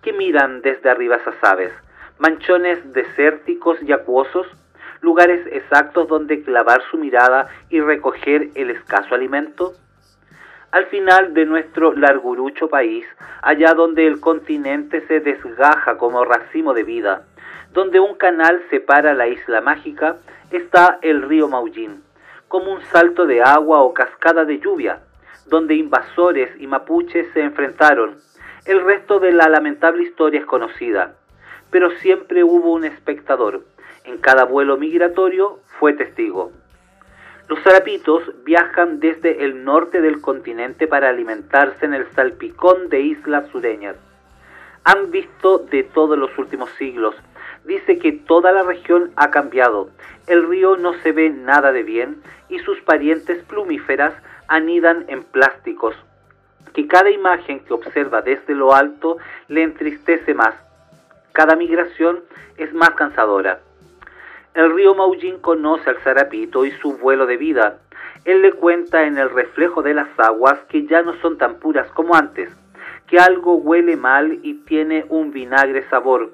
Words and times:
que 0.02 0.12
miran 0.12 0.62
desde 0.62 0.90
arriba 0.90 1.16
esas 1.16 1.36
aves, 1.42 1.72
manchones 2.18 2.92
desérticos 2.92 3.80
y 3.82 3.92
acuosos, 3.92 4.48
lugares 5.00 5.46
exactos 5.52 6.08
donde 6.08 6.42
clavar 6.42 6.82
su 6.90 6.98
mirada 6.98 7.50
y 7.68 7.80
recoger 7.80 8.48
el 8.56 8.70
escaso 8.70 9.14
alimento. 9.14 9.74
Al 10.72 10.86
final 10.86 11.34
de 11.34 11.46
nuestro 11.46 11.92
largurucho 11.92 12.68
país, 12.68 13.06
allá 13.42 13.74
donde 13.74 14.08
el 14.08 14.20
continente 14.20 15.06
se 15.06 15.20
desgaja 15.20 15.98
como 15.98 16.24
racimo 16.24 16.74
de 16.74 16.82
vida, 16.82 17.26
donde 17.72 18.00
un 18.00 18.14
canal 18.14 18.62
separa 18.70 19.14
la 19.14 19.28
isla 19.28 19.60
mágica, 19.60 20.16
está 20.50 20.98
el 21.02 21.22
río 21.22 21.48
Maullín, 21.48 22.02
como 22.48 22.72
un 22.72 22.82
salto 22.82 23.26
de 23.26 23.42
agua 23.42 23.82
o 23.82 23.94
cascada 23.94 24.44
de 24.44 24.58
lluvia, 24.58 25.00
donde 25.46 25.74
invasores 25.74 26.50
y 26.58 26.66
mapuches 26.66 27.28
se 27.32 27.42
enfrentaron. 27.42 28.18
El 28.64 28.84
resto 28.84 29.20
de 29.20 29.32
la 29.32 29.48
lamentable 29.48 30.02
historia 30.02 30.40
es 30.40 30.46
conocida, 30.46 31.14
pero 31.70 31.90
siempre 31.90 32.42
hubo 32.42 32.72
un 32.72 32.84
espectador. 32.84 33.64
En 34.04 34.18
cada 34.18 34.44
vuelo 34.44 34.76
migratorio 34.76 35.60
fue 35.78 35.92
testigo. 35.92 36.52
Los 37.48 37.60
zarapitos 37.62 38.22
viajan 38.44 39.00
desde 39.00 39.44
el 39.44 39.64
norte 39.64 40.00
del 40.00 40.20
continente 40.20 40.86
para 40.86 41.08
alimentarse 41.08 41.84
en 41.84 41.94
el 41.94 42.06
salpicón 42.12 42.88
de 42.88 43.00
islas 43.00 43.48
sureñas. 43.50 43.96
Han 44.84 45.10
visto 45.10 45.58
de 45.58 45.82
todos 45.82 46.16
los 46.16 46.36
últimos 46.38 46.70
siglos 46.78 47.14
dice 47.64 47.98
que 47.98 48.12
toda 48.12 48.52
la 48.52 48.62
región 48.62 49.12
ha 49.16 49.30
cambiado. 49.30 49.90
El 50.26 50.48
río 50.48 50.76
no 50.76 50.94
se 51.02 51.12
ve 51.12 51.30
nada 51.30 51.72
de 51.72 51.82
bien 51.82 52.22
y 52.48 52.58
sus 52.60 52.80
parientes 52.80 53.42
plumíferas 53.44 54.14
anidan 54.48 55.04
en 55.08 55.22
plásticos, 55.22 55.94
que 56.72 56.86
cada 56.88 57.10
imagen 57.10 57.60
que 57.60 57.72
observa 57.72 58.22
desde 58.22 58.54
lo 58.54 58.74
alto 58.74 59.18
le 59.48 59.62
entristece 59.62 60.34
más. 60.34 60.54
Cada 61.32 61.56
migración 61.56 62.20
es 62.56 62.72
más 62.72 62.90
cansadora. 62.90 63.60
El 64.54 64.74
río 64.74 64.94
Maullín 64.96 65.38
conoce 65.38 65.88
al 65.90 65.98
zarapito 65.98 66.64
y 66.64 66.72
su 66.72 66.98
vuelo 66.98 67.26
de 67.26 67.36
vida. 67.36 67.78
Él 68.24 68.42
le 68.42 68.52
cuenta 68.52 69.04
en 69.04 69.16
el 69.16 69.30
reflejo 69.30 69.82
de 69.82 69.94
las 69.94 70.08
aguas 70.18 70.58
que 70.68 70.86
ya 70.86 71.02
no 71.02 71.14
son 71.20 71.38
tan 71.38 71.60
puras 71.60 71.88
como 71.92 72.16
antes, 72.16 72.50
que 73.06 73.18
algo 73.18 73.54
huele 73.54 73.96
mal 73.96 74.40
y 74.42 74.54
tiene 74.54 75.06
un 75.08 75.30
vinagre 75.30 75.88
sabor, 75.88 76.32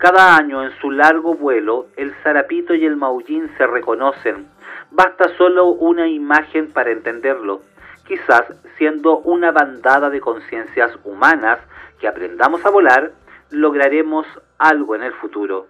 cada 0.00 0.34
año 0.34 0.64
en 0.64 0.70
su 0.80 0.90
largo 0.90 1.34
vuelo, 1.34 1.88
el 1.96 2.14
zarapito 2.22 2.74
y 2.74 2.86
el 2.86 2.96
maullín 2.96 3.50
se 3.58 3.66
reconocen. 3.66 4.48
Basta 4.90 5.28
solo 5.36 5.66
una 5.66 6.08
imagen 6.08 6.72
para 6.72 6.90
entenderlo. 6.90 7.60
Quizás 8.08 8.44
siendo 8.78 9.18
una 9.18 9.52
bandada 9.52 10.08
de 10.08 10.22
conciencias 10.22 10.98
humanas 11.04 11.58
que 12.00 12.08
aprendamos 12.08 12.64
a 12.64 12.70
volar, 12.70 13.12
lograremos 13.50 14.26
algo 14.58 14.96
en 14.96 15.02
el 15.02 15.12
futuro. 15.12 15.66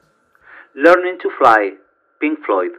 Learning 0.75 1.19
to 1.19 1.29
Fly, 1.31 1.81
Pink 2.21 2.39
Floyd. 2.45 2.71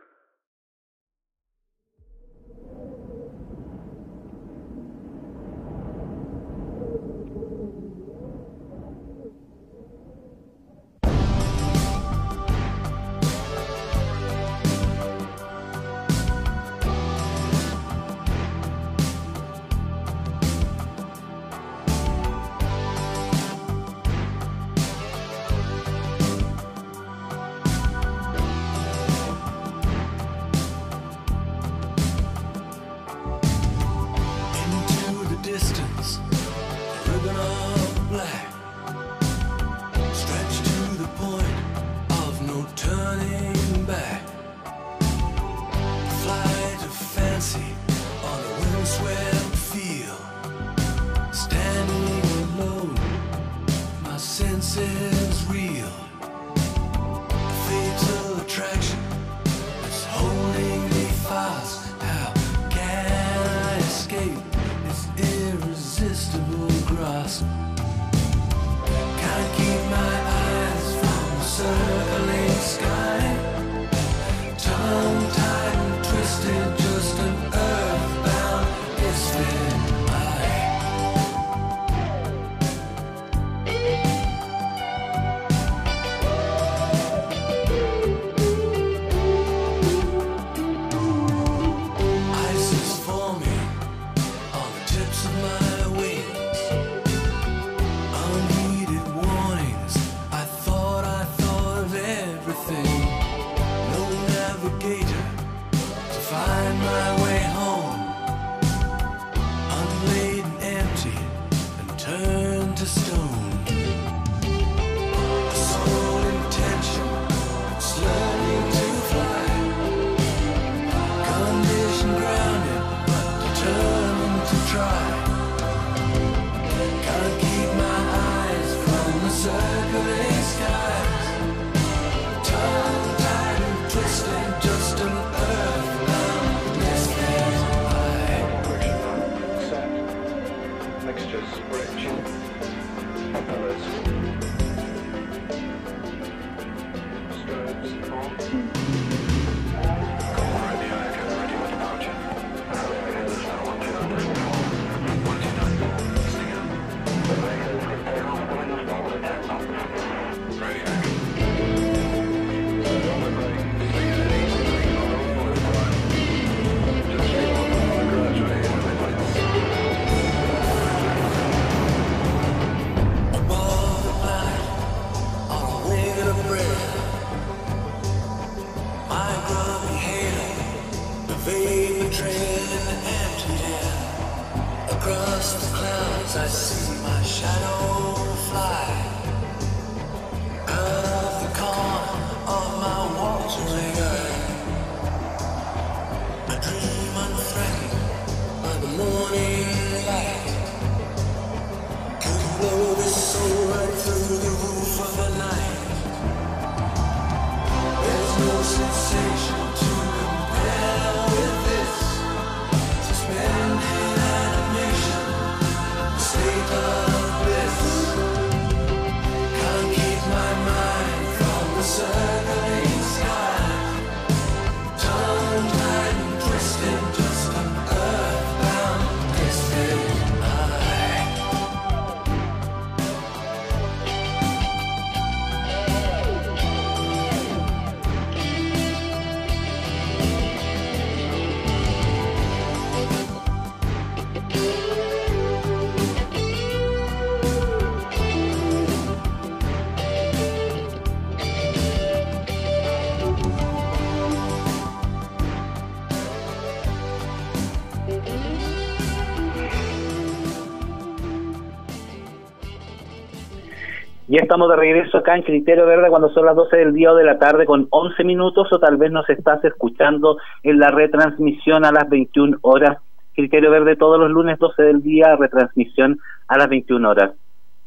Ya 264.32 264.40
estamos 264.44 264.70
de 264.70 264.78
regreso 264.78 265.18
acá 265.18 265.36
en 265.36 265.44
Criterio 265.44 265.86
Verde 265.86 266.08
cuando 266.08 266.30
son 266.30 266.46
las 266.46 266.56
12 266.56 266.78
del 266.78 266.94
día 266.94 267.12
o 267.12 267.16
de 267.16 267.26
la 267.26 267.38
tarde 267.38 267.66
con 267.66 267.88
11 267.90 268.24
minutos 268.24 268.72
o 268.72 268.80
tal 268.80 268.96
vez 268.96 269.12
nos 269.12 269.30
estás 269.30 269.62
escuchando 269.66 270.38
en 270.64 270.80
la 270.80 270.88
retransmisión 270.88 271.84
a 271.84 271.92
las 271.92 272.08
21 272.08 272.60
horas. 272.62 273.00
Criterio 273.36 273.70
Verde 273.70 273.98
todos 273.98 274.18
los 274.18 274.32
lunes 274.32 274.58
12 274.58 274.84
del 274.84 275.04
día, 275.04 275.36
retransmisión 275.36 276.18
a 276.48 276.58
las 276.58 276.70
21 276.70 277.10
horas. 277.10 277.32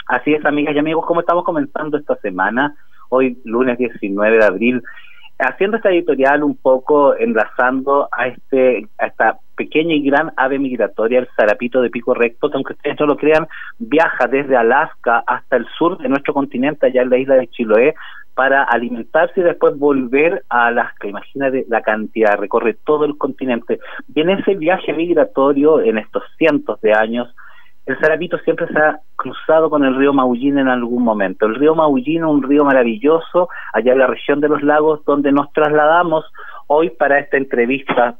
Así 0.06 0.34
es, 0.34 0.44
amigas 0.44 0.74
y 0.74 0.80
amigos, 0.80 1.06
como 1.06 1.20
estamos 1.20 1.44
comenzando 1.44 1.96
esta 1.96 2.16
semana, 2.16 2.74
hoy 3.08 3.38
lunes 3.46 3.78
19 3.78 4.36
de 4.36 4.44
abril, 4.44 4.82
haciendo 5.38 5.76
esta 5.76 5.90
editorial 5.90 6.42
un 6.42 6.56
poco 6.56 7.16
enlazando 7.16 8.08
a 8.12 8.28
este 8.28 8.86
a 8.98 9.06
esta 9.06 9.38
pequeña 9.56 9.94
y 9.94 10.02
gran 10.02 10.32
ave 10.36 10.58
migratoria, 10.58 11.20
el 11.20 11.28
zarapito 11.36 11.80
de 11.80 11.90
pico 11.90 12.14
recto, 12.14 12.50
que 12.50 12.56
aunque 12.56 12.72
ustedes 12.72 12.98
no 12.98 13.06
lo 13.06 13.16
crean, 13.16 13.46
viaja 13.78 14.26
desde 14.26 14.56
Alaska 14.56 15.22
hasta 15.26 15.56
el 15.56 15.66
sur 15.78 15.98
de 15.98 16.08
nuestro 16.08 16.34
continente, 16.34 16.86
allá 16.86 17.02
en 17.02 17.10
la 17.10 17.18
isla 17.18 17.36
de 17.36 17.48
Chiloé, 17.48 17.94
para 18.34 18.64
alimentarse 18.64 19.40
y 19.40 19.44
después 19.44 19.78
volver 19.78 20.44
a 20.48 20.66
Alaska. 20.66 21.06
Imagínate 21.06 21.64
la 21.68 21.82
cantidad, 21.82 22.36
recorre 22.36 22.76
todo 22.84 23.04
el 23.04 23.16
continente. 23.16 23.78
Y 24.12 24.20
en 24.20 24.30
ese 24.30 24.56
viaje 24.56 24.92
migratorio, 24.92 25.80
en 25.80 25.98
estos 25.98 26.24
cientos 26.36 26.80
de 26.80 26.92
años, 26.92 27.32
el 27.86 27.98
Sarapito 28.00 28.38
siempre 28.38 28.66
se 28.68 28.78
ha 28.78 29.00
cruzado 29.16 29.68
con 29.68 29.84
el 29.84 29.94
río 29.96 30.12
Maullín 30.12 30.58
en 30.58 30.68
algún 30.68 31.02
momento. 31.02 31.46
El 31.46 31.56
río 31.56 31.74
Maullín, 31.74 32.24
un 32.24 32.42
río 32.42 32.64
maravilloso, 32.64 33.48
allá 33.74 33.92
en 33.92 33.98
la 33.98 34.06
región 34.06 34.40
de 34.40 34.48
los 34.48 34.62
lagos, 34.62 35.04
donde 35.04 35.32
nos 35.32 35.52
trasladamos 35.52 36.24
hoy 36.66 36.90
para 36.90 37.18
esta 37.18 37.36
entrevista. 37.36 38.16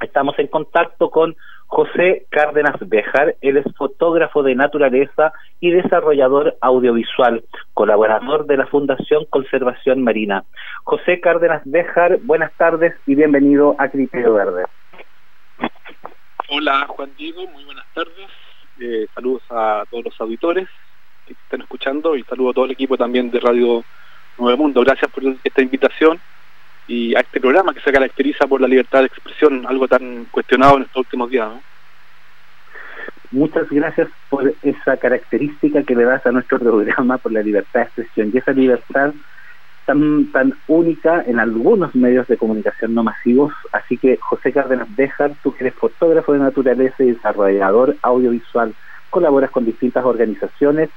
Estamos 0.00 0.38
en 0.38 0.46
contacto 0.46 1.10
con 1.10 1.34
José 1.66 2.26
Cárdenas 2.28 2.76
Bejar, 2.80 3.36
él 3.40 3.56
es 3.56 3.64
fotógrafo 3.76 4.42
de 4.42 4.54
naturaleza 4.54 5.32
y 5.58 5.70
desarrollador 5.70 6.56
audiovisual, 6.60 7.44
colaborador 7.72 8.46
de 8.46 8.58
la 8.58 8.66
Fundación 8.66 9.24
Conservación 9.30 10.02
Marina. 10.02 10.44
José 10.84 11.20
Cárdenas 11.20 11.62
Bejar, 11.64 12.18
buenas 12.24 12.52
tardes 12.58 12.94
y 13.06 13.14
bienvenido 13.14 13.74
a 13.78 13.88
Criterio 13.88 14.34
Verde. 14.34 14.64
Hola 16.50 16.84
Juan 16.88 17.10
Diego, 17.16 17.46
muy 17.46 17.64
buenas 17.64 17.86
tardes. 17.94 18.41
Eh, 18.84 19.06
saludos 19.14 19.42
a 19.48 19.84
todos 19.88 20.06
los 20.06 20.20
auditores 20.20 20.68
que 21.24 21.34
están 21.34 21.60
escuchando 21.60 22.16
y 22.16 22.24
saludo 22.24 22.50
a 22.50 22.52
todo 22.52 22.64
el 22.64 22.72
equipo 22.72 22.96
también 22.96 23.30
de 23.30 23.38
Radio 23.38 23.84
Nuevo 24.36 24.58
Mundo. 24.60 24.80
Gracias 24.80 25.08
por 25.12 25.22
esta 25.44 25.62
invitación 25.62 26.18
y 26.88 27.14
a 27.14 27.20
este 27.20 27.40
programa 27.40 27.72
que 27.72 27.80
se 27.80 27.92
caracteriza 27.92 28.48
por 28.48 28.60
la 28.60 28.66
libertad 28.66 28.98
de 28.98 29.06
expresión, 29.06 29.64
algo 29.68 29.86
tan 29.86 30.24
cuestionado 30.32 30.78
en 30.78 30.82
estos 30.82 30.96
últimos 30.96 31.30
días. 31.30 31.52
Muchas 33.30 33.70
gracias 33.70 34.08
por 34.28 34.52
esa 34.62 34.96
característica 34.96 35.84
que 35.84 35.94
le 35.94 36.02
das 36.02 36.26
a 36.26 36.32
nuestro 36.32 36.58
programa, 36.58 37.18
por 37.18 37.30
la 37.30 37.42
libertad 37.42 37.82
de 37.82 37.86
expresión 37.86 38.32
y 38.34 38.38
esa 38.38 38.50
libertad 38.50 39.14
tan, 39.86 40.30
tan 40.32 40.54
única 40.68 41.22
en 41.26 41.40
algunos 41.40 41.94
medios 41.94 42.26
de 42.28 42.36
comunicación 42.36 42.94
no 42.94 43.02
masivos. 43.02 43.52
Así 43.72 43.98
que, 43.98 44.18
José 44.18 44.52
Cárdenas 44.52 44.94
Bejar, 44.94 45.32
tú 45.42 45.54
que 45.54 45.64
eres 45.64 45.74
fotógrafo 45.74 46.32
de 46.32 46.38
naturaleza 46.38 47.02
y 47.02 47.12
desarrollador 47.12 47.96
audiovisual, 48.02 48.74
colaboras 49.10 49.50
con 49.50 49.64
distintas 49.64 50.04
organizaciones. 50.04 50.90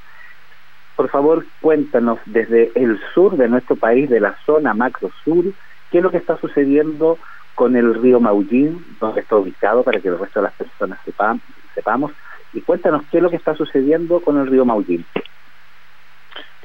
Por 0.95 1.09
favor, 1.09 1.45
cuéntanos 1.61 2.19
desde 2.25 2.71
el 2.75 2.99
sur 3.13 3.35
de 3.35 3.49
nuestro 3.49 3.75
país, 3.75 4.09
de 4.09 4.21
la 4.21 4.35
zona 4.45 4.73
macro 4.73 5.11
sur, 5.23 5.43
qué 5.91 5.97
es 5.97 6.03
lo 6.03 6.11
que 6.11 6.17
está 6.17 6.37
sucediendo 6.37 7.17
con 7.53 7.75
el 7.75 7.95
río 7.95 8.19
Maullín, 8.19 8.85
donde 8.99 9.21
está 9.21 9.35
ubicado, 9.35 9.83
para 9.83 9.99
que 9.99 10.07
el 10.07 10.19
resto 10.19 10.39
de 10.39 10.43
las 10.43 10.53
personas 10.53 10.99
sepamos, 11.73 12.11
y 12.53 12.61
cuéntanos 12.61 13.03
qué 13.11 13.17
es 13.17 13.23
lo 13.23 13.29
que 13.29 13.35
está 13.35 13.55
sucediendo 13.55 14.21
con 14.21 14.37
el 14.37 14.47
río 14.47 14.65
Maullín. 14.65 15.05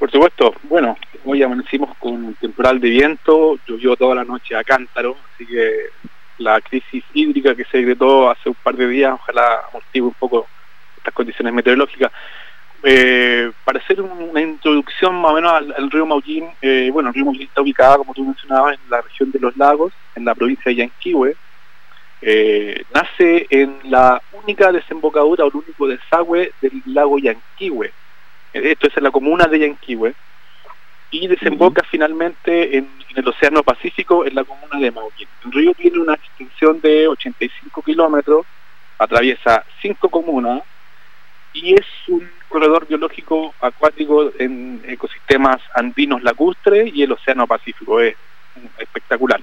Por 0.01 0.09
supuesto, 0.09 0.55
bueno, 0.63 0.97
hoy 1.25 1.43
amanecimos 1.43 1.95
con 1.99 2.13
un 2.13 2.33
temporal 2.33 2.79
de 2.79 2.89
viento, 2.89 3.59
llovió 3.67 3.95
toda 3.95 4.15
la 4.15 4.23
noche 4.23 4.55
a 4.55 4.63
cántaro, 4.63 5.15
así 5.31 5.45
que 5.45 5.89
la 6.39 6.59
crisis 6.59 7.03
hídrica 7.13 7.53
que 7.53 7.65
se 7.65 7.77
decretó 7.77 8.31
hace 8.31 8.49
un 8.49 8.55
par 8.55 8.75
de 8.75 8.87
días, 8.87 9.13
ojalá 9.13 9.61
amortigue 9.69 10.01
un 10.01 10.15
poco 10.15 10.47
estas 10.97 11.13
condiciones 11.13 11.53
meteorológicas. 11.53 12.11
Eh, 12.81 13.51
para 13.63 13.77
hacer 13.77 14.01
una 14.01 14.41
introducción 14.41 15.21
más 15.21 15.33
o 15.33 15.35
menos 15.35 15.51
al, 15.53 15.91
río 15.91 16.07
Maullín, 16.07 16.47
eh, 16.63 16.89
bueno, 16.91 17.09
el 17.09 17.13
río 17.13 17.25
Maullín 17.25 17.43
está 17.43 17.61
ubicado, 17.61 17.99
como 17.99 18.15
tú 18.15 18.25
mencionabas, 18.25 18.79
en 18.83 18.89
la 18.89 19.01
región 19.01 19.29
de 19.29 19.39
los 19.39 19.55
lagos, 19.55 19.93
en 20.15 20.25
la 20.25 20.33
provincia 20.33 20.71
de 20.71 20.77
Yanquihue. 20.77 21.35
Eh, 22.23 22.85
nace 22.91 23.45
en 23.51 23.77
la 23.83 24.19
única 24.33 24.71
desembocadura 24.71 25.45
o 25.45 25.49
el 25.49 25.57
único 25.57 25.87
desagüe 25.87 26.53
del 26.59 26.81
lago 26.87 27.19
Yanquihue, 27.19 27.93
esto 28.53 28.87
es 28.87 28.97
en 28.97 29.03
la 29.03 29.11
comuna 29.11 29.45
de 29.45 29.59
Yanquihue, 29.59 30.13
y 31.11 31.27
desemboca 31.27 31.83
finalmente 31.83 32.77
en, 32.77 32.89
el 33.13 33.27
Océano 33.27 33.61
Pacífico 33.61 34.25
en 34.25 34.33
la 34.33 34.45
comuna 34.45 34.79
de 34.79 34.89
Mauquín. 34.89 35.27
El 35.43 35.51
río 35.51 35.73
tiene 35.73 35.99
una 35.99 36.13
extensión 36.13 36.79
de 36.79 37.09
85 37.09 37.81
kilómetros, 37.81 38.45
atraviesa 38.97 39.65
cinco 39.81 40.07
comunas 40.07 40.63
y 41.53 41.73
es 41.73 41.85
un 42.07 42.29
corredor 42.47 42.87
biológico 42.87 43.53
acuático 43.59 44.31
en 44.39 44.81
ecosistemas 44.87 45.61
andinos 45.75 46.23
lacustres 46.23 46.95
y 46.95 47.03
el 47.03 47.11
Océano 47.11 47.45
Pacífico. 47.45 47.99
Es 47.99 48.15
espectacular. 48.77 49.41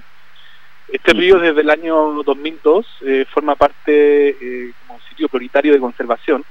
Este 0.87 1.13
río 1.13 1.37
desde 1.37 1.61
el 1.61 1.69
año 1.69 2.23
2002 2.23 2.87
eh, 3.01 3.25
forma 3.29 3.55
parte 3.55 4.29
eh, 4.29 4.73
como 4.87 4.99
sitio 5.01 5.29
prioritario 5.29 5.73
de 5.73 5.79
conservación 5.79 6.43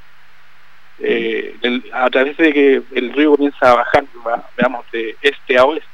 eh, 1.01 1.83
a 1.93 2.11
través 2.11 2.37
de 2.37 2.53
que 2.53 2.83
el 2.95 3.13
río 3.13 3.33
comienza 3.33 3.71
a 3.71 3.77
bajar, 3.77 4.05
veamos, 4.57 4.85
de 4.93 5.17
este 5.21 5.59
a 5.59 5.65
oeste, 5.65 5.87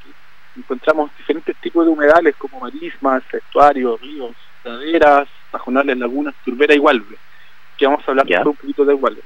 encontramos 0.56 1.10
diferentes 1.18 1.56
tipos 1.56 1.84
de 1.84 1.92
humedales 1.92 2.34
como 2.36 2.60
marismas, 2.60 3.22
estuarios, 3.32 4.00
ríos, 4.00 4.34
laderas, 4.64 5.28
pajonales, 5.50 5.98
lagunas, 5.98 6.34
turbera 6.44 6.74
y 6.74 6.78
gualve, 6.78 7.16
que 7.76 7.86
vamos 7.86 8.06
a 8.06 8.10
hablar 8.10 8.48
un 8.48 8.56
poquito 8.56 8.84
de 8.84 8.94
gualve. 8.94 9.22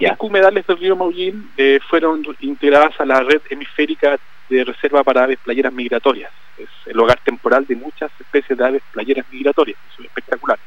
Las 0.00 0.20
humedales 0.20 0.66
del 0.66 0.78
río 0.78 0.96
Maullín 0.96 1.50
eh, 1.56 1.78
fueron 1.88 2.22
integradas 2.40 3.00
a 3.00 3.06
la 3.06 3.20
red 3.20 3.40
hemisférica 3.48 4.18
de 4.48 4.64
reserva 4.64 5.04
para 5.04 5.24
aves 5.24 5.38
playeras 5.42 5.72
migratorias. 5.72 6.30
Es 6.58 6.68
el 6.86 6.98
hogar 6.98 7.18
temporal 7.24 7.64
de 7.66 7.76
muchas 7.76 8.10
especies 8.20 8.58
de 8.58 8.64
aves 8.64 8.82
playeras 8.92 9.24
migratorias. 9.30 9.78
es 9.98 10.04
espectacular. 10.04 10.58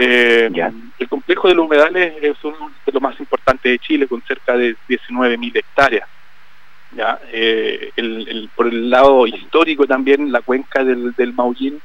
Eh, 0.00 0.50
el 0.98 1.08
complejo 1.08 1.48
de 1.48 1.54
los 1.54 1.66
humedales 1.66 2.14
es 2.22 2.36
uno 2.44 2.72
de 2.84 2.92
los 2.92 3.02
más 3.02 3.18
importantes 3.20 3.70
de 3.70 3.78
Chile, 3.78 4.06
con 4.06 4.22
cerca 4.22 4.56
de 4.56 4.76
19.000 4.88 5.56
hectáreas. 5.56 6.08
¿ya? 6.96 7.20
Eh, 7.30 7.92
por 8.54 8.66
el 8.68 8.90
lado 8.90 9.26
histórico 9.26 9.86
también, 9.86 10.32
la 10.32 10.40
cuenca 10.40 10.84
del, 10.84 11.12
del 11.12 11.32
Maullín 11.32 11.80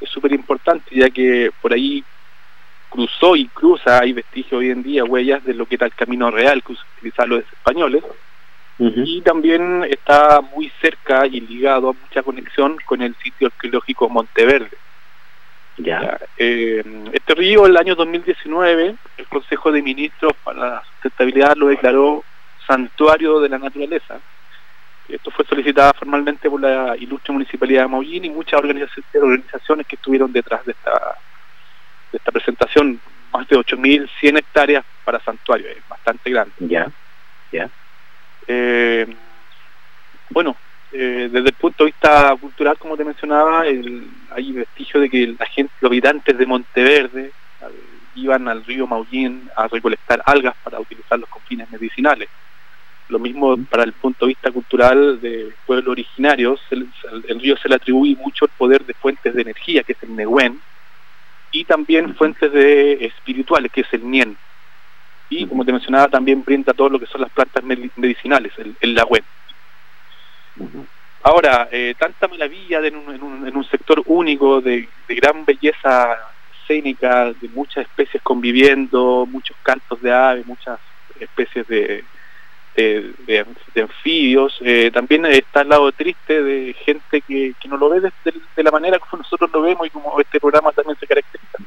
es 0.00 0.10
súper 0.10 0.32
importante, 0.32 0.94
ya 0.94 1.10
que 1.10 1.50
por 1.60 1.72
ahí 1.72 2.04
cruzó 2.88 3.36
y 3.36 3.46
cruza, 3.46 4.00
hay 4.00 4.12
vestigios 4.12 4.60
hoy 4.60 4.70
en 4.70 4.82
día, 4.82 5.04
huellas 5.04 5.44
de 5.44 5.54
lo 5.54 5.66
que 5.66 5.76
era 5.76 5.86
el 5.86 5.94
camino 5.94 6.30
real 6.30 6.62
que 6.62 6.72
utilizaban 6.72 7.30
los 7.30 7.40
españoles, 7.40 8.02
y 8.78 9.22
también 9.22 9.84
está 9.84 10.42
muy 10.54 10.70
cerca 10.82 11.26
y 11.26 11.40
ligado 11.40 11.88
a 11.88 11.92
mucha 11.94 12.22
conexión 12.22 12.76
con 12.84 13.00
el 13.00 13.14
sitio 13.22 13.46
arqueológico 13.46 14.10
Monteverde. 14.10 14.76
Ya. 15.78 16.18
Eh, 16.38 16.82
este 17.12 17.34
río, 17.34 17.66
el 17.66 17.76
año 17.76 17.94
2019, 17.94 18.94
el 19.18 19.26
Consejo 19.26 19.70
de 19.70 19.82
Ministros 19.82 20.32
para 20.42 20.58
la 20.58 20.82
Sustentabilidad 20.84 21.56
lo 21.56 21.68
declaró 21.68 22.24
santuario 22.66 23.40
de 23.40 23.48
la 23.48 23.58
naturaleza. 23.58 24.18
Esto 25.08 25.30
fue 25.30 25.44
solicitado 25.44 25.92
formalmente 25.98 26.50
por 26.50 26.60
la 26.60 26.96
ilustre 26.96 27.32
Municipalidad 27.32 27.82
de 27.82 27.88
Maullín 27.88 28.24
y 28.24 28.30
muchas 28.30 28.60
organizaciones 28.60 29.86
que 29.86 29.96
estuvieron 29.96 30.32
detrás 30.32 30.64
de 30.64 30.72
esta, 30.72 31.16
de 32.10 32.18
esta 32.18 32.32
presentación. 32.32 33.00
Más 33.32 33.46
de 33.48 33.56
8.100 33.56 34.38
hectáreas 34.38 34.84
para 35.04 35.20
santuario, 35.20 35.68
es 35.68 35.86
bastante 35.88 36.30
grande. 36.30 36.54
Ya, 36.60 36.90
ya. 37.52 37.68
Eh, 38.46 39.06
bueno, 40.30 40.56
eh, 40.92 41.28
desde 41.30 41.48
el 41.48 41.54
punto 41.54 41.84
de 41.84 41.90
vista 41.90 42.34
cultural, 42.40 42.78
como 42.78 42.96
te 42.96 43.04
mencionaba, 43.04 43.62
hay 43.62 44.52
vestigio 44.52 45.00
de 45.00 45.10
que 45.10 45.34
la 45.38 45.46
gente, 45.46 45.72
los 45.80 45.90
habitantes 45.90 46.36
de 46.38 46.46
Monteverde 46.46 47.32
iban 48.16 48.48
al 48.48 48.64
río 48.64 48.86
Maullín 48.86 49.48
a 49.54 49.68
recolectar 49.68 50.22
algas 50.24 50.54
para 50.62 50.80
utilizarlos 50.80 51.28
con 51.28 51.42
fines 51.42 51.70
medicinales. 51.70 52.28
Lo 53.08 53.18
mismo 53.18 53.56
para 53.70 53.84
el 53.84 53.92
punto 53.92 54.26
de 54.26 54.30
vista 54.30 54.50
cultural 54.50 55.20
de 55.20 55.52
pueblos 55.64 55.92
originarios, 55.92 56.60
el, 56.70 56.88
río 57.40 57.56
se 57.56 57.68
le 57.68 57.76
atribuye 57.76 58.16
mucho 58.16 58.46
el 58.46 58.50
poder 58.56 58.84
de 58.84 58.94
fuentes 58.94 59.32
de 59.32 59.42
energía, 59.42 59.84
que 59.84 59.92
es 59.92 60.02
el 60.02 60.16
Nehuen, 60.16 60.60
y 61.52 61.64
también 61.64 62.16
fuentes 62.16 62.52
de 62.52 63.04
espirituales, 63.04 63.70
que 63.70 63.82
es 63.82 63.92
el 63.92 64.10
Nien. 64.10 64.36
Y 65.28 65.46
como 65.46 65.64
te 65.64 65.72
mencionaba, 65.72 66.08
también 66.08 66.42
brinda 66.42 66.72
todo 66.72 66.88
lo 66.88 66.98
que 66.98 67.06
son 67.06 67.20
las 67.20 67.30
plantas 67.30 67.62
medicinales, 67.62 68.52
el, 68.58 68.74
el 68.80 68.94
Lagüen. 68.94 69.24
Ahora, 71.26 71.68
eh, 71.72 71.94
tanta 71.98 72.28
maravilla 72.28 72.78
en, 72.86 72.94
un, 72.96 73.64
sector 73.68 74.00
único 74.06 74.60
de, 74.60 74.88
gran 75.08 75.44
belleza 75.44 76.16
escénica, 76.62 77.32
de 77.32 77.48
muchas 77.48 77.84
especies 77.84 78.22
conviviendo, 78.22 79.26
muchos 79.28 79.56
cantos 79.64 80.00
de 80.00 80.12
aves, 80.12 80.46
muchas 80.46 80.78
especies 81.18 81.66
de, 81.66 82.04
de, 82.76 83.44
anfibios, 83.74 84.56
eh, 84.60 84.92
también 84.92 85.26
está 85.26 85.62
el 85.62 85.70
lado 85.70 85.90
triste 85.90 86.42
de 86.44 86.74
gente 86.74 87.20
que, 87.22 87.54
no 87.68 87.76
lo 87.76 87.88
ve 87.88 88.00
de, 88.00 88.62
la 88.62 88.70
manera 88.70 89.00
como 89.00 89.22
nosotros 89.22 89.50
lo 89.52 89.62
vemos 89.62 89.84
y 89.84 89.90
como 89.90 90.20
este 90.20 90.38
programa 90.38 90.70
también 90.70 90.96
se 91.00 91.08
caracteriza. 91.08 91.58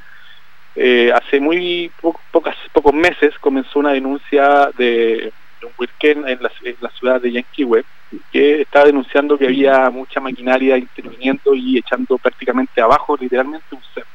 Eh, 0.74 1.12
hace 1.13 1.41
muy 1.41 1.91
pocas, 2.31 2.55
pocos 2.72 2.93
meses 2.93 3.38
comenzó 3.39 3.79
una 3.79 3.91
denuncia 3.91 4.72
de, 4.77 5.34
un 5.63 5.72
weekend 5.77 6.29
en 6.29 6.41
la, 6.41 6.51
en 6.63 6.77
la 6.79 6.89
ciudad 6.91 7.19
de 7.19 7.34
Yanquiwe 7.34 7.84
que 8.31 8.61
estaba 8.61 8.85
denunciando 8.85 9.37
que 9.37 9.45
había 9.45 9.89
mucha 9.89 10.19
maquinaria 10.19 10.77
interviniendo 10.77 11.53
y 11.53 11.77
echando 11.77 12.17
prácticamente 12.17 12.81
abajo 12.81 13.15
literalmente 13.17 13.75
un 13.75 13.81
cerro. 13.93 14.07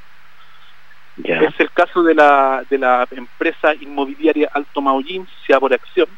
Es 1.22 1.60
el 1.60 1.70
caso 1.70 2.02
de 2.02 2.14
la, 2.14 2.64
de 2.68 2.78
la 2.78 3.06
empresa 3.12 3.72
inmobiliaria 3.74 4.50
Alto 4.52 4.80
Maullín, 4.80 5.26
sea 5.46 5.60
por 5.60 5.72
acción, 5.72 6.08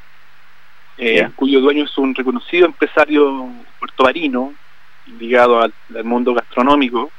eh, 0.97 1.29
cuyo 1.37 1.61
dueño 1.61 1.85
es 1.85 1.99
un 1.99 2.15
reconocido 2.15 2.65
empresario 2.65 3.51
puertomarino 3.79 4.55
ligado 5.19 5.61
al, 5.61 5.73
mundo 6.05 6.35
gastronómico. 6.35 7.11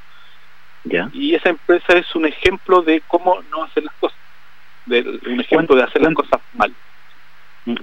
Y 1.13 1.35
esa 1.35 1.49
empresa 1.49 1.93
es 1.93 2.15
un 2.15 2.25
ejemplo 2.25 2.81
de 2.81 3.01
cómo 3.07 3.41
no 3.51 3.63
hacer 3.65 3.83
las 3.83 3.93
cosas, 3.95 4.17
de, 4.85 5.01
un 5.01 5.41
ejemplo 5.41 5.75
de 5.75 5.83
hacer 5.83 6.01
las 6.01 6.13
cosas 6.13 6.41
mal. 6.53 6.73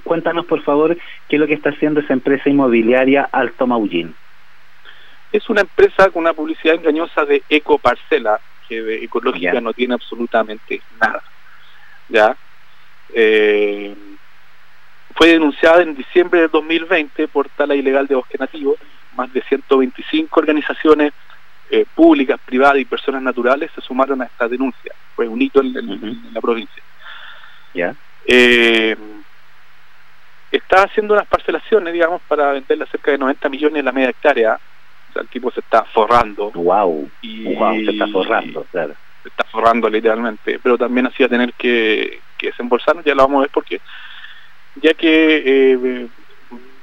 Cuéntanos, 0.02 0.46
por 0.46 0.62
favor, 0.62 0.96
qué 1.28 1.36
es 1.36 1.40
lo 1.40 1.46
que 1.46 1.54
está 1.54 1.70
haciendo 1.70 2.00
esa 2.00 2.12
empresa 2.12 2.48
inmobiliaria 2.48 3.28
Alto 3.30 3.66
Maullín. 3.66 4.14
Es 5.32 5.48
una 5.50 5.62
empresa 5.62 6.10
con 6.10 6.22
una 6.22 6.32
publicidad 6.32 6.76
engañosa 6.76 7.24
de 7.24 7.42
ecoparcela, 7.48 8.40
que 8.68 8.82
de 8.82 9.04
ecológica 9.04 9.60
no 9.60 9.72
tiene 9.72 9.94
absolutamente 9.94 10.80
nada. 11.00 11.22
¿Ya? 12.08 12.36
Eh, 13.12 13.94
fue 15.14 15.28
denunciada 15.28 15.82
en 15.82 15.94
diciembre 15.94 16.42
de 16.42 16.48
2020 16.48 17.28
por 17.28 17.48
tala 17.50 17.74
ilegal 17.74 18.06
de 18.06 18.14
bosque 18.14 18.38
nativo. 18.38 18.76
Más 19.16 19.32
de 19.32 19.42
125 19.42 20.40
organizaciones 20.40 21.12
eh, 21.70 21.84
públicas, 21.94 22.40
privadas 22.44 22.78
y 22.78 22.84
personas 22.84 23.22
naturales 23.22 23.70
se 23.74 23.80
sumaron 23.80 24.22
a 24.22 24.26
esta 24.26 24.48
denuncia. 24.48 24.92
Fue 25.14 25.28
un 25.28 25.40
hito 25.40 25.60
en, 25.60 26.32
la 26.32 26.40
provincia. 26.40 26.82
¿Ya? 27.74 27.94
Eh, 28.26 28.96
está 30.56 30.84
haciendo 30.84 31.14
unas 31.14 31.26
parcelaciones, 31.26 31.92
digamos, 31.92 32.22
para 32.28 32.52
venderle 32.52 32.86
cerca 32.86 33.10
de 33.10 33.18
90 33.18 33.48
millones 33.48 33.78
en 33.80 33.84
la 33.84 33.92
media 33.92 34.10
hectárea. 34.10 34.58
O 35.10 35.12
sea, 35.12 35.22
el 35.22 35.28
tipo 35.28 35.50
se 35.50 35.60
está 35.60 35.84
forrando. 35.84 36.50
¡Wow! 36.52 37.10
Y, 37.22 37.44
se 37.84 37.90
está 37.90 38.06
forrando, 38.08 38.64
claro. 38.70 38.94
Se 39.22 39.28
está 39.28 39.44
forrando 39.44 39.88
literalmente, 39.88 40.58
pero 40.62 40.76
también 40.76 41.06
así 41.06 41.22
va 41.22 41.26
a 41.26 41.30
tener 41.30 41.52
que, 41.54 42.20
que 42.36 42.48
desembolsarnos, 42.48 43.04
ya 43.04 43.14
lo 43.14 43.22
vamos 43.22 43.38
a 43.38 43.40
ver 43.42 43.50
porque 43.50 43.80
ya 44.76 44.92
que 44.94 45.42
eh, 45.46 46.08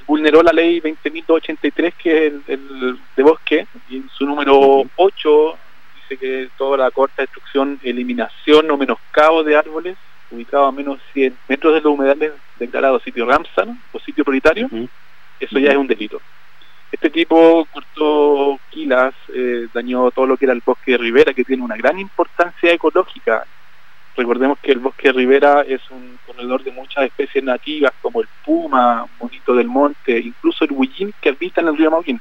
vulneró 0.08 0.42
la 0.42 0.51
ley 0.51 0.82
20.283, 0.82 1.94
que 1.94 2.28
es 2.28 2.34
el, 2.48 3.00
de 3.16 3.24
bosque, 3.24 3.68
y 3.90 3.98
en 3.98 4.10
su 4.10 4.25
número 4.25 4.84
8 4.96 5.58
dice 5.96 6.18
que 6.18 6.50
toda 6.58 6.78
la 6.78 6.92
corta 6.92 7.22
destrucción, 7.22 7.80
eliminación 7.84 8.70
o 8.72 8.78
menoscabo 8.78 9.44
de 9.44 9.56
árboles 9.56 9.98
ubicado 10.31 10.65
a 10.65 10.71
menos 10.71 11.00
100 11.13 11.38
metros 11.47 11.73
de 11.73 11.81
los 11.81 11.93
humedales 11.93 12.33
declarados 12.57 13.03
sitio 13.03 13.25
Ramsar 13.25 13.67
o 13.91 14.00
sitio 14.00 14.23
prioritario, 14.23 14.69
eso 15.39 15.59
ya 15.59 15.71
es 15.71 15.77
un 15.77 15.88
delito. 15.88 16.21
Este 16.91 17.09
tipo 17.09 17.65
cortó 17.71 18.59
quilas, 18.69 19.13
eh, 19.33 19.67
dañó 19.73 20.11
todo 20.11 20.25
lo 20.25 20.38
que 20.38 20.45
era 20.45 20.53
el 20.53 20.61
bosque 20.65 20.91
de 20.91 20.97
ribera, 20.97 21.33
que 21.33 21.45
tiene 21.45 21.63
una 21.63 21.77
gran 21.77 21.97
importancia 22.00 22.71
ecológica. 22.73 23.45
Recordemos 24.17 24.59
que 24.59 24.73
el 24.73 24.79
bosque 24.79 25.07
de 25.07 25.13
ribera 25.13 25.61
es 25.61 25.81
un 25.89 26.19
corredor 26.25 26.63
de 26.63 26.71
muchas 26.71 27.05
especies 27.05 27.43
nativas, 27.43 27.93
como 28.01 28.21
el 28.21 28.27
puma, 28.43 29.05
monito 29.21 29.55
del 29.55 29.67
monte, 29.67 30.19
incluso 30.19 30.65
el 30.65 30.73
huillín 30.73 31.13
que 31.21 31.29
habita 31.29 31.61
en 31.61 31.69
el 31.69 31.77
río 31.77 31.91
Mauquín. 31.91 32.19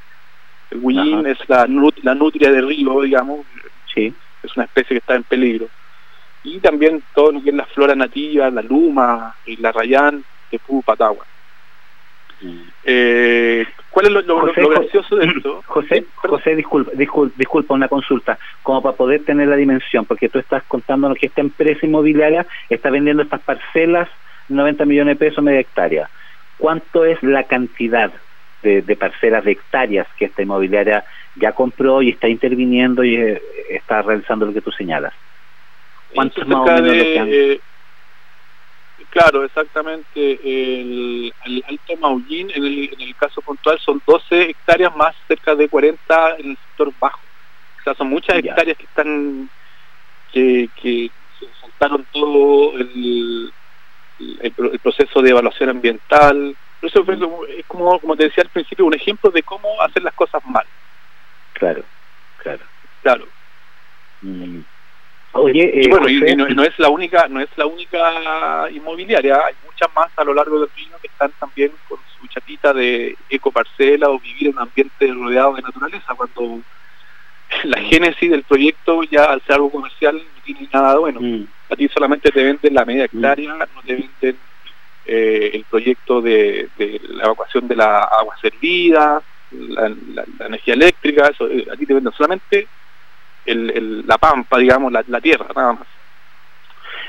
El 0.71 0.79
huillín 0.81 1.27
es 1.27 1.39
la, 1.49 1.67
la 2.03 2.15
nutria 2.15 2.53
del 2.53 2.69
río, 2.69 3.03
digamos, 3.03 3.45
sí. 3.93 4.15
es 4.43 4.57
una 4.57 4.67
especie 4.67 4.95
que 4.95 4.99
está 4.99 5.17
en 5.17 5.25
peligro 5.25 5.69
y 6.45 6.59
también 6.61 7.03
todo 7.15 7.33
lo 7.33 7.43
que 7.43 7.51
es 7.51 7.57
la 7.57 7.67
flora 7.67 7.95
nativa, 7.95 8.51
la 8.51 8.63
luma 8.63 9.35
y 9.47 9.57
la 9.57 9.73
rayán 9.73 10.25
de 10.51 10.61
Patagua. 10.85 11.27
Mm. 12.41 12.61
Eh, 12.85 13.67
¿Cuál 13.91 14.07
es 14.07 14.27
lo, 14.27 14.71
gracioso 14.71 15.17
de 15.17 15.27
esto? 15.37 15.63
José, 15.67 16.05
José 16.15 16.57
disculpa, 16.57 16.93
disculpa, 16.95 17.75
una 17.75 17.89
consulta, 17.89 18.39
como 18.63 18.83
para 18.83 18.97
poder 18.97 19.25
tener 19.25 19.49
la 19.49 19.57
dimensión, 19.57 20.07
porque 20.07 20.29
tú 20.29 20.39
estás 20.39 20.63
contándonos 20.65 21.19
que 21.19 21.27
esta 21.27 21.41
empresa 21.41 21.85
inmobiliaria 21.85 22.47
está 22.69 22.91
vendiendo 22.91 23.23
estas 23.23 23.41
parcelas 23.41 24.09
90 24.49 24.85
millones 24.87 25.19
de 25.19 25.27
pesos 25.27 25.45
media 25.45 25.61
hectárea. 25.61 26.11
¿Cuánto 26.57 27.05
es 27.05 27.23
la 27.23 27.45
cantidad 27.45 28.13
de, 28.63 28.83
de, 28.83 28.97
parcelas 28.97 29.45
de 29.45 29.53
hectáreas 29.53 30.07
que 30.19 30.27
esta 30.27 30.43
inmobiliaria 30.43 31.05
ya 31.37 31.53
compró 31.53 32.03
y 32.03 32.11
está 32.11 32.29
interviniendo 32.29 33.05
y 33.05 33.17
eh, 33.17 33.43
está 33.71 34.03
realizando 34.03 34.47
lo 34.47 34.53
que 34.53 34.61
tú 34.61 34.71
señalas? 34.71 35.13
¿Cuánto 36.15 36.45
más 36.47 36.69
o 36.69 36.83
menos 36.83 36.95
eh, 36.95 37.61
Claro, 39.11 39.45
exactamente. 39.45 40.39
El, 40.45 41.35
Alto 41.67 41.97
Maullín, 41.97 42.51
en 42.55 42.65
el, 42.65 42.91
en 42.93 43.01
el 43.01 43.17
caso 43.17 43.41
puntual, 43.43 43.79
son 43.81 44.01
12 44.07 44.51
hectáreas 44.51 44.95
más 44.95 45.17
cerca 45.27 45.55
de 45.55 45.69
40 45.69 46.37
en 46.39 46.51
el 46.51 46.57
sector 46.57 46.93
bajo. 47.01 47.21
O 47.81 47.83
sea, 47.83 47.95
son 47.95 48.09
muchas 48.09 48.37
hectáreas 48.37 48.77
que 48.77 48.85
están, 48.85 49.51
que, 50.33 50.69
que 50.81 51.11
saltaron 51.61 52.07
todo 52.13 52.79
el, 52.79 53.53
el, 54.41 54.79
proceso 54.81 55.23
de 55.23 55.31
evaluación 55.31 55.71
ambiental. 55.71 56.57
Eso 56.81 57.05
es 57.49 57.67
como, 57.67 57.99
como 57.99 58.17
te 58.17 58.25
decía 58.25 58.45
al 58.45 58.51
principio, 58.51 58.87
un 58.87 58.95
ejemplo 58.95 59.31
de 59.31 59.43
cómo 59.43 59.81
hacer 59.83 60.03
las 60.05 60.15
cosas 60.15 60.45
mal. 60.47 60.67
Claro, 61.55 61.83
claro. 62.39 62.63
Claro. 63.03 63.27
Mm. 64.23 64.61
Oye, 65.33 65.71
y 65.75 65.89
bueno, 65.89 66.09
y, 66.09 66.35
no, 66.35 66.65
es 66.65 66.77
la 66.79 66.89
única, 66.89 67.29
no 67.29 67.41
es 67.41 67.49
la 67.57 67.67
única 67.67 68.69
inmobiliaria, 68.73 69.37
hay 69.47 69.55
muchas 69.65 69.89
más 69.95 70.09
a 70.17 70.25
lo 70.25 70.35
largo 70.35 70.59
del 70.59 70.69
río 70.77 70.97
que 71.01 71.07
están 71.07 71.31
también 71.39 71.71
con 71.89 71.99
su 72.19 72.27
chatita 72.27 72.73
de 72.73 73.17
ecoparcela 73.29 74.09
o 74.11 74.19
vivir 74.19 74.49
en 74.49 74.55
un 74.55 74.63
ambiente 74.63 75.07
rodeado 75.07 75.55
de 75.55 75.63
naturaleza, 75.63 76.15
cuando 76.17 76.61
la 77.65 77.81
génesis 77.81 78.31
del 78.31 78.43
proyecto 78.43 79.03
ya 79.05 79.25
al 79.25 79.41
ser 79.43 79.57
algo 79.57 79.71
comercial 79.71 80.17
no 80.17 80.43
tiene 80.43 80.69
nada 80.73 80.99
bueno. 80.99 81.21
Mm. 81.21 81.47
A 81.71 81.77
ti 81.77 81.89
solamente 81.89 82.31
te 82.31 82.43
venden 82.43 82.75
la 82.75 82.85
media 82.85 83.03
mm. 83.03 83.17
hectárea, 83.17 83.55
no 83.55 83.83
te 83.87 83.95
venden 83.95 84.37
eh, 85.07 85.51
el 85.55 85.65
proyecto 85.65 86.21
de, 86.21 86.69
la 87.09 87.25
evacuación 87.25 87.69
de 87.69 87.77
la 87.77 88.01
agua 88.01 88.37
servida, 88.41 89.23
la, 89.53 89.95
energía 90.41 90.75
eléctrica, 90.75 91.29
eso, 91.29 91.49
eh, 91.49 91.67
a 91.73 91.77
ti 91.77 91.87
te 91.87 91.95
venden 91.95 92.13
solamente 92.15 92.67
el, 93.51 94.07
la 94.07 94.19
pampa, 94.19 94.59
digamos, 94.59 94.93
la, 94.93 95.05
la 95.07 95.21
tierra, 95.21 95.47
nada 95.55 95.73
más. 95.75 95.87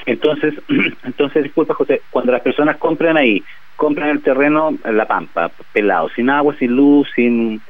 Entonces, 0.06 0.56
entonces, 1.04 1.44
disculpa 1.44 1.74
José, 1.74 2.02
cuando 2.10 2.32
las 2.32 2.42
personas 2.42 2.78
compran 2.78 3.18
ahí, 3.18 3.44
compran 3.76 4.10
el 4.10 4.22
terreno, 4.22 4.78
la 4.84 5.06
pampa, 5.06 5.52
pelado, 5.74 6.10
sin 6.10 6.30
agua, 6.30 6.56
sin 6.58 6.76
luz, 6.76 7.08
sin 7.16 7.62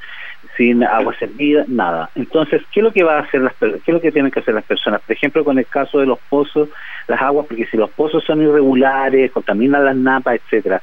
sin 0.57 0.83
agua 0.83 1.15
servida, 1.17 1.63
nada. 1.67 2.09
Entonces, 2.15 2.61
¿qué 2.71 2.81
es 2.81 2.83
lo 2.83 2.91
que 2.91 3.03
va 3.03 3.17
a 3.17 3.21
hacer 3.21 3.41
las 3.41 3.53
qué 3.55 3.67
es 3.85 3.93
lo 3.93 4.01
que 4.01 4.11
tienen 4.11 4.31
que 4.31 4.41
hacer 4.41 4.53
las 4.53 4.65
personas? 4.65 5.01
Por 5.01 5.15
ejemplo, 5.15 5.43
con 5.43 5.57
el 5.57 5.65
caso 5.67 5.99
de 5.99 6.05
los 6.05 6.19
pozos, 6.29 6.69
las 7.07 7.21
aguas, 7.21 7.45
porque 7.47 7.65
si 7.67 7.77
los 7.77 7.89
pozos 7.91 8.23
son 8.23 8.41
irregulares, 8.41 9.31
contaminan 9.31 9.85
las 9.85 9.95
napas, 9.95 10.35
etcétera. 10.35 10.81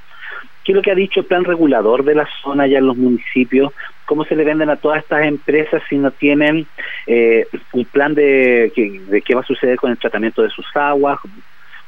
¿Qué 0.69 0.73
es 0.73 0.77
lo 0.77 0.83
que 0.83 0.91
ha 0.91 0.95
dicho 0.95 1.21
el 1.21 1.27
plan 1.27 1.45
regulador 1.45 2.05
de 2.05 2.15
la 2.15 2.29
zona 2.43 2.67
ya 2.67 2.77
en 2.77 2.87
los 2.87 2.97
municipios? 2.99 3.73
¿Cómo 4.05 4.27
se 4.27 4.37
le 4.37 4.45
venden 4.45 4.69
a 4.69 4.77
todas 4.77 5.03
estas 5.03 5.25
empresas 5.25 5.83
si 5.89 5.97
no 5.97 6.11
tienen 6.11 6.67
eh, 7.07 7.47
un 7.73 7.87
plan 7.87 8.15
de, 8.15 8.71
de 9.09 9.23
qué 9.23 9.35
va 9.35 9.41
a 9.41 9.47
suceder 9.47 9.77
con 9.77 9.93
el 9.93 9.97
tratamiento 9.97 10.43
de 10.43 10.51
sus 10.51 10.67
aguas? 10.75 11.21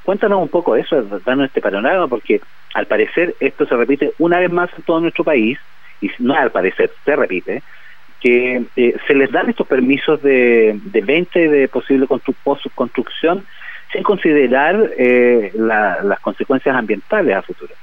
Cuéntanos 0.02 0.40
un 0.40 0.48
poco 0.48 0.76
eso, 0.76 1.02
danos 1.26 1.48
este 1.48 1.60
panorama, 1.60 2.08
porque 2.08 2.40
al 2.72 2.86
parecer 2.86 3.36
esto 3.38 3.66
se 3.66 3.76
repite 3.76 4.14
una 4.16 4.38
vez 4.38 4.50
más 4.50 4.70
en 4.74 4.82
todo 4.84 5.00
nuestro 5.00 5.24
país, 5.24 5.58
y 6.00 6.10
no 6.18 6.32
al 6.32 6.50
parecer, 6.50 6.90
se 7.04 7.14
repite, 7.14 7.62
que 8.18 8.62
eh, 8.76 8.96
se 9.06 9.14
les 9.14 9.30
dan 9.30 9.50
estos 9.50 9.66
permisos 9.66 10.22
de, 10.22 10.80
de 10.84 11.00
20 11.02 11.48
de 11.50 11.68
posible 11.68 12.06
construcción 12.06 13.44
sin 13.92 14.02
considerar 14.02 14.90
eh, 14.96 15.52
las 15.54 16.18
consecuencias 16.20 16.74
ambientales 16.74 17.36
a 17.36 17.42
futuro. 17.42 17.74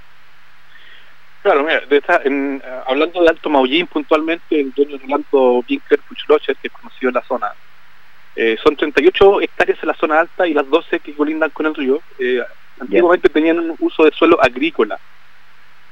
Claro, 1.48 1.64
mira, 1.64 1.82
en, 2.26 2.62
hablando 2.88 3.24
de 3.24 3.30
Alto 3.30 3.50
Maullín 3.50 3.88
puntualmente, 3.88 4.60
el 4.60 4.74
dueño 4.74 4.98
del 4.98 5.14
Alto 5.14 5.64
Vinker 5.66 6.00
Puchlocher, 6.00 6.58
que 6.58 6.68
es 6.68 6.74
conocido 6.74 7.08
en 7.08 7.16
la 7.16 7.22
zona, 7.24 7.54
eh, 8.36 8.58
son 8.62 8.76
38 8.76 9.40
hectáreas 9.40 9.80
en 9.82 9.88
la 9.88 9.94
zona 9.94 10.20
alta 10.20 10.46
y 10.46 10.54
las 10.54 10.70
12 10.70 11.00
que 11.00 11.14
colindan 11.14 11.50
con 11.52 11.68
el 11.68 11.74
río. 11.74 12.02
Eh, 12.20 12.44
antiguamente 12.82 13.30
tenían 13.30 13.60
un 13.60 13.78
uso 13.80 14.04
de 14.04 14.12
suelo 14.12 14.44
agrícola. 14.44 15.00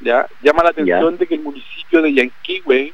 ¿ya? 0.02 0.28
Llama 0.42 0.64
la 0.64 0.72
atención 0.72 1.18
de 1.18 1.26
que 1.26 1.36
el 1.36 1.42
municipio 1.42 2.02
de 2.02 2.14
Yanquihue, 2.14 2.94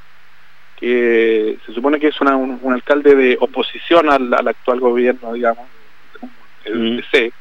que 0.77 1.57
se 1.65 1.73
supone 1.73 1.99
que 1.99 2.09
es 2.09 2.21
un, 2.21 2.61
alcalde 2.71 3.15
de 3.15 3.37
oposición 3.39 4.07
al, 4.07 4.31
actual 4.47 4.79
gobierno, 4.79 5.33
digamos, 5.33 5.67
el 6.65 6.77
mm. 6.77 6.95
DC, 6.97 7.33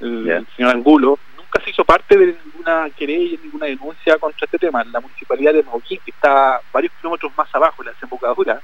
el 0.00 0.46
señor 0.56 0.74
Angulo, 0.74 1.18
nunca 1.50 1.64
se 1.64 1.70
hizo 1.70 1.84
parte 1.84 2.16
de 2.16 2.36
ninguna 2.44 2.88
querella, 2.90 3.38
ninguna 3.42 3.66
denuncia 3.66 4.16
contra 4.18 4.44
este 4.44 4.58
tema. 4.58 4.84
La 4.84 5.00
municipalidad 5.00 5.52
de 5.52 5.62
Mauquín, 5.64 5.98
que 6.04 6.12
está 6.12 6.60
varios 6.72 6.92
kilómetros 7.00 7.32
más 7.36 7.52
abajo, 7.54 7.82
la 7.82 7.92
desembocadura, 7.92 8.60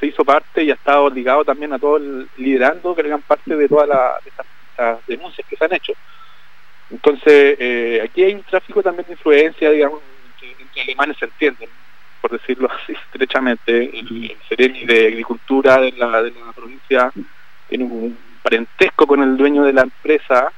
se 0.00 0.06
hizo 0.06 0.24
parte 0.24 0.64
y 0.64 0.70
ha 0.70 0.74
estado 0.74 1.10
ligado 1.10 1.44
también 1.44 1.72
a 1.72 1.78
todo 1.78 1.98
el, 1.98 2.28
liderando 2.36 2.94
gran 2.94 3.20
parte 3.20 3.54
de 3.54 3.68
todas 3.68 3.88
estas 4.24 5.06
denuncias 5.06 5.46
que 5.46 5.56
se 5.56 5.64
han 5.64 5.74
hecho. 5.74 5.92
Entonces, 6.90 7.56
eh, 7.58 8.00
aquí 8.02 8.22
hay 8.22 8.34
un 8.34 8.42
tráfico 8.42 8.82
también 8.82 9.06
de 9.06 9.12
influencia, 9.12 9.70
digamos, 9.70 10.00
entre, 10.40 10.82
alemanes 10.82 11.18
se 11.18 11.26
entienden, 11.26 11.68
por 12.22 12.30
decirlo 12.30 12.70
así 12.82 12.92
estrechamente. 12.92 13.98
El, 13.98 14.36
el 14.50 14.86
de 14.86 15.06
Agricultura 15.08 15.78
de 15.80 15.92
la, 15.92 16.22
de 16.22 16.30
la 16.30 16.52
provincia 16.52 17.12
tiene 17.68 17.84
un 17.84 18.16
parentesco 18.42 19.06
con 19.06 19.22
el 19.22 19.36
dueño 19.36 19.64
de 19.64 19.74
la 19.74 19.82
empresa, 19.82 20.52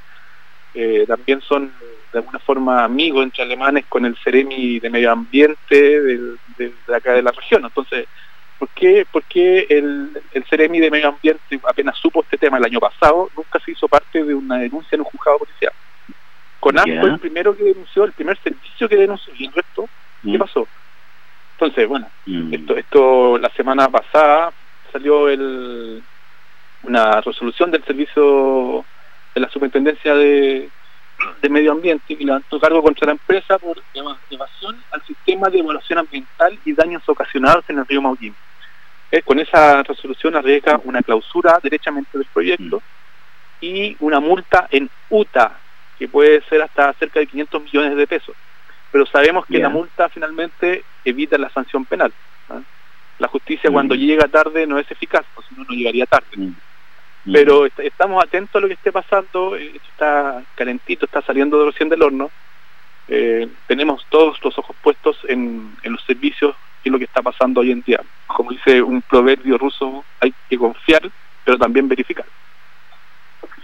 eh, 0.74 1.04
también 1.06 1.40
son 1.40 1.72
de 2.12 2.18
alguna 2.18 2.38
forma 2.40 2.84
amigos 2.84 3.22
entre 3.22 3.44
alemanes 3.44 3.84
con 3.88 4.04
el 4.04 4.16
Ceremi 4.16 4.80
de 4.80 4.90
Medio 4.90 5.12
Ambiente 5.12 6.00
de, 6.00 6.72
acá 6.94 7.12
de 7.12 7.22
la 7.22 7.30
región. 7.30 7.64
Entonces, 7.64 8.06
¿por 8.58 8.68
qué, 8.70 9.06
por 9.10 9.22
el, 9.34 10.10
el 10.32 10.44
Ceremi 10.44 10.80
de 10.80 10.90
Medio 10.90 11.08
Ambiente 11.08 11.60
apenas 11.68 11.96
supo 11.98 12.22
este 12.22 12.38
tema 12.38 12.58
el 12.58 12.64
año 12.64 12.80
pasado, 12.80 13.30
nunca 13.36 13.60
se 13.60 13.72
hizo 13.72 13.88
parte 13.88 14.24
de 14.24 14.34
una 14.34 14.58
denuncia 14.58 14.96
en 14.96 15.02
un 15.02 15.06
juzgado 15.06 15.38
policial? 15.38 15.72
CONAF 16.58 16.84
fue 16.84 17.10
el 17.10 17.18
primero 17.18 17.56
que 17.56 17.64
denunció, 17.64 18.04
el 18.04 18.12
primer 18.12 18.38
servicio 18.38 18.88
que 18.88 18.96
denunció, 18.96 19.32
y 19.38 19.46
el 19.46 19.52
resto, 19.52 19.88
¿qué 20.22 20.36
mm. 20.36 20.38
pasó? 20.38 20.68
Entonces, 21.52 21.88
bueno, 21.88 22.08
mm. 22.26 22.54
esto, 22.54 22.76
esto 22.76 23.38
la 23.38 23.48
semana 23.50 23.88
pasada 23.88 24.52
salió 24.92 25.28
el, 25.28 26.02
una 26.82 27.20
resolución 27.20 27.70
del 27.70 27.84
servicio 27.84 28.84
de 29.34 29.40
la 29.40 29.48
superintendencia 29.50 30.14
de, 30.14 30.68
medio 31.50 31.72
ambiente 31.72 32.16
que 32.16 32.24
levantó 32.24 32.58
cargo 32.58 32.82
contra 32.82 33.06
la 33.06 33.12
empresa 33.12 33.58
por 33.58 33.82
evasión 34.30 34.82
al 34.90 35.02
sistema 35.02 35.50
de 35.50 35.58
evaluación 35.58 35.98
ambiental 35.98 36.58
y 36.64 36.72
daños 36.72 37.02
ocasionados 37.06 37.64
en 37.68 37.78
el 37.78 37.86
río 37.86 38.00
Maullín. 38.00 38.34
Eh, 39.10 39.22
con 39.22 39.38
esa 39.40 39.82
resolución 39.82 40.36
arriesga 40.36 40.80
una 40.84 41.02
clausura 41.02 41.58
derechamente 41.62 42.16
del 42.16 42.26
proyecto 42.32 42.80
y 43.60 43.96
una 44.00 44.20
multa 44.20 44.68
en 44.70 44.88
UTA, 45.10 45.58
que 45.98 46.08
puede 46.08 46.40
ser 46.42 46.62
hasta 46.62 46.92
cerca 46.94 47.20
de 47.20 47.26
500 47.26 47.62
millones 47.64 47.96
de 47.96 48.06
pesos. 48.06 48.36
Pero 48.92 49.06
sabemos 49.06 49.46
que 49.46 49.58
la 49.58 49.68
multa 49.68 50.08
finalmente 50.08 50.84
evita 51.04 51.36
la 51.38 51.50
sanción 51.50 51.84
penal. 51.84 52.12
¿ah? 52.48 52.60
La 53.18 53.28
justicia 53.28 53.68
mm. 53.68 53.72
cuando 53.72 53.94
llega 53.94 54.28
tarde 54.28 54.66
no 54.66 54.78
es 54.78 54.90
eficaz, 54.90 55.26
o 55.34 55.42
si 55.42 55.54
no, 55.54 55.64
no 55.64 55.74
llegaría 55.74 56.06
tarde. 56.06 56.26
Mm. 56.36 56.54
Pero 57.24 57.66
estamos 57.66 58.22
atentos 58.22 58.56
a 58.56 58.60
lo 58.60 58.68
que 58.68 58.74
esté 58.74 58.92
pasando, 58.92 59.56
eh, 59.56 59.72
está 59.74 60.42
calentito, 60.54 61.04
está 61.04 61.20
saliendo 61.22 61.64
recién 61.66 61.88
del 61.88 62.02
horno. 62.02 62.30
Eh, 63.08 63.48
tenemos 63.66 64.06
todos 64.08 64.42
los 64.42 64.56
ojos 64.58 64.74
puestos 64.82 65.18
en, 65.28 65.76
los 65.84 66.02
servicios 66.04 66.54
y 66.82 66.90
lo 66.90 66.98
que 66.98 67.04
está 67.04 67.20
pasando 67.20 67.60
hoy 67.60 67.72
en 67.72 67.82
día. 67.82 68.00
Como 68.26 68.52
dice 68.52 68.80
un 68.80 69.02
proverbio 69.02 69.58
ruso, 69.58 70.04
hay 70.20 70.32
que 70.48 70.56
confiar, 70.56 71.02
pero 71.44 71.58
también 71.58 71.88
verificar. 71.88 72.24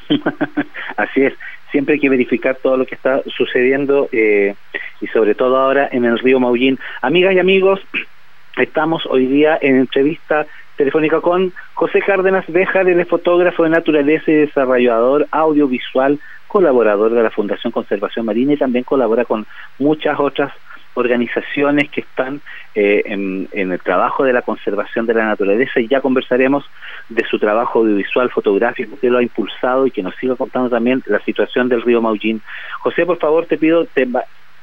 Así 0.97 1.23
es, 1.23 1.35
siempre 1.71 1.95
hay 1.95 2.01
que 2.01 2.11
verificar 2.11 2.57
todo 2.57 2.77
lo 2.77 2.87
que 2.87 2.95
está 2.95 3.23
sucediendo 3.37 4.09
eh, 4.13 4.55
y 5.01 5.07
sobre 5.09 5.35
todo 5.35 5.57
ahora 5.57 5.89
en 5.91 6.05
el 6.05 6.19
río 6.19 6.39
Maullín. 6.41 6.79
Amigas 7.01 7.35
y 7.35 7.39
amigos, 7.39 7.81
estamos 8.57 9.07
hoy 9.07 9.27
día 9.27 9.59
en 9.61 9.77
entrevista 9.77 10.47
telefónica 10.77 11.21
con 11.21 11.53
José 11.75 12.01
Cárdenas 12.01 12.45
Beja, 12.49 12.83
él 12.83 13.01
es 13.01 13.09
fotógrafo 13.09 13.65
de 13.65 13.71
naturaleza 13.71 14.31
y 14.31 14.35
desarrollador 14.35 15.27
audiovisual, 15.31 16.19
colaborador 16.47 17.13
de 17.13 17.23
la 17.23 17.31
Fundación 17.31 17.73
Conservación 17.73 18.27
Marina 18.27 18.53
y 18.53 18.59
también 18.59 18.85
colabora 18.85 19.25
con 19.25 19.47
muchas 19.79 20.19
otras 20.21 20.53
organizaciones 20.97 21.91
que 21.91 22.01
están 22.01 22.41
eh, 22.75 23.03
en, 23.05 23.49
el 23.53 23.79
trabajo 23.81 24.25
de 24.25 24.33
la 24.33 24.43
conservación 24.43 25.05
de 25.07 25.15
la 25.15 25.27
naturaleza 25.27 25.79
y 25.79 25.89
ya 25.89 26.01
conversaremos 26.01 26.65
de 27.11 27.23
su 27.25 27.39
trabajo 27.39 27.81
audiovisual 27.81 28.31
fotográfico 28.31 28.99
que 28.99 29.11
lo 29.11 29.19
ha 29.19 29.23
impulsado 29.23 29.87
y 29.87 29.91
que 29.91 30.03
nos 30.03 30.17
siga 30.17 30.37
contando 30.37 30.71
también 30.71 31.03
la 31.07 31.21
situación 31.21 31.69
del 31.69 31.83
río 31.83 32.01
Maullín. 32.01 32.41
José, 32.81 33.05
por 33.05 33.19
favor, 33.19 33.45
te 33.45 33.59
pido, 33.59 33.85
te, 33.85 34.09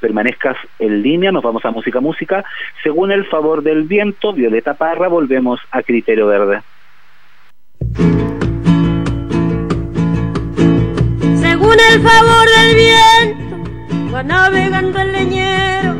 permanezcas 0.04 0.58
en 0.78 1.00
línea, 1.00 1.32
nos 1.32 1.42
vamos 1.42 1.64
a 1.64 1.70
música 1.70 1.98
música. 1.98 2.44
Según 2.82 3.10
el 3.10 3.24
favor 3.24 3.62
del 3.62 3.84
viento, 3.84 4.34
Violeta 4.34 4.74
Parra, 4.74 5.08
volvemos 5.08 5.58
a 5.70 5.82
Criterio 5.82 6.26
Verde. 6.26 6.60
Según 11.44 11.76
el 11.90 12.00
favor 12.02 12.46
del 12.56 12.70
viento, 12.84 14.12
va 14.14 14.22
navegando 14.22 15.00
el 15.00 15.12
leñero, 15.12 15.94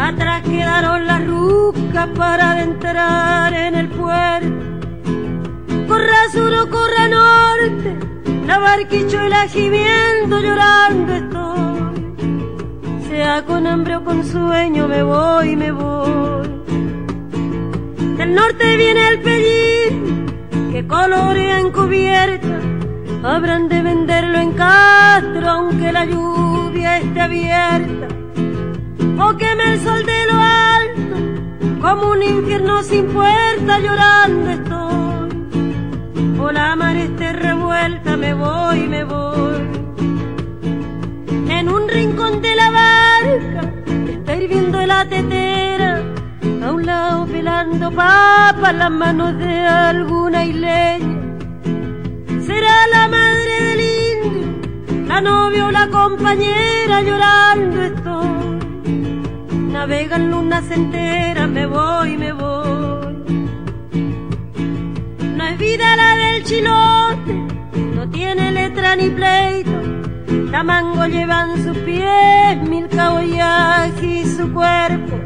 atrás 0.00 0.42
quedaron 0.44 1.06
las 1.06 1.26
rucas 1.26 2.08
para 2.16 2.52
adentrar 2.52 3.52
en 3.52 3.74
el 3.74 3.88
puerto. 3.88 4.64
Corra 5.86 6.22
sur 6.32 6.54
o 6.54 6.70
corra 6.70 7.06
norte, 7.06 7.96
la 8.46 8.58
barquicho 8.58 9.22
y 9.26 9.28
la 9.28 9.46
gimiendo 9.46 10.40
llorando 10.40 11.12
estoy 11.12 11.75
sea 13.16 13.42
con 13.46 13.66
hambre 13.66 13.96
o 13.96 14.04
con 14.04 14.22
sueño, 14.24 14.86
me 14.88 15.02
voy, 15.02 15.56
me 15.56 15.70
voy. 15.72 16.48
Del 18.18 18.34
norte 18.34 18.76
viene 18.76 19.08
el 19.08 19.18
pellín 19.26 20.26
que 20.70 20.86
colorea 20.86 21.60
encubierta. 21.60 22.56
Habrán 23.22 23.68
de 23.70 23.80
venderlo 23.82 24.36
en 24.38 24.52
Castro 24.52 25.48
aunque 25.48 25.92
la 25.92 26.04
lluvia 26.04 26.98
esté 26.98 27.20
abierta. 27.22 28.06
O 29.24 29.26
queme 29.40 29.64
el 29.72 29.80
sol 29.80 30.02
de 30.12 30.20
lo 30.30 30.38
alto 30.78 31.16
como 31.80 32.10
un 32.10 32.22
infierno 32.22 32.82
sin 32.82 33.06
puerta 33.06 33.78
llorando 33.84 34.50
estoy. 34.58 35.28
O 36.38 36.52
la 36.52 36.76
mar 36.76 36.96
esté 36.96 37.32
revuelta, 37.32 38.16
me 38.18 38.34
voy, 38.34 38.80
me 38.88 39.04
voy 39.04 39.85
en 41.48 41.68
un 41.68 41.88
rincón 41.88 42.42
de 42.42 42.56
la 42.56 42.70
barca 42.70 43.72
está 44.08 44.36
hirviendo 44.36 44.84
la 44.86 45.04
tetera, 45.04 46.02
a 46.62 46.72
un 46.72 46.86
lado 46.86 47.26
pelando 47.26 47.90
papas 47.90 48.74
las 48.74 48.90
manos 48.90 49.36
de 49.38 49.60
alguna 49.60 50.44
isleña. 50.44 51.18
Será 52.46 52.86
la 52.92 53.08
madre 53.08 53.54
del 53.66 53.80
indio, 53.80 55.06
la 55.06 55.20
novia 55.20 55.66
o 55.66 55.70
la 55.70 55.88
compañera 55.88 57.02
llorando 57.02 57.82
estoy. 57.82 58.28
Navegan 59.72 60.30
lunas 60.30 60.70
enteras, 60.70 61.48
me 61.48 61.66
voy, 61.66 62.16
me 62.16 62.32
voy. 62.32 63.16
No 65.36 65.44
es 65.44 65.58
vida 65.58 65.96
la 65.96 66.16
del 66.16 66.44
chilote, 66.44 67.32
no 67.94 68.08
tiene 68.10 68.52
letra 68.52 68.96
ni 68.96 69.10
pleito 69.10 70.05
mango 70.64 71.06
llevan 71.06 71.62
sus 71.62 71.76
pies, 71.78 72.56
mil 72.68 72.88
y 74.02 74.24
su 74.24 74.52
cuerpo. 74.52 75.16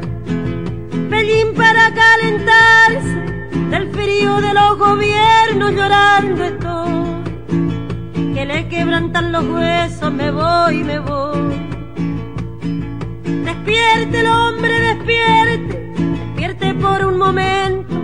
Pellín 1.08 1.54
para 1.54 1.92
calentarse 1.94 3.14
del 3.70 3.90
frío 3.90 4.40
de 4.40 4.52
los 4.54 4.78
gobiernos 4.78 5.72
llorando 5.72 6.44
estoy. 6.44 8.34
Que 8.34 8.44
le 8.46 8.68
quebrantan 8.68 9.32
los 9.32 9.44
huesos, 9.46 10.12
me 10.12 10.30
voy, 10.30 10.84
me 10.84 10.98
voy. 10.98 11.60
Despierte 13.44 14.20
el 14.20 14.26
hombre, 14.26 14.80
despierte, 14.80 15.92
despierte 15.96 16.74
por 16.74 17.04
un 17.06 17.18
momento. 17.18 17.94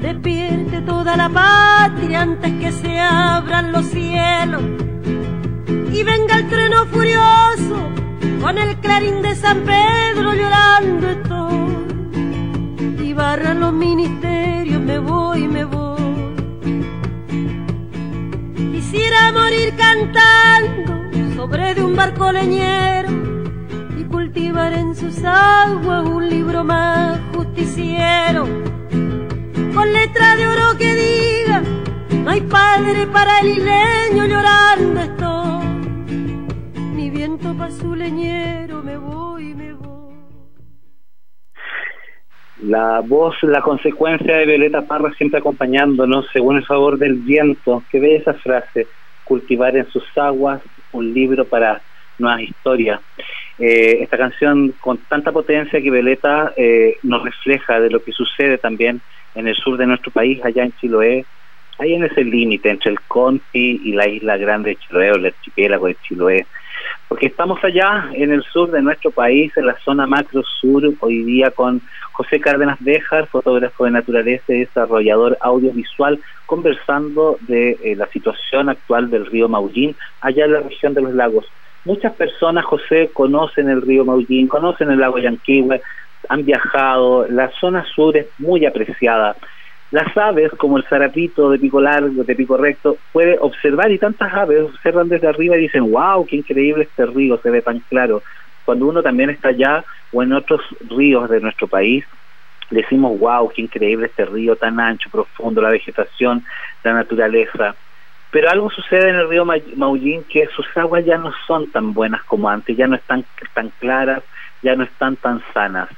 Despierte 0.00 0.80
toda 0.82 1.16
la 1.16 1.28
patria 1.28 2.22
antes 2.22 2.52
que 2.60 2.72
se 2.72 3.00
abran 3.00 3.72
los 3.72 3.86
cielos 3.86 4.62
y 5.98 6.04
venga 6.04 6.36
el 6.36 6.48
trueno 6.48 6.84
furioso 6.86 7.76
con 8.40 8.56
el 8.56 8.76
clarín 8.76 9.20
de 9.20 9.34
San 9.34 9.62
Pedro 9.62 10.32
llorando 10.32 11.08
estoy. 11.10 13.06
Y 13.08 13.12
barran 13.12 13.58
los 13.60 13.72
ministerios 13.72 14.80
me 14.80 14.98
voy 15.00 15.48
me 15.48 15.64
voy. 15.64 15.98
Quisiera 18.72 19.32
morir 19.32 19.74
cantando 19.76 21.34
sobre 21.34 21.74
de 21.74 21.82
un 21.82 21.96
barco 21.96 22.30
leñero 22.30 23.10
y 23.98 24.04
cultivar 24.04 24.72
en 24.74 24.94
sus 24.94 25.24
aguas 25.24 26.04
un 26.06 26.28
libro 26.28 26.62
más 26.62 27.18
justiciero. 27.34 28.46
Con 29.74 29.92
letra 29.92 30.36
de 30.36 30.46
oro 30.46 30.78
que 30.78 30.94
diga 30.94 31.62
no 32.24 32.30
hay 32.30 32.40
padre 32.42 33.06
para 33.08 33.40
el 33.40 33.48
isleño 33.48 34.26
llorando 34.26 35.00
estoy 35.00 35.27
La 42.62 43.00
voz, 43.00 43.36
la 43.42 43.62
consecuencia 43.62 44.36
de 44.36 44.46
Violeta 44.46 44.82
Parra 44.82 45.12
siempre 45.14 45.38
acompañándonos 45.38 46.26
según 46.32 46.56
el 46.56 46.66
favor 46.66 46.98
del 46.98 47.14
viento. 47.14 47.84
Que 47.90 48.00
ve 48.00 48.16
esa 48.16 48.34
frase, 48.34 48.88
cultivar 49.24 49.76
en 49.76 49.88
sus 49.90 50.04
aguas 50.16 50.60
un 50.92 51.14
libro 51.14 51.44
para 51.44 51.80
nuevas 52.18 52.42
historias. 52.42 53.00
Eh, 53.58 53.98
esta 54.02 54.16
canción 54.16 54.72
con 54.80 54.98
tanta 54.98 55.32
potencia 55.32 55.80
que 55.80 55.90
Veleta 55.90 56.52
eh, 56.56 56.96
nos 57.02 57.24
refleja 57.24 57.80
de 57.80 57.90
lo 57.90 58.02
que 58.02 58.12
sucede 58.12 58.58
también 58.58 59.00
en 59.34 59.48
el 59.48 59.54
sur 59.54 59.76
de 59.76 59.86
nuestro 59.86 60.10
país, 60.10 60.44
allá 60.44 60.64
en 60.64 60.72
Chiloé, 60.80 61.24
ahí 61.78 61.94
en 61.94 62.04
ese 62.04 62.24
límite 62.24 62.70
entre 62.70 62.90
el 62.90 63.00
Conti 63.02 63.80
y 63.84 63.92
la 63.92 64.08
isla 64.08 64.36
grande 64.36 64.70
de 64.70 64.76
Chiloé 64.76 65.12
o 65.12 65.16
el 65.16 65.26
archipiélago 65.26 65.86
de 65.86 65.96
Chiloé. 66.02 66.46
Porque 67.08 67.26
estamos 67.26 67.62
allá 67.64 68.10
en 68.12 68.32
el 68.32 68.42
sur 68.42 68.70
de 68.70 68.82
nuestro 68.82 69.10
país, 69.10 69.52
en 69.56 69.66
la 69.66 69.76
zona 69.84 70.06
macro 70.06 70.42
sur, 70.60 70.82
hoy 71.00 71.24
día 71.24 71.50
con 71.50 71.80
José 72.12 72.40
Cárdenas 72.40 72.78
Béjar, 72.80 73.26
fotógrafo 73.28 73.84
de 73.84 73.92
naturaleza 73.92 74.52
y 74.52 74.60
desarrollador 74.60 75.38
audiovisual, 75.40 76.20
conversando 76.46 77.38
de 77.40 77.78
eh, 77.82 77.96
la 77.96 78.06
situación 78.08 78.68
actual 78.68 79.10
del 79.10 79.26
río 79.26 79.48
Maullín, 79.48 79.96
allá 80.20 80.44
en 80.44 80.52
la 80.52 80.60
región 80.60 80.94
de 80.94 81.02
los 81.02 81.14
lagos. 81.14 81.46
Muchas 81.84 82.14
personas, 82.14 82.64
José, 82.64 83.10
conocen 83.12 83.68
el 83.68 83.82
río 83.82 84.04
Maullín, 84.04 84.48
conocen 84.48 84.90
el 84.90 85.00
lago 85.00 85.18
Yanquihue, 85.18 85.80
han 86.28 86.44
viajado, 86.44 87.26
la 87.28 87.50
zona 87.60 87.84
sur 87.94 88.16
es 88.16 88.26
muy 88.38 88.66
apreciada. 88.66 89.36
Las 89.90 90.14
aves, 90.18 90.50
como 90.58 90.76
el 90.76 90.84
zarapito 90.84 91.50
de 91.50 91.58
pico 91.58 91.80
largo, 91.80 92.22
de 92.22 92.34
pico 92.34 92.58
recto, 92.58 92.98
puede 93.12 93.38
observar 93.40 93.90
y 93.90 93.98
tantas 93.98 94.32
aves 94.34 94.62
observan 94.62 95.08
desde 95.08 95.28
arriba 95.28 95.56
y 95.56 95.62
dicen, 95.62 95.90
wow, 95.90 96.26
qué 96.26 96.36
increíble 96.36 96.84
este 96.84 97.06
río, 97.06 97.40
se 97.42 97.50
ve 97.50 97.62
tan 97.62 97.80
claro. 97.88 98.22
Cuando 98.66 98.86
uno 98.86 99.02
también 99.02 99.30
está 99.30 99.48
allá 99.48 99.82
o 100.12 100.22
en 100.22 100.34
otros 100.34 100.60
ríos 100.90 101.30
de 101.30 101.40
nuestro 101.40 101.68
país, 101.68 102.04
decimos, 102.70 103.18
wow, 103.18 103.48
qué 103.48 103.62
increíble 103.62 104.06
este 104.06 104.26
río 104.26 104.56
tan 104.56 104.78
ancho, 104.78 105.08
profundo, 105.08 105.62
la 105.62 105.70
vegetación, 105.70 106.44
la 106.84 106.92
naturaleza. 106.92 107.74
Pero 108.30 108.50
algo 108.50 108.70
sucede 108.70 109.08
en 109.08 109.16
el 109.16 109.28
río 109.28 109.46
Maullín 109.76 110.22
que 110.24 110.46
sus 110.48 110.66
aguas 110.76 111.02
ya 111.06 111.16
no 111.16 111.32
son 111.46 111.70
tan 111.70 111.94
buenas 111.94 112.22
como 112.24 112.50
antes, 112.50 112.76
ya 112.76 112.86
no 112.86 112.96
están 112.96 113.24
tan 113.54 113.70
claras, 113.78 114.22
ya 114.60 114.76
no 114.76 114.84
están 114.84 115.16
tan 115.16 115.42
sanas. 115.54 115.88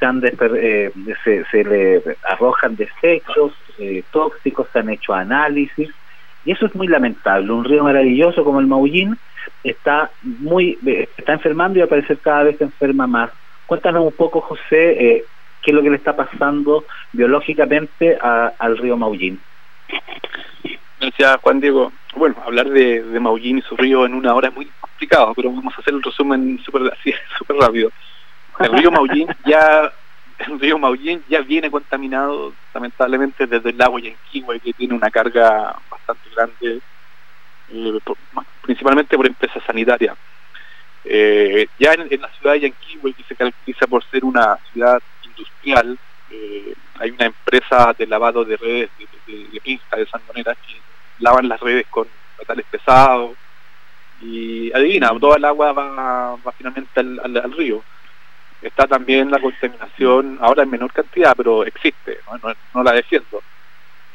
Eh, 0.00 0.92
se, 1.24 1.64
le 1.64 2.02
arrojan 2.22 2.76
desechos 2.76 3.52
eh, 3.78 4.04
tóxicos, 4.12 4.68
se 4.72 4.78
han 4.78 4.90
hecho 4.90 5.12
análisis 5.12 5.90
y 6.44 6.52
eso 6.52 6.66
es 6.66 6.74
muy 6.76 6.86
lamentable. 6.86 7.50
Un 7.52 7.64
río 7.64 7.82
maravilloso 7.82 8.44
como 8.44 8.60
el 8.60 8.68
Maullín 8.68 9.18
está 9.64 10.10
muy 10.22 10.78
eh, 10.86 11.08
está 11.16 11.32
enfermando 11.32 11.78
y 11.78 11.82
al 11.82 11.88
parecer 11.88 12.18
cada 12.18 12.44
vez 12.44 12.58
se 12.58 12.64
enferma 12.64 13.06
más. 13.08 13.30
Cuéntanos 13.66 14.04
un 14.04 14.12
poco, 14.12 14.40
José, 14.40 15.24
qué 15.62 15.70
es 15.70 15.74
lo 15.74 15.82
que 15.82 15.90
le 15.90 15.96
está 15.96 16.14
pasando 16.16 16.84
biológicamente 17.12 18.16
al 18.20 18.78
río 18.78 18.96
Maullín. 18.96 19.40
Gracias, 21.00 21.36
Juan 21.42 21.60
Diego. 21.60 21.92
Bueno, 22.16 22.36
hablar 22.44 22.70
de, 22.70 23.02
de, 23.02 23.20
Maullín 23.20 23.58
y 23.58 23.62
su 23.62 23.76
río 23.76 24.06
en 24.06 24.14
una 24.14 24.34
hora 24.34 24.48
es 24.48 24.54
muy 24.54 24.68
complicado, 24.80 25.32
pero 25.34 25.52
vamos 25.52 25.74
a 25.76 25.80
hacer 25.80 25.94
un 25.94 26.02
resumen 26.02 26.58
súper 26.64 26.82
super 27.38 27.56
rápido. 27.56 27.90
El 28.60 28.72
río 28.72 28.90
Maullín 28.90 29.28
ya 29.44 29.92
el 30.38 30.60
río 30.60 30.78
Maullín 30.78 31.22
ya 31.28 31.40
viene 31.40 31.70
contaminado 31.70 32.52
lamentablemente 32.74 33.46
desde 33.46 33.70
el 33.70 33.78
lago 33.78 33.98
Yanquihue 33.98 34.60
que 34.60 34.72
tiene 34.72 34.94
una 34.94 35.10
carga 35.10 35.76
bastante 35.90 36.30
grande 36.34 36.80
eh, 37.70 37.98
principalmente 38.62 39.16
por 39.16 39.26
empresas 39.26 39.62
sanitarias. 39.64 40.16
Eh, 41.04 41.68
ya 41.78 41.92
en, 41.92 42.20
la 42.20 42.28
ciudad 42.30 42.54
de 42.54 42.60
Yanquihue 42.60 43.14
que 43.14 43.22
se 43.24 43.36
caracteriza 43.36 43.86
por 43.86 44.04
ser 44.04 44.24
una 44.24 44.58
ciudad 44.72 45.00
industrial 45.24 45.98
eh, 46.30 46.74
hay 46.98 47.10
una 47.10 47.26
empresa 47.26 47.94
de 47.96 48.06
lavado 48.06 48.44
de 48.44 48.56
redes 48.56 48.90
de, 48.98 49.32
de, 49.32 49.48
de 49.48 49.60
pinza 49.60 49.96
de 49.96 50.06
salmonera 50.06 50.54
que 50.54 50.80
lavan 51.20 51.48
las 51.48 51.60
redes 51.60 51.86
con 51.88 52.06
metales 52.38 52.66
pesados. 52.70 53.36
Y 54.20 54.72
adivina, 54.72 55.16
toda 55.20 55.36
el 55.36 55.44
agua 55.44 55.72
va, 55.72 56.36
va 56.36 56.52
finalmente 56.52 56.98
al 56.98 57.52
río 57.52 57.84
está 58.62 58.86
también 58.86 59.30
la 59.30 59.40
contaminación, 59.40 60.38
ahora 60.40 60.62
en 60.62 60.70
menor 60.70 60.92
cantidad, 60.92 61.34
pero 61.36 61.64
existe, 61.64 62.18
no, 62.74 62.82
la 62.82 62.92
defiendo, 62.92 63.42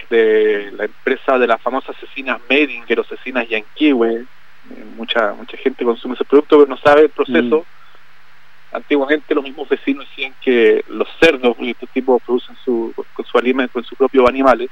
de 0.09 0.71
la 0.73 0.85
empresa 0.85 1.39
de 1.39 1.47
las 1.47 1.61
famosas 1.61 1.95
asesinas 1.95 2.39
Medinger 2.49 2.99
o 2.99 3.03
asesinas 3.03 3.47
Yanquiwe, 3.47 4.15
eh, 4.15 4.25
mucha 4.95 5.33
mucha 5.33 5.57
gente 5.57 5.83
consume 5.83 6.15
ese 6.15 6.25
producto 6.25 6.59
pero 6.59 6.69
no 6.69 6.77
sabe 6.77 7.03
el 7.03 7.09
proceso. 7.09 7.59
Mm. 7.59 8.75
Antiguamente 8.75 9.35
los 9.35 9.43
mismos 9.43 9.69
vecinos 9.69 10.07
decían 10.09 10.33
que 10.41 10.83
los 10.89 11.07
cerdos, 11.19 11.55
porque 11.55 11.71
estos 11.71 11.89
tipos 11.89 12.21
producen 12.23 12.55
su, 12.65 12.93
con 13.13 13.25
su 13.25 13.37
alimento, 13.37 13.73
con 13.73 13.83
sus 13.83 13.97
propios 13.97 14.27
animales, 14.27 14.69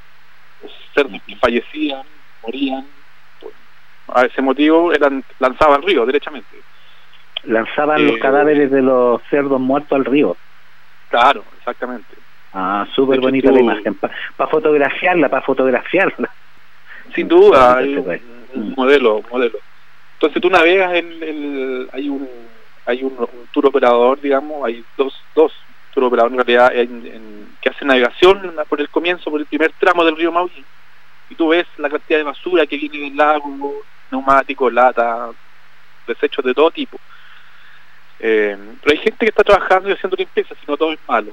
los 0.62 0.72
cerdos 0.94 1.22
que 1.26 1.36
fallecían, 1.36 2.02
morían, 2.44 2.86
a 4.08 4.26
ese 4.26 4.42
motivo 4.42 4.92
eran 4.92 5.24
lanzados 5.40 5.78
al 5.78 5.84
río, 5.84 6.06
derechamente 6.06 6.58
lanzaban 7.44 8.06
los 8.06 8.18
eh, 8.18 8.20
cadáveres 8.20 8.72
de 8.72 8.82
los 8.82 9.22
cerdos 9.30 9.60
muertos 9.60 9.98
al 9.98 10.06
río. 10.06 10.38
Claro, 11.10 11.44
exactamente. 11.58 12.16
Ah, 12.54 12.86
súper 12.94 13.20
bonita 13.20 13.52
la 13.52 13.62
imagen, 13.62 13.96
para 13.96 14.50
fotografiarla, 14.50 15.30
para 15.30 15.42
fotografiarla. 15.42 16.30
Sin 17.16 17.28
duda, 17.28 17.78
hay 17.78 17.96
un, 18.54 18.74
modelo, 18.76 19.22
modelo. 19.32 19.60
Entonces 20.14 20.42
tú 20.42 20.50
navegas 20.50 20.94
en 20.94 21.24
el, 21.24 21.90
hay 21.94 22.10
un 22.10 22.28
hay 22.86 23.04
un, 23.04 23.16
tour 23.52 23.68
operador, 23.68 24.20
digamos, 24.20 24.66
hay 24.66 24.84
dos, 24.98 25.14
dos 25.36 25.54
tour 25.94 26.06
operadores 26.06 26.40
en 26.40 26.46
realidad 26.46 26.72
que 27.62 27.70
hacen 27.70 27.88
navegación 27.88 28.54
por 28.68 28.82
el 28.82 28.90
comienzo, 28.90 29.30
por 29.30 29.40
el 29.40 29.46
primer 29.46 29.72
tramo 29.74 30.04
del 30.04 30.16
río 30.16 30.32
Maullín, 30.32 30.66
y 31.30 31.36
tú 31.36 31.50
ves 31.50 31.68
la 31.78 31.90
cantidad 31.90 32.20
de 32.20 32.24
basura 32.24 32.66
que 32.66 32.78
viene 32.78 32.98
del 33.00 33.16
lago, 33.16 33.76
neumáticos, 34.10 34.74
lata, 34.74 35.30
desechos 36.08 36.44
de 36.44 36.54
todo 36.54 36.72
tipo. 36.72 36.98
Eh, 38.24 38.56
pero 38.82 38.92
hay 38.92 38.98
gente 39.00 39.18
que 39.26 39.30
está 39.30 39.44
trabajando 39.44 39.90
y 39.90 39.94
haciendo 39.94 40.16
limpieza, 40.16 40.54
si 40.54 40.66
no 40.68 40.78
todo 40.78 40.94
es 40.94 41.00
malo. 41.08 41.32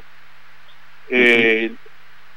Eh, 1.10 1.70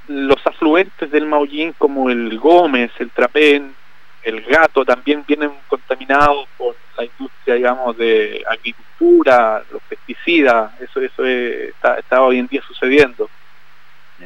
los 0.07 0.45
afluentes 0.45 1.09
del 1.09 1.25
Maullín 1.25 1.73
como 1.77 2.09
el 2.09 2.37
Gómez, 2.37 2.91
el 2.99 3.11
Trapén, 3.11 3.73
el 4.23 4.41
Gato 4.41 4.83
también 4.83 5.23
vienen 5.25 5.51
contaminados 5.69 6.47
por 6.57 6.75
la 6.97 7.05
industria, 7.05 7.55
digamos, 7.55 7.97
de 7.97 8.43
agricultura, 8.47 9.63
los 9.71 9.81
pesticidas, 9.83 10.79
eso 10.81 10.99
eso 10.99 11.25
está, 11.25 12.21
hoy 12.21 12.39
en 12.39 12.47
día 12.47 12.61
sucediendo. 12.67 13.29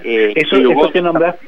Eh, 0.03 0.33
eso, 0.35 0.57
eso 0.57 0.91
que 0.91 1.01
nombraste, 1.01 1.47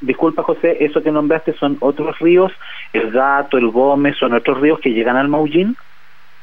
disculpa 0.00 0.42
José, 0.42 0.78
eso 0.80 1.02
que 1.02 1.12
nombraste 1.12 1.52
son 1.52 1.76
otros 1.80 2.18
ríos, 2.18 2.50
el 2.92 3.12
Gato, 3.12 3.58
el 3.58 3.68
Gómez, 3.68 4.16
son 4.16 4.32
otros 4.32 4.60
ríos 4.60 4.80
que 4.80 4.90
llegan 4.90 5.16
al 5.16 5.28
Maullín. 5.28 5.76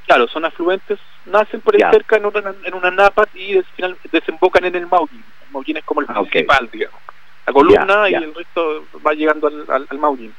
Claro, 0.06 0.28
son 0.28 0.46
afluentes, 0.46 1.00
nacen 1.26 1.62
por 1.62 1.76
ahí 1.76 1.92
cerca 1.92 2.18
en 2.18 2.26
una, 2.26 2.54
en 2.64 2.74
una 2.74 2.92
napa 2.92 3.28
y 3.34 3.62
final, 3.76 3.96
desembocan 4.12 4.66
en 4.66 4.76
el 4.76 4.88
Maullín. 4.88 5.24
El 5.46 5.52
Maullín 5.52 5.78
es 5.78 5.84
como 5.86 6.02
el 6.02 6.08
ah, 6.10 6.22
principal, 6.22 6.70
digamos. 6.72 7.00
La 7.46 7.54
columna 7.54 8.10
y 8.10 8.14
el 8.14 8.34
resto 8.34 8.86
va 9.06 9.14
llegando 9.14 9.48
al, 9.48 9.88
al, 9.90 10.00
Maullín. 10.00 10.34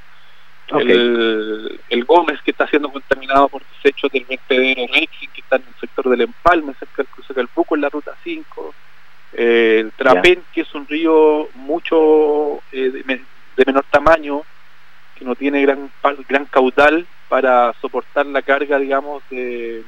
El, 0.68 1.80
el, 1.90 2.04
Gómez 2.04 2.40
que 2.42 2.50
está 2.50 2.66
siendo 2.66 2.90
contaminado 2.90 3.48
por 3.48 3.62
desechos 3.76 4.10
del 4.10 4.24
vertedero 4.24 4.86
Rexing 4.86 5.30
que 5.30 5.42
está 5.42 5.56
en 5.56 5.64
el 5.68 5.74
sector 5.78 6.08
del 6.08 6.22
Empalme, 6.22 6.72
cerca 6.74 7.02
del 7.02 7.06
cruce 7.08 7.34
del 7.34 7.48
Buco 7.54 7.74
en 7.74 7.82
la 7.82 7.90
ruta 7.90 8.14
5. 8.24 8.74
Eh, 9.34 9.80
el 9.80 9.92
Trapén, 9.92 10.42
que 10.52 10.62
es 10.62 10.74
un 10.74 10.86
río 10.86 11.48
mucho 11.54 12.62
eh, 12.72 12.90
de, 12.90 13.02
de, 13.02 13.64
menor 13.66 13.84
tamaño, 13.90 14.42
que 15.16 15.24
no 15.24 15.34
tiene 15.34 15.60
gran, 15.62 15.90
gran 16.28 16.46
caudal, 16.46 17.06
para 17.34 17.74
soportar 17.80 18.26
la 18.26 18.42
carga, 18.42 18.78
digamos, 18.78 19.20
de, 19.28 19.82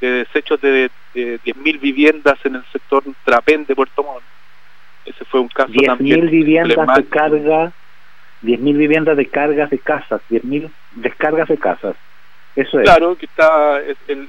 desechos 0.00 0.58
de, 0.62 0.90
de 1.12 1.38
10.000 1.40 1.80
viviendas 1.80 2.38
en 2.44 2.54
el 2.54 2.64
sector 2.72 3.04
Trapén 3.26 3.66
de 3.66 3.76
Puerto 3.76 4.02
Montt. 4.02 4.22
Ese 5.04 5.22
fue 5.26 5.40
un 5.40 5.48
caso 5.48 5.70
10 5.70 5.86
también. 5.86 6.22
10.000 6.22 6.30
viviendas 6.30 6.96
de 6.96 7.04
carga, 7.08 7.72
10.000 8.42 8.74
viviendas 8.74 9.18
de 9.18 9.26
cargas 9.26 9.68
de 9.68 9.78
casas, 9.78 10.22
10.000 10.30 10.70
descargas 10.92 11.46
de 11.46 11.58
casas. 11.58 11.94
Eso 12.54 12.80
es. 12.80 12.84
Claro, 12.84 13.16
que 13.16 13.26
está, 13.26 13.78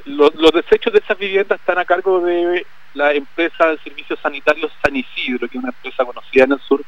los, 0.03 0.51
desechos 0.51 0.91
de 0.91 0.99
esas 0.99 1.17
viviendas 1.17 1.61
están 1.61 1.77
a 1.77 1.85
cargo 1.85 2.19
de 2.19 2.65
la 2.93 3.13
empresa 3.13 3.67
de 3.67 3.77
servicios 3.77 4.19
sanitarios 4.19 4.69
San 4.83 4.97
Isidro, 4.97 5.47
que 5.47 5.57
es 5.57 5.63
una 5.63 5.71
empresa 5.73 6.03
conocida 6.03 6.43
en 6.43 6.51
el 6.51 6.59
sur, 6.59 6.83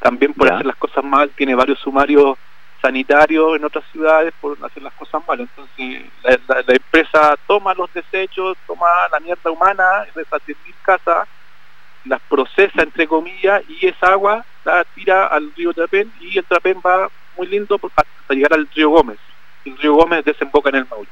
también 0.00 0.32
por 0.32 0.50
hacer 0.50 0.64
las 0.64 0.76
cosas 0.76 1.04
mal, 1.04 1.28
tiene 1.36 1.54
varios 1.54 1.78
sumarios 1.78 2.38
sanitario 2.80 3.56
en 3.56 3.64
otras 3.64 3.84
ciudades 3.92 4.32
por 4.40 4.56
hacer 4.64 4.82
las 4.82 4.92
cosas 4.94 5.22
mal. 5.26 5.40
Entonces 5.40 6.02
la, 6.22 6.60
empresa 6.66 7.36
toma 7.46 7.74
los 7.74 7.92
desechos, 7.92 8.56
toma 8.66 8.86
la 9.10 9.20
mierda 9.20 9.50
humana 9.50 10.06
de 10.14 10.22
esas 10.22 10.40
10.000 10.46 10.56
casas, 10.82 11.28
las 12.04 12.20
procesa 12.22 12.82
entre 12.82 13.06
comillas 13.06 13.62
y 13.68 13.86
esa 13.86 14.12
agua 14.12 14.44
la 14.64 14.84
tira 14.94 15.26
al 15.26 15.52
río 15.54 15.72
Trapén 15.72 16.12
y 16.20 16.38
el 16.38 16.44
Trapén 16.44 16.80
va 16.84 17.10
muy 17.36 17.46
lindo 17.46 17.78
hasta 17.96 18.34
llegar 18.34 18.54
al 18.54 18.68
río 18.74 18.90
Gómez. 18.90 19.18
El 19.64 19.76
río 19.78 19.94
Gómez 19.94 20.24
desemboca 20.24 20.70
en 20.70 20.76
el 20.76 20.86
Maule. 20.86 21.08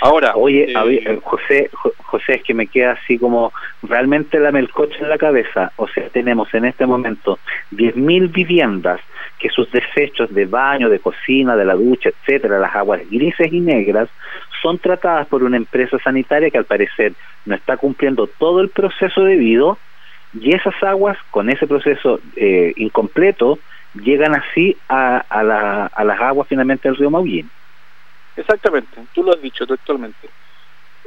Ahora, 0.00 0.36
oye, 0.36 0.64
eh, 0.70 0.74
eh, 0.74 1.20
José, 1.24 1.70
José, 1.72 2.34
es 2.34 2.42
que 2.42 2.52
me 2.52 2.66
queda 2.66 2.92
así 2.92 3.18
como 3.18 3.52
realmente 3.82 4.38
la 4.38 4.52
melcocha 4.52 4.98
en 4.98 5.08
la 5.08 5.16
cabeza. 5.16 5.72
O 5.76 5.88
sea, 5.88 6.08
tenemos 6.10 6.52
en 6.52 6.66
este 6.66 6.84
momento 6.84 7.38
10.000 7.72 8.30
viviendas 8.30 9.00
que 9.38 9.50
sus 9.50 9.70
desechos 9.70 10.32
de 10.32 10.46
baño, 10.46 10.88
de 10.88 10.98
cocina, 10.98 11.56
de 11.56 11.64
la 11.64 11.74
ducha, 11.74 12.08
etcétera, 12.08 12.58
las 12.58 12.74
aguas 12.74 13.02
grises 13.10 13.52
y 13.52 13.60
negras, 13.60 14.08
son 14.62 14.78
tratadas 14.78 15.26
por 15.26 15.42
una 15.42 15.56
empresa 15.56 15.98
sanitaria 15.98 16.50
que 16.50 16.58
al 16.58 16.64
parecer 16.64 17.12
no 17.44 17.54
está 17.54 17.76
cumpliendo 17.76 18.26
todo 18.26 18.60
el 18.60 18.70
proceso 18.70 19.22
debido 19.22 19.78
y 20.34 20.54
esas 20.54 20.74
aguas 20.82 21.16
con 21.30 21.50
ese 21.50 21.66
proceso 21.66 22.20
eh, 22.34 22.72
incompleto 22.76 23.58
llegan 23.94 24.34
así 24.34 24.76
a, 24.88 25.24
a, 25.28 26.04
las 26.04 26.20
aguas 26.20 26.48
finalmente 26.48 26.88
del 26.88 26.96
río 26.96 27.10
Maullín. 27.10 27.50
Exactamente, 28.36 29.00
tú 29.14 29.22
lo 29.22 29.32
has 29.32 29.40
dicho 29.40 29.66
textualmente. 29.66 30.28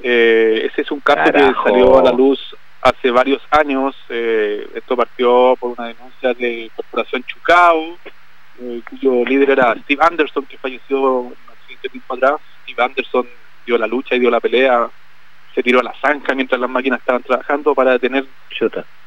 Eh, 0.02 0.68
ese 0.72 0.82
es 0.82 0.92
un 0.92 1.00
caso 1.00 1.32
que 1.32 1.54
salió 1.64 2.00
a 2.00 2.04
la 2.04 2.12
luz 2.12 2.56
hace 2.82 3.12
varios 3.12 3.42
años. 3.52 3.96
Eh, 4.10 4.68
esto 4.74 4.96
partió 4.96 5.56
por 5.60 5.76
una 5.78 5.88
denuncia 5.88 6.34
de 6.34 6.72
Corporación 6.76 7.24
Chucao, 7.24 7.98
eh, 8.62 8.82
cuyo 8.90 9.24
líder 9.26 9.52
era 9.52 9.76
Steve 9.84 10.04
Anderson, 10.04 10.46
que 10.46 10.58
falleció 10.58 11.00
un 11.00 11.36
accidente 11.50 11.90
tiempo 11.90 12.14
atrás. 12.14 12.36
Steve 12.64 12.84
Anderson 12.84 13.28
dio 13.66 13.78
la 13.78 13.88
lucha 13.88 14.16
y 14.16 14.20
dio 14.20 14.30
la 14.30 14.40
pelea, 14.40 14.90
se 15.54 15.64
tiró 15.64 15.80
a 15.80 15.84
la 15.84 15.94
zanja 16.02 16.36
mientras 16.36 16.60
las 16.60 16.70
máquinas 16.70 17.00
estaban 17.00 17.24
trabajando 17.24 17.74
para 17.74 17.92
detener 17.92 18.26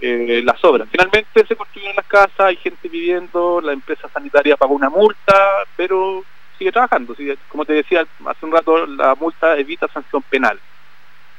eh, 0.01 0.43
las 0.45 0.63
obras. 0.65 0.89
Finalmente 0.91 1.47
se 1.47 1.57
construyeron 1.57 1.97
las 1.97 2.07
casas, 2.07 2.41
hay 2.41 2.57
gente 2.57 2.89
viviendo, 2.89 3.61
la 3.61 3.73
empresa 3.73 4.09
sanitaria 4.09 4.57
pagó 4.57 4.75
una 4.75 4.91
multa, 4.91 5.65
pero 5.77 6.25
sigue 6.59 6.73
trabajando. 6.73 7.15
como 7.49 7.65
te 7.65 7.75
decía 7.75 8.07
hace 8.27 8.47
un 8.47 8.53
rato, 8.53 8.87
la 8.87 9.15
multa 9.15 9.57
evita 9.59 9.89
sanción 9.89 10.23
penal. 10.23 10.59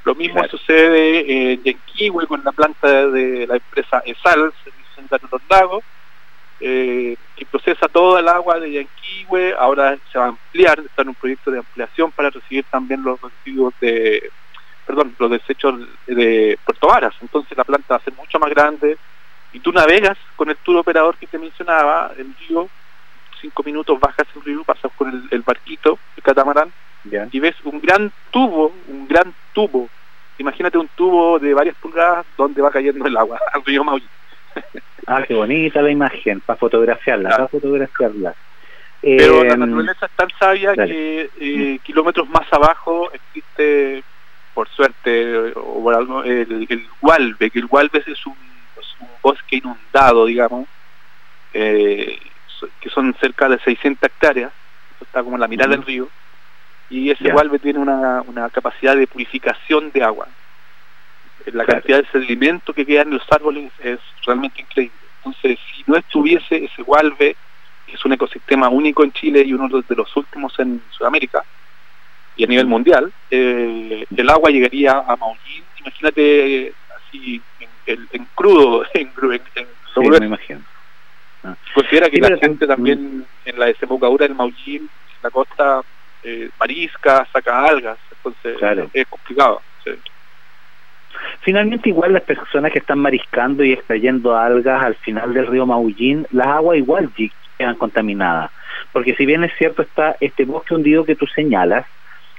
Lo 0.03 0.15
mismo 0.15 0.45
sucede 0.49 1.53
en 1.53 1.63
Yanquihue 1.63 2.27
con 2.27 2.43
la 2.43 2.51
planta 2.51 3.07
de, 3.07 3.47
la 3.47 3.55
empresa 3.55 4.01
ESAL, 4.05 4.53
Servicio 4.63 4.95
Sanitario 4.95 5.29
de 5.31 5.37
los 5.37 5.49
Lagos, 5.49 5.83
eh, 6.59 7.15
que 7.35 7.45
procesa 7.45 7.87
toda 7.87 8.19
el 8.19 8.27
agua 8.27 8.59
de 8.59 8.71
Yanquihue, 8.71 9.55
ahora 9.57 9.97
se 10.11 10.19
va 10.19 10.25
a 10.25 10.29
ampliar, 10.29 10.79
está 10.79 11.01
en 11.01 11.09
un 11.09 11.15
proyecto 11.15 11.51
de 11.51 11.59
ampliación 11.59 12.11
para 12.11 12.29
recibir 12.29 12.65
también 12.69 13.03
los 13.03 13.19
residuos 13.21 13.73
de, 13.81 14.31
perdón, 14.85 15.15
los 15.17 15.31
desechos 15.31 15.79
de 16.05 16.57
Puerto 16.65 16.87
Varas, 16.87 17.13
entonces 17.21 17.57
la 17.57 17.63
planta 17.63 17.95
va 17.95 17.95
a 17.97 18.03
ser 18.03 18.13
mucho 18.13 18.39
más 18.39 18.49
grande 18.49 18.97
y 19.53 19.59
tú 19.59 19.71
navegas 19.71 20.17
con 20.35 20.49
el 20.49 20.57
tour 20.57 20.77
operador 20.77 21.15
que 21.17 21.27
te 21.27 21.37
mencionaba, 21.37 22.11
el 22.17 22.33
río, 22.47 22.67
cinco 23.39 23.63
minutos 23.63 23.99
bajas 23.99 24.27
el 24.35 24.43
río, 24.43 24.63
pasas 24.63 24.91
con 24.95 25.27
el, 25.29 25.41
barquito, 25.41 25.99
el 26.17 26.23
catamarán, 26.23 26.71
y 27.31 27.39
ves 27.39 27.55
un 27.63 27.79
gran 27.81 28.11
tubo, 28.31 28.73
un 28.87 29.07
gran 29.07 29.33
tubo. 29.53 29.89
Imagínate 30.39 30.77
un 30.77 30.87
tubo 30.95 31.37
de 31.37 31.53
varias 31.53 31.75
pulgadas 31.75 32.25
donde 32.37 32.61
va 32.61 32.71
cayendo 32.71 33.05
el 33.05 33.15
agua 33.15 33.39
al 33.53 33.63
río 33.63 33.83
Maui. 33.83 34.03
Ah, 35.07 35.23
qué 35.27 35.33
bonita 35.33 35.81
la 35.81 35.91
imagen, 35.91 36.41
para 36.41 36.57
fotografiarla, 36.57 37.29
para 37.29 37.47
fotografiarla. 37.47 38.33
Pero 39.01 39.43
la 39.43 39.53
em, 39.53 39.59
naturaleza 39.59 40.05
es 40.05 40.11
tan 40.13 40.29
sabia 40.39 40.73
que 40.73 41.29
eh, 41.39 41.79
kilómetros 41.83 42.29
más 42.29 42.51
abajo 42.53 43.11
existe, 43.11 44.03
por 44.53 44.69
suerte 44.69 45.51
o 45.55 45.83
por 45.83 45.93
algo, 45.93 46.23
el, 46.23 46.67
el 46.69 46.87
Gualbe, 47.01 47.49
que 47.49 47.59
el 47.59 47.67
Gualbe 47.67 48.03
es 48.05 48.25
un, 48.25 48.35
bosque 49.21 49.57
inundado, 49.57 50.25
digamos, 50.25 50.67
eh, 51.53 52.19
que 52.79 52.89
son 52.89 53.13
cerca 53.19 53.49
de 53.49 53.59
600 53.59 54.03
hectáreas, 54.03 54.51
está 55.01 55.23
como 55.23 55.35
en 55.35 55.41
la 55.41 55.47
mitad 55.47 55.67
del 55.67 55.83
río, 55.83 56.09
y 56.89 57.09
ese 57.09 57.23
yeah. 57.23 57.35
tiene 57.61 57.79
una, 57.79 58.21
una, 58.21 58.49
capacidad 58.49 58.95
de 58.95 59.07
purificación 59.07 59.91
de 59.91 60.03
agua. 60.03 60.27
La 61.51 61.65
cantidad 61.65 62.01
de 62.01 62.09
sedimento 62.09 62.73
que 62.73 62.85
queda 62.85 63.01
en 63.01 63.11
los 63.11 63.31
árboles 63.31 63.71
es 63.79 63.99
realmente 64.25 64.61
increíble. 64.61 64.95
Entonces, 65.17 65.59
si 65.73 65.83
no 65.87 65.97
estuviese 65.97 66.65
ese 66.65 66.81
Walve, 66.83 67.35
que 67.85 67.95
es 67.95 68.05
un 68.05 68.13
ecosistema 68.13 68.69
único 68.69 69.03
en 69.03 69.11
Chile 69.13 69.43
y 69.45 69.53
uno 69.53 69.67
de 69.67 69.95
los 69.95 70.15
últimos 70.15 70.57
en 70.59 70.81
Sudamérica 70.89 71.43
y 72.35 72.43
a 72.43 72.47
nivel 72.47 72.65
mundial, 72.65 73.11
eh, 73.29 74.05
el 74.15 74.29
agua 74.29 74.49
llegaría 74.49 74.99
a 74.99 75.15
Maullín, 75.15 75.63
imagínate 75.79 76.73
así 76.97 77.41
en, 77.85 78.27
crudo, 78.35 78.85
en, 78.93 79.11
en, 79.55 79.67
sí, 79.93 79.99
me 79.99 80.25
imagino. 80.25 80.61
Considera 81.73 82.09
que 82.09 82.19
la 82.19 82.37
gente 82.37 82.65
también 82.65 83.25
en 83.45 83.59
la 83.59 83.65
desembocadura 83.65 84.25
del 84.25 84.35
Maullín, 84.35 84.89
la 85.21 85.29
costa, 85.29 85.81
eh, 86.23 86.49
marisca, 86.59 87.27
saca 87.31 87.65
algas, 87.65 87.97
entonces 88.11 88.89
es 88.93 89.07
complicado. 89.07 89.61
Finalmente 91.41 91.89
igual 91.89 92.13
las 92.13 92.23
personas 92.23 92.71
que 92.71 92.79
están 92.79 92.99
mariscando 92.99 93.63
y 93.63 93.73
extrayendo 93.73 94.35
algas 94.35 94.83
al 94.83 94.95
final 94.95 95.33
del 95.33 95.47
río 95.47 95.65
Maullín, 95.65 96.25
las 96.31 96.47
aguas 96.47 96.77
igual 96.77 97.09
quedan 97.57 97.75
contaminadas, 97.75 98.51
porque 98.91 99.15
si 99.15 99.25
bien 99.25 99.43
es 99.43 99.53
cierto 99.57 99.81
está 99.81 100.15
este 100.19 100.45
bosque 100.45 100.73
hundido 100.73 101.05
que 101.05 101.15
tú 101.15 101.27
señalas, 101.27 101.85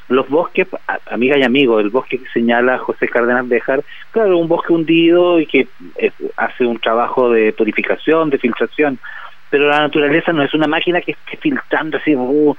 los 0.09 0.29
bosques, 0.29 0.67
amigas 1.07 1.39
y 1.39 1.45
amigos, 1.45 1.83
el 1.83 1.91
bosque 1.91 2.19
que 2.19 2.29
señala 2.29 2.79
José 2.79 3.09
Cárdenas 3.09 3.49
Bejar, 3.49 3.83
claro, 4.11 4.37
un 4.37 4.49
bosque 4.49 4.73
hundido 4.73 5.41
y 5.41 5.47
que 5.47 5.69
eh, 5.97 6.11
hace 6.37 6.67
un 6.67 6.79
trabajo 6.79 7.31
de 7.31 7.53
purificación, 7.53 8.29
de 8.29 8.39
filtración, 8.39 8.99
pero 9.55 9.69
la 9.69 9.79
naturaleza 9.79 10.33
no 10.33 10.43
es 10.43 10.53
una 10.53 10.67
máquina 10.67 11.01
que 11.01 11.13
esté 11.13 11.37
filtrando 11.37 11.99
así 11.99 12.15
uh, 12.15 12.57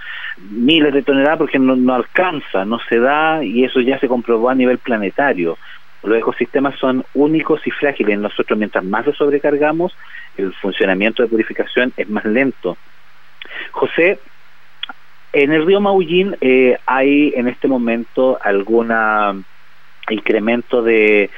miles 0.50 0.94
de 0.94 1.04
toneladas 1.04 1.38
porque 1.38 1.60
no, 1.60 1.94
alcanza, 1.94 2.64
no 2.64 2.80
se 2.88 3.00
da 3.00 3.44
y 3.44 3.66
eso 3.66 3.82
ya 3.82 4.00
se 4.00 4.08
comprobó 4.08 4.50
a 4.50 4.56
nivel 4.56 4.78
planetario. 4.78 5.58
Los 6.06 6.18
ecosistemas 6.18 6.78
son 6.80 7.06
únicos 7.14 7.66
y 7.66 7.72
frágiles. 7.72 8.20
Nosotros 8.20 8.58
mientras 8.58 8.84
más 8.84 9.06
los 9.06 9.18
sobrecargamos, 9.18 9.96
el 10.38 10.54
funcionamiento 10.54 11.24
de 11.24 11.30
purificación 11.30 11.94
es 11.98 12.10
más 12.10 12.26
lento. 12.26 12.78
José, 13.72 14.20
en 15.34 15.52
el 15.52 15.66
río 15.66 15.82
Maullín 15.82 16.36
eh, 16.42 16.78
hay 16.86 17.34
en 17.36 17.48
este 17.48 17.68
momento 17.68 18.40
alguna 18.42 19.36
incremento 20.10 20.84
de, 20.84 21.32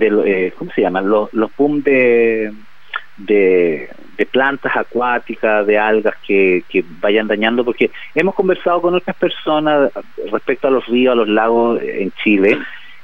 eh, 0.00 0.52
¿cómo 0.56 0.70
se 0.72 0.80
llaman? 0.80 1.08
Los, 1.08 1.32
los 1.34 1.54
boom 1.56 1.82
de 1.82 2.52
de, 3.16 3.88
plantas 4.30 4.76
acuáticas, 4.76 5.66
de 5.66 5.78
algas 5.78 6.14
que, 6.26 6.64
que 6.68 6.84
vayan 7.00 7.28
dañando, 7.28 7.64
porque 7.64 7.90
hemos 8.14 8.34
conversado 8.34 8.80
con 8.80 8.94
otras 8.94 9.16
personas 9.16 9.92
respecto 10.30 10.68
a 10.68 10.70
los 10.70 10.86
ríos, 10.86 11.12
a 11.12 11.16
los 11.16 11.28
lagos 11.28 11.80
en 11.82 12.10
Chile, 12.22 12.58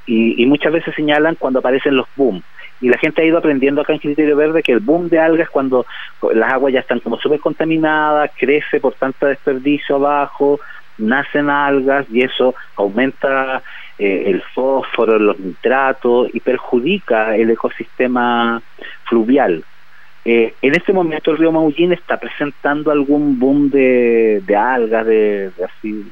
y, 0.05 0.45
muchas 0.45 0.73
veces 0.73 0.93
señalan 0.95 1.35
cuando 1.35 1.59
aparecen 1.59 1.95
los 1.95 2.07
boom. 2.15 2.41
Y 2.81 2.89
la 2.89 2.97
gente 2.97 3.21
ha 3.21 3.25
ido 3.25 3.37
aprendiendo 3.37 3.81
acá 3.81 3.93
en 3.93 3.99
Criterio 3.99 4.35
Verde 4.35 4.63
que 4.63 4.71
el 4.71 4.79
boom 4.79 5.07
de 5.09 5.19
algas 5.19 5.49
cuando 5.49 5.85
las 6.33 6.51
aguas 6.51 6.73
ya 6.73 6.79
están 6.79 6.99
como 6.99 7.17
súper 7.19 7.39
contaminadas, 7.39 8.31
crece 8.37 8.79
por 8.79 8.93
tanto 8.95 9.27
desperdicio 9.27 9.97
abajo, 9.97 10.59
nacen 10.97 11.49
algas 11.49 12.05
y 12.11 12.23
eso 12.23 12.55
aumenta 12.75 13.61
eh, 13.99 14.23
el 14.27 14.41
fósforo, 14.41 15.19
los 15.19 15.39
nitratos 15.39 16.29
y 16.33 16.39
perjudica 16.39 17.35
el 17.35 17.51
ecosistema 17.51 18.61
fluvial. 19.03 19.63
Eh, 20.23 20.53
en 20.61 20.75
este 20.75 20.93
momento 20.93 21.31
el 21.31 21.37
río 21.37 21.51
Maullín 21.51 21.93
está 21.93 22.17
presentando 22.17 22.91
algún 22.91 23.39
boom 23.39 23.69
de, 23.71 24.43
algas, 24.55 25.05
de, 25.05 25.51
así, 25.65 26.11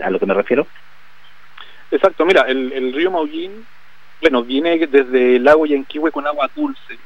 a 0.00 0.10
lo 0.10 0.18
que 0.18 0.26
me 0.26 0.34
refiero. 0.34 0.66
Exacto, 1.90 2.26
mira, 2.26 2.42
el, 2.42 2.92
río 2.92 3.10
Maullín, 3.10 3.66
bueno, 4.20 4.42
viene 4.42 4.78
desde 4.86 5.36
el 5.36 5.44
lago 5.44 5.66
Yanquihue 5.66 6.10
con 6.10 6.26
agua 6.26 6.50
dulce 6.54 6.98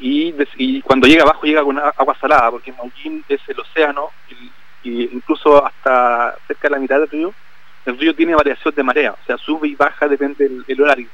y, 0.00 0.34
y 0.56 0.82
cuando 0.82 1.06
llega 1.06 1.22
abajo 1.22 1.46
llega 1.46 1.62
con 1.62 1.78
agua 1.78 2.16
salada, 2.20 2.50
porque 2.50 2.72
Maullín 2.72 3.24
es 3.28 3.40
el 3.48 3.60
océano 3.60 4.10
y, 4.28 4.50
incluso 5.14 5.64
hasta 5.64 6.36
cerca 6.46 6.68
de 6.68 6.74
la 6.74 6.78
mitad 6.78 6.98
del 6.98 7.08
río, 7.08 7.34
el 7.86 7.98
río 7.98 8.14
tiene 8.14 8.34
variación 8.34 8.74
de 8.74 8.82
marea, 8.82 9.12
o 9.12 9.26
sea, 9.26 9.38
sube 9.38 9.68
y 9.68 9.74
baja 9.74 10.08
depende 10.08 10.48
del 10.66 10.80
horario. 10.82 11.08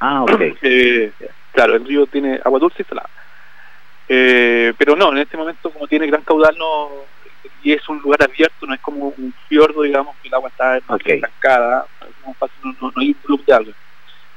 Ah, 0.00 0.22
ok. 0.22 0.40
Eh, 0.62 1.12
claro, 1.52 1.76
el 1.76 1.84
río 1.84 2.06
tiene 2.06 2.40
agua 2.44 2.58
dulce 2.58 2.82
y 2.82 2.84
salada. 2.84 3.10
Eh, 4.08 4.72
pero 4.76 4.96
no, 4.96 5.12
en 5.12 5.18
este 5.18 5.36
momento 5.36 5.70
como 5.70 5.86
tiene 5.86 6.06
gran 6.06 6.22
caudal 6.22 6.56
no 6.58 6.90
y 7.62 7.72
es 7.72 7.88
un 7.88 8.00
lugar 8.00 8.22
abierto, 8.22 8.66
no 8.66 8.74
es 8.74 8.80
como 8.80 9.08
un 9.16 9.34
fiordo, 9.48 9.82
digamos, 9.82 10.16
que 10.22 10.28
el 10.28 10.34
agua 10.34 10.48
está 10.48 10.78
estancada, 10.78 11.86
no, 12.24 12.92
hay 12.96 13.08
un 13.08 13.14
club 13.14 13.44
de 13.44 13.54
agua. 13.54 13.72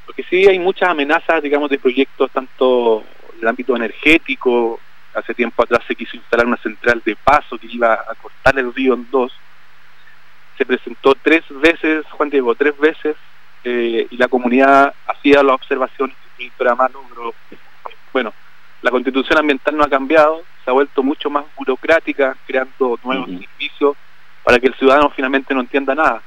Porque 0.06 0.24
sí 0.24 0.48
hay 0.48 0.60
muchas 0.60 0.90
amenazas, 0.90 1.42
digamos, 1.42 1.70
de 1.70 1.80
proyectos 1.80 2.30
tanto 2.32 3.04
en 3.34 3.42
el 3.42 3.48
ámbito 3.48 3.76
energético, 3.76 4.80
hace 5.14 5.34
tiempo 5.34 5.64
atrás 5.64 5.82
se 5.88 5.96
quiso 5.96 6.18
instalar 6.18 6.46
una 6.46 6.58
central 6.58 7.02
de 7.04 7.16
paso 7.16 7.58
que 7.58 7.68
iba 7.68 7.94
a 7.94 8.16
cortar 8.16 8.60
el 8.60 8.74
río 8.74 8.94
en 8.94 9.10
dos, 9.10 9.34
se 10.58 10.66
presentó 10.66 11.16
tres 11.16 11.44
veces, 11.50 12.06
Juan 12.12 12.30
Diego, 12.30 12.56
tres 12.56 12.78
veces, 12.78 13.16
eh, 13.64 14.08
y 14.10 14.18
la 14.18 14.28
comunidad 14.28 14.94
hacía 15.08 15.42
las 15.42 15.56
observaciones, 15.56 16.16
y 16.38 16.50
pero 16.52 16.78
bueno, 18.14 18.34
la 18.86 18.92
constitución 18.92 19.40
ambiental 19.40 19.76
no 19.76 19.84
ha 19.84 19.90
cambiado, 19.90 20.44
se 20.64 20.70
ha 20.70 20.74
vuelto 20.74 21.02
mucho 21.02 21.28
más 21.32 21.44
burocrática, 21.58 22.38
creando 22.46 23.00
nuevos 23.04 23.28
servicios 23.32 23.98
para 24.44 24.60
que 24.60 24.68
el 24.68 24.76
ciudadano 24.76 25.10
finalmente 25.10 25.56
no 25.56 25.62
entienda 25.62 25.96
nada. 25.96 26.22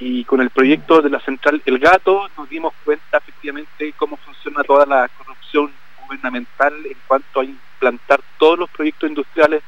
Y 0.00 0.24
con 0.24 0.40
el 0.40 0.48
proyecto 0.48 1.02
de 1.02 1.10
la 1.10 1.20
central 1.20 1.60
El 1.66 1.78
Gato 1.78 2.26
nos 2.38 2.48
dimos 2.48 2.72
cuenta 2.82 3.18
efectivamente 3.18 3.92
cómo 3.98 4.16
funciona 4.16 4.64
toda 4.64 4.86
la 4.86 5.10
corrupción 5.10 5.70
gubernamental 6.00 6.72
en 6.86 6.96
cuanto 7.06 7.40
a 7.40 7.44
implantar 7.44 8.20
todos 8.38 8.58
los 8.58 8.70
proyectos 8.70 9.10
industriales 9.10 9.62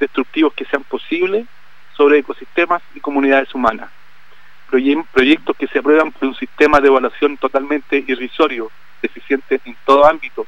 destructivos 0.00 0.52
que 0.52 0.64
sean 0.64 0.82
posibles 0.82 1.46
sobre 1.96 2.18
ecosistemas 2.18 2.82
y 2.92 2.98
comunidades 2.98 3.54
humanas. 3.54 3.88
proyectos 5.12 5.56
que 5.56 5.68
se 5.68 5.78
aprueban 5.78 6.10
por 6.10 6.26
un 6.26 6.34
sistema 6.34 6.80
de 6.80 6.88
evaluación 6.88 7.36
totalmente 7.36 8.04
irrisorio, 8.08 8.68
deficiente 9.00 9.60
en 9.64 9.76
todo 9.86 10.04
ámbito, 10.04 10.44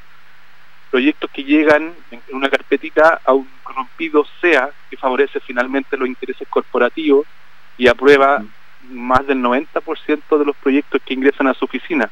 proyectos 0.93 1.31
que 1.31 1.43
llegan 1.43 1.95
en 2.11 2.21
una 2.33 2.51
carpetita 2.51 3.23
a 3.25 3.33
un 3.33 3.49
corrompido 3.63 4.27
SEA 4.43 4.71
que 4.91 4.99
favorece 4.99 5.41
finalmente 5.41 5.97
los 5.97 6.07
intereses 6.07 6.47
corporativos 6.49 7.27
y 7.79 7.89
aprueba 7.89 8.45
más 8.91 9.27
del 9.27 9.39
90% 9.39 10.39
de 10.39 10.45
los 10.45 10.55
proyectos 10.57 11.01
que 11.03 11.15
ingresan 11.15 11.47
a 11.47 11.55
su 11.55 11.65
oficina. 11.65 12.11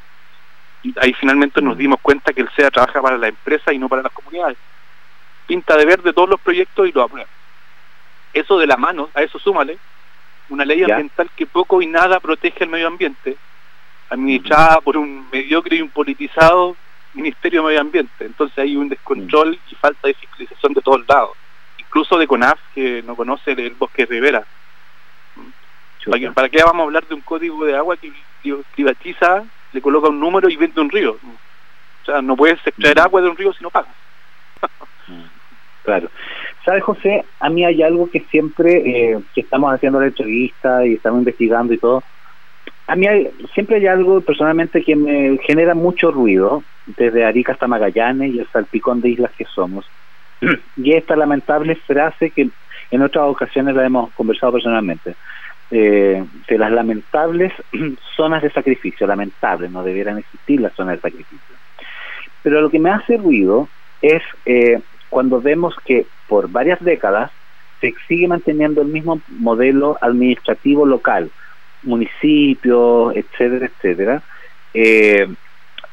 Y 0.81 0.95
ahí 0.99 1.13
finalmente 1.13 1.61
nos 1.61 1.77
dimos 1.77 1.99
cuenta 2.01 2.33
que 2.33 2.41
el 2.41 2.49
SEA 2.49 2.71
trabaja 2.71 2.99
para 3.03 3.19
la 3.19 3.27
empresa 3.27 3.71
y 3.71 3.77
no 3.77 3.87
para 3.87 4.01
las 4.01 4.11
comunidades. 4.13 4.57
Pinta 5.45 5.77
de 5.77 5.85
verde 5.85 6.11
todos 6.11 6.29
los 6.29 6.41
proyectos 6.41 6.89
y 6.89 6.91
lo 6.91 7.03
aprueba. 7.03 7.29
Eso 8.33 8.57
de 8.57 8.65
la 8.65 8.77
mano, 8.77 9.09
a 9.13 9.21
eso 9.21 9.37
súmale, 9.37 9.77
una 10.49 10.65
ley 10.65 10.81
ambiental 10.81 11.29
que 11.35 11.45
poco 11.45 11.83
y 11.83 11.85
nada 11.85 12.19
protege 12.19 12.63
el 12.63 12.71
medio 12.71 12.87
ambiente, 12.87 13.37
administrada 14.09 14.81
por 14.81 14.97
un 14.97 15.27
mediocre 15.31 15.75
y 15.75 15.83
un 15.83 15.89
politizado 15.89 16.75
Ministerio 17.13 17.61
de 17.61 17.67
Medio 17.67 17.81
Ambiente. 17.81 18.25
Entonces 18.25 18.57
hay 18.57 18.75
un 18.75 18.89
descontrol 18.89 19.57
y 19.69 19.75
falta 19.75 20.07
de 20.07 20.13
fiscalización 20.13 20.73
de 20.73 20.81
todos 20.81 21.07
lados. 21.07 21.31
Incluso 21.77 22.17
de 22.17 22.27
CONAF, 22.27 22.59
que 22.73 23.03
no 23.03 23.15
conoce 23.15 23.51
el 23.51 23.71
bosque 23.71 24.05
Rivera. 24.05 24.45
¿Para 26.33 26.49
qué, 26.49 26.63
vamos 26.63 26.81
a 26.81 26.83
hablar 26.85 27.05
de 27.07 27.15
un 27.15 27.21
código 27.21 27.63
de 27.65 27.75
agua 27.75 27.95
que 27.97 28.11
privatiza, 28.75 29.43
le 29.71 29.81
coloca 29.81 30.09
un 30.09 30.19
número 30.19 30.49
y 30.49 30.55
vende 30.55 30.81
un 30.81 30.89
río? 30.89 31.17
O 32.01 32.05
sea, 32.05 32.21
no 32.21 32.35
puedes 32.35 32.65
extraer 32.65 32.99
agua 32.99 33.21
de 33.21 33.29
un 33.29 33.37
río 33.37 33.53
si 33.53 33.63
no 33.63 33.69
pagas. 33.69 33.93
claro. 35.83 36.09
¿Sabes, 36.65 36.83
José? 36.83 37.25
A 37.39 37.49
mí 37.49 37.65
hay 37.65 37.83
algo 37.83 38.09
que 38.09 38.21
siempre, 38.31 39.11
eh, 39.13 39.19
que 39.33 39.41
estamos 39.41 39.73
haciendo 39.73 39.99
la 39.99 40.07
entrevista 40.07 40.85
y 40.85 40.93
estamos 40.93 41.19
investigando 41.19 41.73
y 41.73 41.77
todo, 41.77 42.03
a 42.91 42.95
mí 42.97 43.07
siempre 43.53 43.77
hay 43.77 43.87
algo 43.87 44.19
personalmente 44.19 44.83
que 44.83 44.97
me 44.97 45.37
genera 45.47 45.73
mucho 45.73 46.11
ruido, 46.11 46.61
desde 46.85 47.23
Arica 47.23 47.53
hasta 47.53 47.65
Magallanes 47.65 48.35
y 48.35 48.39
el 48.39 48.47
salpicón 48.47 48.99
de 48.99 49.11
islas 49.11 49.31
que 49.37 49.45
somos. 49.45 49.89
y 50.75 50.91
esta 50.91 51.15
lamentable 51.15 51.75
frase 51.75 52.31
que 52.31 52.49
en 52.91 53.01
otras 53.01 53.29
ocasiones 53.29 53.75
la 53.75 53.85
hemos 53.85 54.11
conversado 54.11 54.51
personalmente, 54.51 55.15
eh, 55.71 56.21
de 56.49 56.57
las 56.57 56.69
lamentables 56.69 57.53
zonas 58.17 58.41
de 58.41 58.51
sacrificio, 58.51 59.07
lamentables, 59.07 59.71
no 59.71 59.83
debieran 59.83 60.17
existir 60.17 60.59
las 60.59 60.73
zonas 60.73 60.95
de 60.95 61.09
sacrificio. 61.09 61.55
Pero 62.43 62.59
lo 62.59 62.69
que 62.69 62.79
me 62.79 62.89
hace 62.89 63.15
ruido 63.15 63.69
es 64.01 64.21
eh, 64.45 64.81
cuando 65.09 65.39
vemos 65.39 65.75
que 65.85 66.07
por 66.27 66.49
varias 66.49 66.83
décadas 66.83 67.31
se 67.79 67.93
sigue 68.09 68.27
manteniendo 68.27 68.81
el 68.81 68.89
mismo 68.89 69.21
modelo 69.29 69.97
administrativo 70.01 70.85
local, 70.85 71.31
municipios, 71.83 73.15
etcétera, 73.15 73.65
etcétera, 73.65 74.21
eh, 74.73 75.27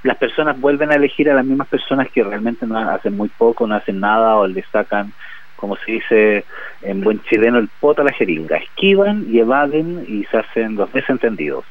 las 0.03 0.17
personas 0.17 0.61
vuelven 0.61 0.91
a 0.91 0.95
elegir 0.95 1.31
a 1.31 1.35
las 1.35 1.45
mismas 1.45 1.69
personas 1.69 2.09
que 2.11 2.23
realmente 2.23 2.67
no 2.67 2.79
hacen 2.79 3.17
muy 3.17 3.29
poco, 3.29 3.67
no 3.67 3.75
hacen 3.75 4.01
nada 4.01 4.37
o 4.37 4.47
le 4.47 4.65
sacan, 4.71 5.13
como 5.57 5.77
se 5.77 5.93
dice 5.93 6.45
en 6.83 7.01
buen 7.01 7.21
chileno, 7.23 7.59
el 7.59 7.69
poto 7.81 8.03
a 8.03 8.05
la 8.05 8.13
jeringa. 8.13 8.57
Esquivan 8.57 9.27
y 9.29 9.41
evaden 9.41 10.05
y 10.07 10.25
se 10.25 10.39
hacen 10.39 10.77
los 10.77 10.93
desentendidos. 10.93 11.65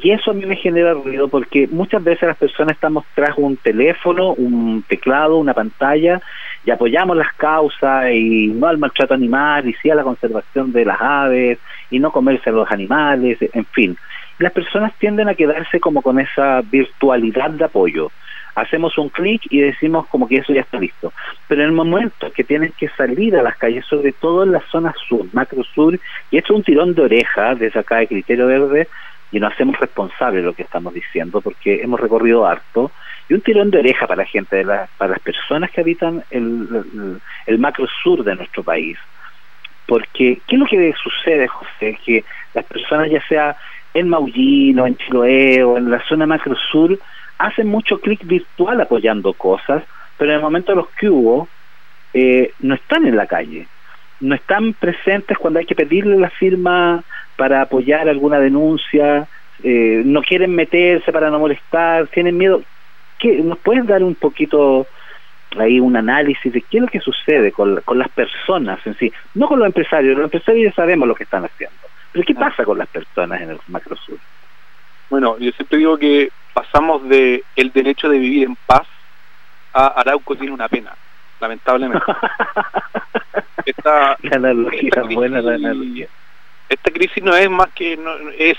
Y 0.00 0.10
eso 0.10 0.30
a 0.30 0.34
mí 0.34 0.44
me 0.46 0.56
genera 0.56 0.94
ruido 0.94 1.28
porque 1.28 1.68
muchas 1.70 2.02
veces 2.02 2.28
las 2.28 2.36
personas 2.36 2.74
estamos 2.74 3.04
tras 3.14 3.36
un 3.36 3.56
teléfono, 3.56 4.32
un 4.32 4.82
teclado, 4.88 5.36
una 5.36 5.54
pantalla 5.54 6.20
y 6.64 6.70
apoyamos 6.70 7.16
las 7.16 7.32
causas 7.34 8.10
y 8.10 8.48
no 8.48 8.66
al 8.66 8.78
maltrato 8.78 9.14
animal 9.14 9.68
y 9.68 9.74
sí 9.74 9.90
a 9.90 9.94
la 9.94 10.04
conservación 10.04 10.72
de 10.72 10.84
las 10.84 11.00
aves 11.00 11.58
y 11.90 11.98
no 11.98 12.10
comerse 12.10 12.50
a 12.50 12.52
los 12.52 12.70
animales, 12.70 13.38
en 13.40 13.64
fin. 13.66 13.96
Las 14.38 14.52
personas 14.52 14.92
tienden 14.98 15.28
a 15.28 15.34
quedarse 15.34 15.78
como 15.78 16.02
con 16.02 16.18
esa 16.18 16.62
virtualidad 16.62 17.50
de 17.50 17.64
apoyo. 17.64 18.10
Hacemos 18.54 18.98
un 18.98 19.08
clic 19.08 19.42
y 19.50 19.60
decimos 19.60 20.06
como 20.08 20.28
que 20.28 20.38
eso 20.38 20.52
ya 20.52 20.60
está 20.60 20.78
listo. 20.78 21.12
Pero 21.48 21.62
en 21.62 21.68
el 21.68 21.74
momento 21.74 22.30
que 22.32 22.44
tienen 22.44 22.72
que 22.76 22.88
salir 22.90 23.36
a 23.36 23.42
las 23.42 23.56
calles, 23.56 23.86
sobre 23.86 24.12
todo 24.12 24.42
en 24.42 24.52
la 24.52 24.60
zona 24.70 24.94
sur, 25.08 25.26
macro 25.32 25.64
sur, 25.64 25.98
y 26.30 26.36
esto 26.36 26.52
es 26.52 26.58
un 26.58 26.64
tirón 26.64 26.94
de 26.94 27.02
oreja 27.02 27.54
desde 27.54 27.80
acá 27.80 27.98
de 27.98 28.08
Criterio 28.08 28.46
Verde, 28.46 28.88
y 29.32 29.40
nos 29.40 29.52
hacemos 29.52 29.78
responsables 29.80 30.42
de 30.42 30.46
lo 30.46 30.54
que 30.54 30.62
estamos 30.62 30.92
diciendo, 30.92 31.40
porque 31.40 31.82
hemos 31.82 31.98
recorrido 31.98 32.46
harto, 32.46 32.92
y 33.28 33.34
un 33.34 33.40
tirón 33.40 33.70
de 33.70 33.78
oreja 33.78 34.06
para 34.06 34.22
la 34.22 34.28
gente, 34.28 34.64
para 34.98 35.12
las 35.12 35.20
personas 35.20 35.70
que 35.70 35.80
habitan 35.80 36.22
el, 36.30 37.20
el, 37.46 37.58
macro 37.58 37.86
sur 38.02 38.22
de 38.22 38.36
nuestro 38.36 38.62
país. 38.62 38.98
Porque, 39.86 40.40
¿qué 40.46 40.56
es 40.56 40.58
lo 40.58 40.66
que 40.66 40.94
sucede, 41.02 41.48
José? 41.48 41.98
Que 42.04 42.24
las 42.52 42.64
personas, 42.66 43.10
ya 43.10 43.26
sea 43.26 43.56
en 43.94 44.08
Maullín 44.08 44.78
o 44.78 44.86
en 44.86 44.96
Chiloé 44.96 45.62
o 45.64 45.78
en 45.78 45.90
la 45.90 46.02
zona 46.06 46.26
macro 46.26 46.54
sur, 46.70 46.98
hacen 47.38 47.68
mucho 47.68 48.00
clic 48.00 48.24
virtual 48.24 48.80
apoyando 48.80 49.32
cosas, 49.32 49.82
pero 50.18 50.30
en 50.30 50.36
el 50.36 50.42
momento 50.42 50.72
de 50.72 50.76
los 50.76 50.88
que 50.90 51.08
hubo, 51.08 51.48
eh, 52.12 52.52
no 52.60 52.74
están 52.74 53.06
en 53.06 53.16
la 53.16 53.26
calle, 53.26 53.66
no 54.22 54.36
están 54.36 54.72
presentes 54.72 55.36
cuando 55.36 55.58
hay 55.58 55.66
que 55.66 55.74
pedirle 55.74 56.16
la 56.16 56.30
firma 56.30 57.02
para 57.36 57.62
apoyar 57.62 58.08
alguna 58.08 58.38
denuncia, 58.38 59.26
eh, 59.64 60.02
no 60.04 60.22
quieren 60.22 60.54
meterse 60.54 61.12
para 61.12 61.28
no 61.28 61.40
molestar, 61.40 62.06
tienen 62.06 62.38
miedo. 62.38 62.62
¿Qué, 63.18 63.38
¿Nos 63.42 63.58
puedes 63.58 63.86
dar 63.86 64.02
un 64.02 64.14
poquito 64.14 64.86
ahí 65.58 65.80
un 65.80 65.96
análisis 65.96 66.52
de 66.52 66.62
qué 66.62 66.78
es 66.78 66.82
lo 66.82 66.88
que 66.88 67.00
sucede 67.00 67.50
con, 67.52 67.80
con 67.84 67.98
las 67.98 68.08
personas 68.10 68.78
en 68.86 68.96
sí? 68.96 69.12
No 69.34 69.48
con 69.48 69.58
los 69.58 69.66
empresarios, 69.66 70.16
los 70.16 70.24
empresarios 70.24 70.70
ya 70.70 70.74
sabemos 70.74 71.08
lo 71.08 71.16
que 71.16 71.24
están 71.24 71.44
haciendo, 71.44 71.76
pero 72.12 72.24
¿qué 72.24 72.34
pasa 72.34 72.64
con 72.64 72.78
las 72.78 72.88
personas 72.88 73.40
en 73.40 73.50
el 73.50 73.58
macro 73.66 73.96
sur? 73.96 74.18
Bueno, 75.10 75.36
yo 75.38 75.50
siempre 75.50 75.78
digo 75.78 75.98
que 75.98 76.30
pasamos 76.54 77.08
de 77.08 77.42
el 77.56 77.72
derecho 77.72 78.08
de 78.08 78.18
vivir 78.18 78.44
en 78.46 78.56
paz 78.66 78.86
a 79.74 79.86
Arauco 79.88 80.36
tiene 80.36 80.52
una 80.52 80.68
pena, 80.68 80.92
lamentablemente. 81.42 82.06
esta, 83.66 84.16
la 84.22 84.36
analogía, 84.36 85.02
buena 85.10 85.42
la 85.42 85.54
analogía 85.54 86.08
esta 86.72 86.90
crisis 86.90 87.22
no 87.22 87.36
es 87.36 87.50
más 87.50 87.68
que 87.74 87.96
no 87.96 88.16
es, 88.38 88.56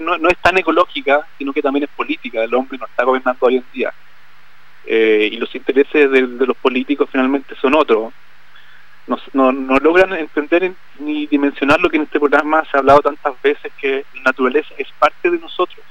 no, 0.00 0.28
es 0.28 0.38
tan 0.38 0.56
ecológica, 0.56 1.26
sino 1.36 1.52
que 1.52 1.62
también 1.62 1.84
es 1.84 1.90
política. 1.90 2.42
El 2.42 2.54
hombre 2.54 2.78
no 2.78 2.86
está 2.86 3.04
gobernando 3.04 3.44
hoy 3.44 3.56
en 3.56 3.64
día. 3.72 3.92
Eh, 4.86 5.30
y 5.32 5.36
los 5.36 5.52
intereses 5.54 6.10
de, 6.10 6.20
los 6.20 6.56
políticos 6.56 7.08
finalmente 7.10 7.56
son 7.56 7.74
otros. 7.74 8.12
No, 9.32 9.52
no, 9.52 9.78
logran 9.78 10.12
entender 10.14 10.72
ni 10.98 11.26
dimensionar 11.26 11.80
lo 11.80 11.88
que 11.88 11.96
en 11.96 12.04
este 12.04 12.18
programa 12.18 12.64
se 12.64 12.76
ha 12.76 12.80
hablado 12.80 13.00
tantas 13.00 13.40
veces, 13.42 13.72
que 13.80 14.04
la 14.14 14.22
naturaleza 14.22 14.74
es 14.78 14.88
parte 14.98 15.30
de 15.30 15.38
nosotros. 15.38 15.84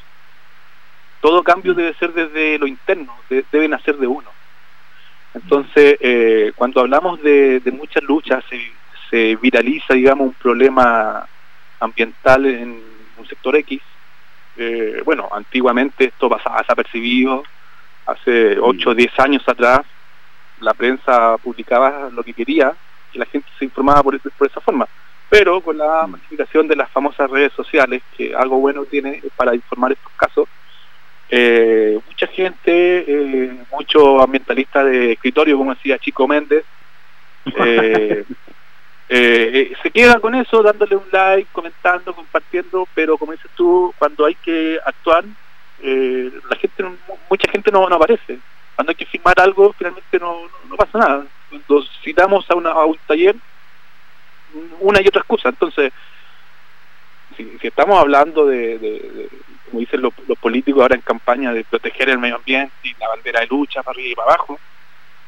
Todo 1.21 1.43
cambio 1.43 1.73
debe 1.73 1.93
ser 1.95 2.13
desde 2.13 2.57
lo 2.57 2.67
interno, 2.67 3.15
debe 3.29 3.67
nacer 3.67 3.97
de 3.97 4.07
uno. 4.07 4.29
Entonces, 5.35 5.97
eh, 5.99 6.53
cuando 6.55 6.81
hablamos 6.81 7.21
de, 7.21 7.61
muchas 7.73 8.01
luchas, 8.03 8.43
se, 8.49 8.59
se 9.09 9.35
viraliza, 9.35 9.93
digamos, 9.93 10.27
un 10.27 10.33
problema 10.33 11.27
ambiental 11.79 12.45
en 12.45 12.81
un 13.17 13.27
sector 13.27 13.55
X. 13.57 13.81
Eh, 14.57 15.01
bueno, 15.05 15.29
antiguamente 15.31 16.05
esto 16.05 16.29
pasaba 16.29 16.59
desapercibido, 16.59 17.43
hace 18.05 18.57
8 18.59 18.89
o 18.89 18.95
10 18.95 19.19
años 19.19 19.43
atrás 19.47 19.81
la 20.61 20.73
prensa 20.73 21.37
publicaba 21.37 22.09
lo 22.11 22.23
que 22.23 22.33
quería 22.33 22.73
y 23.13 23.19
la 23.19 23.25
gente 23.25 23.47
se 23.57 23.65
informaba 23.65 24.03
por, 24.03 24.19
por 24.19 24.47
esa 24.47 24.61
forma. 24.61 24.87
Pero 25.29 25.61
con 25.61 25.77
la 25.77 26.07
masificación 26.07 26.67
de 26.67 26.75
las 26.75 26.89
famosas 26.91 27.29
redes 27.29 27.51
sociales, 27.53 28.01
que 28.15 28.33
algo 28.35 28.57
bueno 28.59 28.85
tiene 28.85 29.21
para 29.35 29.55
informar 29.55 29.91
estos 29.91 30.11
casos, 30.13 30.47
eh, 31.29 31.99
mucha 32.05 32.27
gente, 32.27 33.05
eh, 33.07 33.57
muchos 33.71 34.21
ambientalistas 34.21 34.85
de 34.85 35.13
escritorio, 35.13 35.57
como 35.57 35.73
decía 35.73 35.97
Chico 35.97 36.27
Méndez, 36.27 36.63
eh, 37.57 38.25
Eh, 39.07 39.71
se 39.83 39.91
queda 39.91 40.19
con 40.19 40.33
eso, 40.33 40.63
dándole 40.63 40.95
un 40.95 41.05
like, 41.11 41.47
comentando, 41.51 42.11
compartiendo, 42.15 42.87
pero 42.95 43.19
como 43.19 43.33
dices 43.33 43.51
tú, 43.55 43.93
cuando 43.99 44.25
hay 44.25 44.33
que 44.33 44.79
actuar, 44.83 45.23
la 45.79 46.55
gente, 46.55 46.83
mucha 47.29 47.51
gente 47.51 47.71
no, 47.71 47.85
aparece. 47.85 48.39
Cuando 48.75 48.89
hay 48.89 48.95
que 48.95 49.05
firmar 49.05 49.39
algo, 49.39 49.73
finalmente 49.77 50.17
no, 50.19 50.49
no, 50.67 50.75
pasa 50.75 50.97
nada. 50.97 51.25
Cuando 51.49 51.83
citamos 52.03 52.49
a, 52.49 52.55
una, 52.55 52.71
a 52.71 52.85
un 52.85 52.97
taller, 53.05 53.35
una 54.79 55.01
y 55.01 55.07
otra 55.07 55.21
excusa. 55.21 55.49
Entonces, 55.49 55.93
si, 57.37 57.57
estamos 57.61 57.99
hablando 57.99 58.45
de, 58.45 59.29
como 59.75 59.81
dicen 59.81 60.01
los, 60.01 60.13
los, 60.27 60.37
políticos 60.37 60.81
ahora 60.81 60.95
en 60.95 61.01
campaña, 61.01 61.53
de 61.53 61.63
proteger 61.63 62.09
el 62.09 62.17
medio 62.17 62.37
ambiente 62.37 62.73
y 62.83 62.93
la 62.99 63.09
bandera 63.09 63.41
de 63.41 63.47
lucha 63.47 63.83
para 63.83 63.95
arriba 63.95 64.11
y 64.11 64.15
para 64.15 64.33
abajo, 64.33 64.59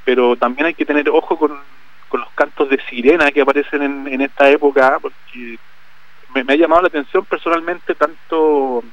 pero 0.05 0.35
también 0.37 0.67
hay 0.67 0.73
que 0.73 0.85
tener 0.85 1.09
ojo 1.09 1.37
con 1.37 1.59
con 2.07 2.21
los 2.21 2.29
cantos 2.31 2.69
de 2.69 2.79
sirena 2.89 3.31
que 3.31 3.41
aparecen 3.41 4.07
en, 4.07 4.21
esta 4.21 4.49
época, 4.49 4.97
porque 5.01 5.57
me, 6.33 6.53
ha 6.53 6.55
llamado 6.55 6.83
la 6.83 6.87
atención 6.87 7.25
personalmente 7.25 7.95
tanto 7.95 8.83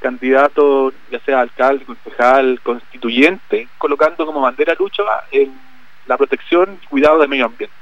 candidato, 0.00 0.92
ya 1.10 1.18
sea 1.20 1.40
alcalde, 1.40 1.84
concejal, 1.84 2.60
constituyente, 2.62 3.68
colocando 3.78 4.24
como 4.26 4.40
bandera 4.40 4.74
lucha 4.78 5.02
en 5.32 5.52
la 6.06 6.16
protección 6.16 6.78
y 6.82 6.86
cuidado 6.86 7.18
del 7.18 7.28
medio 7.28 7.46
ambiente. 7.46 7.74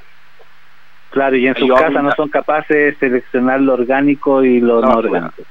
Claro, 1.10 1.36
y 1.36 1.46
en 1.46 1.56
sus 1.56 1.72
casas 1.72 2.02
no 2.02 2.12
son 2.12 2.28
capaces 2.28 2.68
de 2.68 2.96
seleccionar 2.98 3.60
lo 3.60 3.74
orgánico 3.74 4.44
y 4.44 4.60
lo 4.60 4.80
no, 4.80 4.98
orgánico. 4.98 5.42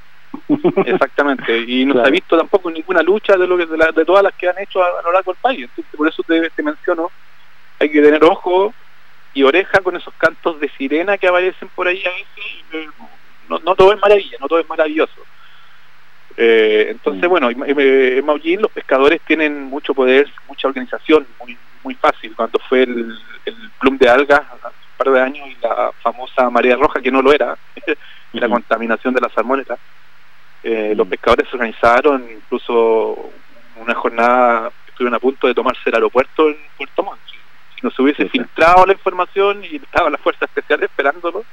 Exactamente, 0.86 1.58
y 1.66 1.84
no 1.84 1.94
se 1.94 2.08
ha 2.08 2.10
visto 2.10 2.36
tampoco 2.36 2.70
ninguna 2.70 3.02
lucha 3.02 3.36
de 3.36 3.46
lo 3.46 3.56
que 3.56 3.66
de, 3.66 4.04
todas 4.04 4.22
las 4.22 4.34
que 4.34 4.48
han 4.48 4.58
hecho 4.58 4.82
a, 4.82 5.02
lo 5.02 5.12
largo 5.12 5.32
del 5.32 5.40
país. 5.40 5.60
Entonces, 5.62 5.94
por 5.96 6.08
eso 6.08 6.22
te, 6.22 6.50
te, 6.50 6.62
menciono, 6.62 7.10
hay 7.78 7.90
que 7.90 8.02
tener 8.02 8.22
ojo 8.24 8.74
y 9.34 9.42
oreja 9.42 9.80
con 9.80 9.96
esos 9.96 10.14
cantos 10.14 10.60
de 10.60 10.68
sirena 10.70 11.18
que 11.18 11.28
aparecen 11.28 11.68
por 11.74 11.88
ahí 11.88 12.02
a 12.04 12.10
veces. 12.10 12.90
No, 13.48 13.58
no 13.60 13.74
todo 13.74 13.92
es 13.92 14.00
maravilla, 14.00 14.36
no 14.40 14.48
todo 14.48 14.58
es 14.58 14.68
maravilloso. 14.68 15.20
Eh, 16.36 16.88
entonces, 16.90 17.24
mm. 17.24 17.28
bueno, 17.28 17.50
en 17.50 18.26
Maullín 18.26 18.60
los 18.60 18.70
pescadores 18.70 19.20
tienen 19.26 19.64
mucho 19.64 19.94
poder, 19.94 20.28
mucha 20.48 20.68
organización, 20.68 21.26
muy 21.40 21.56
muy 21.86 21.94
fácil. 21.94 22.34
Cuando 22.34 22.58
fue 22.68 22.82
el, 22.82 23.16
el 23.44 23.56
plum 23.80 23.96
de 23.96 24.08
algas 24.08 24.40
hace 24.40 24.66
un 24.66 24.96
par 24.98 25.10
de 25.10 25.20
años 25.20 25.48
y 25.48 25.56
la 25.62 25.92
famosa 26.02 26.50
marea 26.50 26.76
roja, 26.76 27.00
que 27.00 27.12
no 27.12 27.22
lo 27.22 27.32
era, 27.32 27.56
la 28.32 28.48
contaminación 28.48 29.14
de 29.14 29.20
la 29.20 29.28
salmoneta, 29.30 29.78
eh, 30.62 30.94
los 30.96 31.06
pescadores 31.06 31.48
se 31.48 31.56
organizaron, 31.56 32.26
incluso 32.30 33.30
una 33.76 33.94
jornada 33.94 34.72
estuvieron 34.88 35.14
a 35.14 35.20
punto 35.20 35.46
de 35.46 35.54
tomarse 35.54 35.82
el 35.86 35.94
aeropuerto 35.94 36.48
en 36.48 36.56
Puerto 36.76 37.02
Montt. 37.02 37.20
Si 37.74 37.80
no 37.82 37.90
se 37.90 38.02
hubiese 38.02 38.28
filtrado 38.28 38.86
la 38.86 38.92
información 38.92 39.62
y 39.64 39.76
estaban 39.76 40.12
las 40.12 40.20
fuerzas 40.20 40.48
especiales 40.48 40.90
esperándolo, 40.90 41.44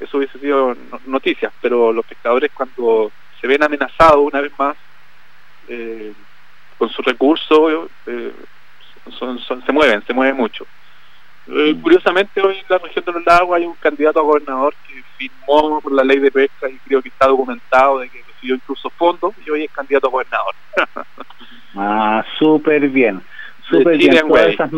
eso 0.00 0.18
hubiese 0.18 0.38
sido 0.38 0.76
noticias, 1.06 1.52
pero 1.60 1.92
los 1.92 2.04
pescadores 2.04 2.50
cuando 2.52 3.12
se 3.40 3.46
ven 3.46 3.62
amenazados 3.62 4.18
una 4.18 4.40
vez 4.40 4.52
más 4.58 4.76
eh, 5.68 6.12
con 6.76 6.90
sus 6.90 7.04
recursos, 7.04 7.88
eh, 8.06 8.32
son, 9.18 9.38
se 9.38 9.72
mueven, 9.72 10.04
se 10.04 10.12
mueven 10.12 10.36
mucho. 10.36 10.66
Eh, 11.46 11.74
mm. 11.74 11.82
curiosamente 11.82 12.40
hoy 12.40 12.56
en 12.56 12.64
la 12.68 12.78
región 12.78 13.04
de 13.04 13.12
los 13.12 13.26
lagos 13.26 13.56
hay 13.56 13.66
un 13.66 13.74
candidato 13.74 14.18
a 14.18 14.22
gobernador 14.22 14.74
que 14.88 15.02
firmó 15.18 15.80
por 15.80 15.92
la 15.92 16.02
ley 16.02 16.18
de 16.18 16.30
pesca 16.30 16.68
y 16.68 16.78
creo 16.78 17.02
que 17.02 17.08
está 17.08 17.26
documentado 17.26 17.98
de 17.98 18.08
que 18.08 18.22
recibió 18.22 18.54
incluso 18.54 18.90
fondos 18.90 19.34
y 19.44 19.50
hoy 19.50 19.64
es 19.64 19.70
candidato 19.70 20.06
a 20.06 20.10
gobernador. 20.10 20.54
ah, 21.76 22.24
súper 22.38 22.88
bien. 22.88 23.22
Súper 23.68 23.96
bien. 23.96 24.18
Todas 24.26 24.48
esas 24.48 24.70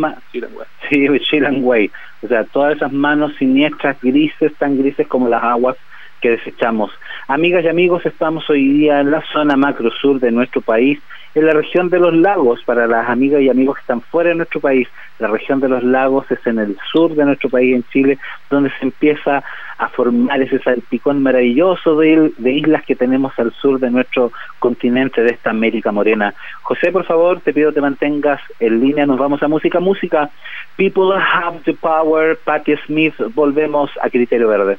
Sí, 0.88 1.08
Way. 1.60 1.90
O 2.22 2.28
sea, 2.28 2.44
todas 2.44 2.76
esas 2.76 2.92
manos 2.92 3.34
siniestras, 3.36 3.96
grises, 4.00 4.54
tan 4.56 4.78
grises 4.78 5.06
como 5.06 5.28
las 5.28 5.42
aguas 5.42 5.76
que 6.20 6.30
desechamos. 6.30 6.90
Amigas 7.28 7.64
y 7.64 7.68
amigos, 7.68 8.06
estamos 8.06 8.48
hoy 8.48 8.68
día 8.68 9.00
en 9.00 9.10
la 9.10 9.20
zona 9.32 9.56
macro 9.56 9.90
sur 9.90 10.20
de 10.20 10.30
nuestro 10.30 10.60
país, 10.60 11.00
en 11.34 11.44
la 11.44 11.54
región 11.54 11.90
de 11.90 11.98
los 11.98 12.14
lagos, 12.14 12.62
para 12.64 12.86
las 12.86 13.08
amigas 13.08 13.42
y 13.42 13.48
amigos 13.48 13.74
que 13.74 13.80
están 13.80 14.00
fuera 14.00 14.30
de 14.30 14.36
nuestro 14.36 14.60
país. 14.60 14.86
La 15.18 15.26
región 15.26 15.58
de 15.58 15.68
los 15.68 15.82
lagos 15.82 16.30
es 16.30 16.38
en 16.46 16.60
el 16.60 16.78
sur 16.92 17.16
de 17.16 17.24
nuestro 17.24 17.50
país, 17.50 17.74
en 17.74 17.82
Chile, 17.90 18.18
donde 18.48 18.70
se 18.78 18.84
empieza 18.84 19.42
a 19.76 19.88
formar 19.88 20.40
ese 20.40 20.60
salpicón 20.60 21.20
maravilloso 21.20 21.98
de, 21.98 22.32
islas 22.44 22.84
que 22.84 22.94
tenemos 22.94 23.36
al 23.40 23.52
sur 23.54 23.80
de 23.80 23.90
nuestro 23.90 24.30
continente, 24.60 25.20
de 25.24 25.32
esta 25.32 25.50
América 25.50 25.90
Morena. 25.90 26.32
José, 26.62 26.92
por 26.92 27.04
favor, 27.06 27.40
te 27.40 27.52
pido 27.52 27.70
que 27.70 27.74
te 27.74 27.80
mantengas 27.80 28.40
en 28.60 28.78
línea, 28.78 29.04
nos 29.04 29.18
vamos 29.18 29.42
a 29.42 29.48
música, 29.48 29.80
música. 29.80 30.30
People 30.76 31.12
have 31.18 31.58
the 31.64 31.74
power, 31.74 32.38
Patti 32.44 32.76
Smith, 32.86 33.14
volvemos 33.34 33.90
a 34.00 34.10
Criterio 34.10 34.46
Verde. 34.46 34.78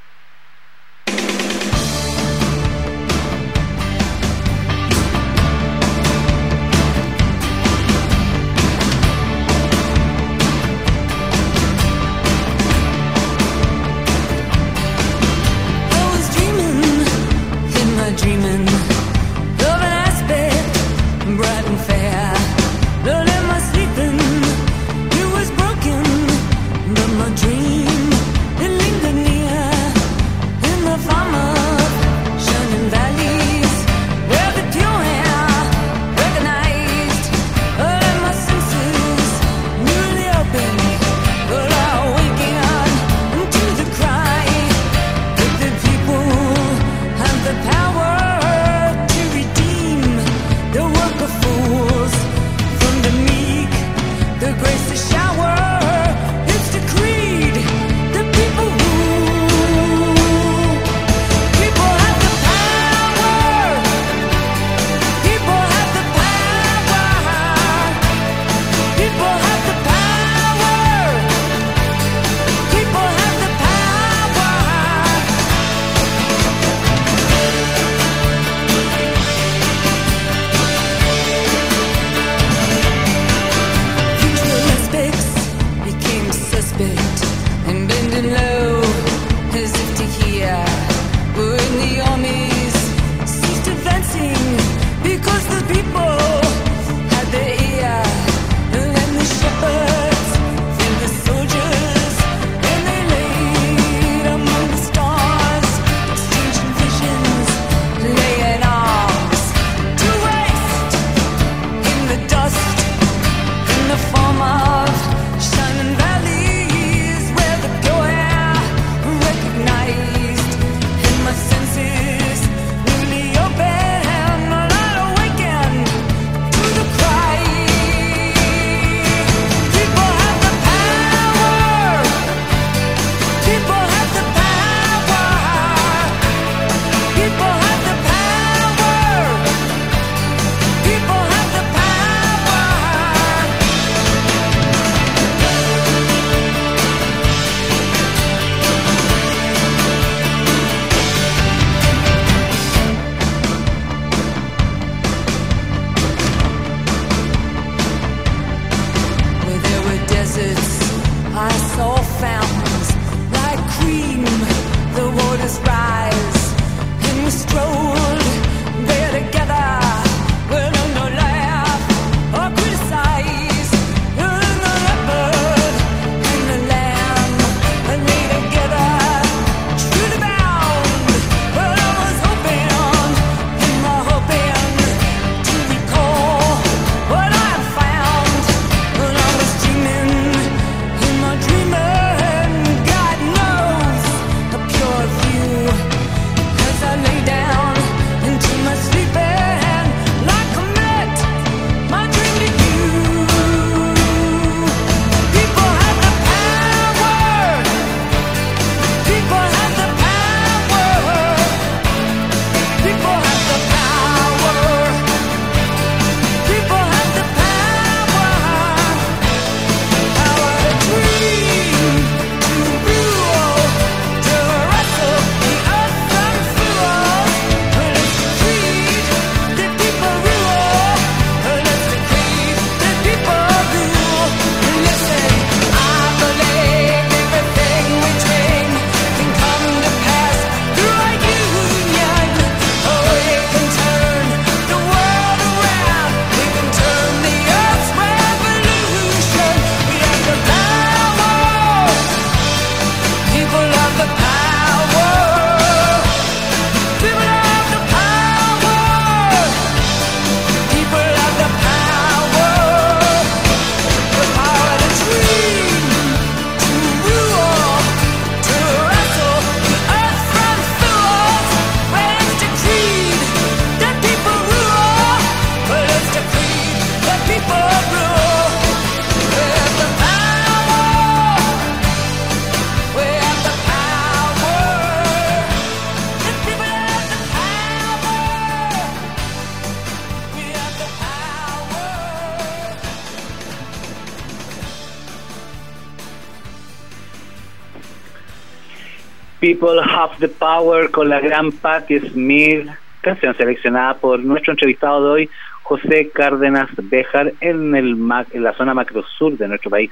People 299.40 299.80
Have 299.80 300.18
the 300.20 300.30
Power 300.30 300.90
con 300.90 301.10
la 301.10 301.20
gran 301.20 301.52
Patti 301.52 302.00
Smith, 302.00 302.68
canción 303.02 303.38
seleccionada 303.38 303.94
por 303.94 304.20
nuestro 304.20 304.54
entrevistado 304.54 305.04
de 305.04 305.10
hoy, 305.12 305.30
José 305.62 306.10
Cárdenas 306.10 306.70
Béjar, 306.76 307.34
en, 307.42 307.76
el, 307.76 307.98
la 308.34 308.54
zona 308.54 308.74
macro 308.74 309.04
sur 309.04 309.38
de 309.38 309.48
nuestro 309.48 309.70
país. 309.70 309.92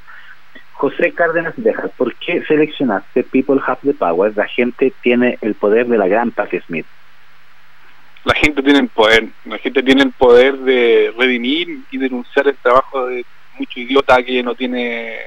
José 0.73 1.11
Cárdenas 1.11 1.53
Béjar, 1.57 1.91
¿por 1.91 2.15
qué 2.15 2.43
seleccionaste 2.47 3.23
People 3.23 3.61
Have 3.63 3.81
the 3.83 3.93
Power? 3.93 4.33
La 4.35 4.47
gente 4.47 4.91
tiene 5.03 5.37
el 5.41 5.53
poder 5.53 5.87
de 5.87 5.99
la 5.99 6.07
gran 6.07 6.31
Patti 6.31 6.59
Smith. 6.61 6.87
La 8.23 8.33
gente 8.33 8.63
tiene 8.63 8.79
el 8.79 8.87
poder, 8.87 9.27
la 9.45 9.59
gente 9.59 9.83
tiene 9.83 10.01
el 10.01 10.11
poder 10.11 10.57
de 10.57 11.13
redimir 11.15 11.81
y 11.91 11.97
denunciar 11.99 12.47
el 12.47 12.55
trabajo 12.55 13.05
de 13.05 13.23
mucho 13.59 13.79
idiota 13.79 14.23
que 14.23 14.41
no 14.41 14.55
tiene 14.55 15.19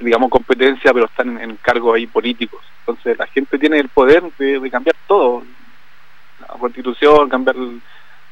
digamos, 0.00 0.30
competencia, 0.30 0.92
pero 0.92 1.06
están 1.06 1.38
en, 1.38 1.56
cargos 1.56 1.96
ahí 1.96 2.06
políticos. 2.06 2.62
Entonces 2.80 3.18
la 3.18 3.26
gente 3.26 3.58
tiene 3.58 3.78
el 3.78 3.88
poder 3.88 4.24
de, 4.38 4.70
cambiar 4.70 4.96
todo, 5.06 5.42
la 6.40 6.46
constitución, 6.58 7.28
cambiar 7.28 7.56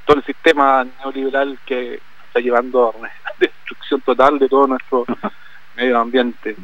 todo 0.04 0.16
el 0.16 0.24
sistema 0.24 0.84
neoliberal 0.98 1.58
que 1.64 2.00
está 2.26 2.40
llevando 2.40 2.86
a 2.86 2.90
una 2.90 3.10
destrucción 3.38 4.00
total 4.00 4.38
de 4.38 4.48
todo 4.48 4.66
nuestro 4.66 5.04
medio 5.76 5.98
ambiente. 5.98 6.56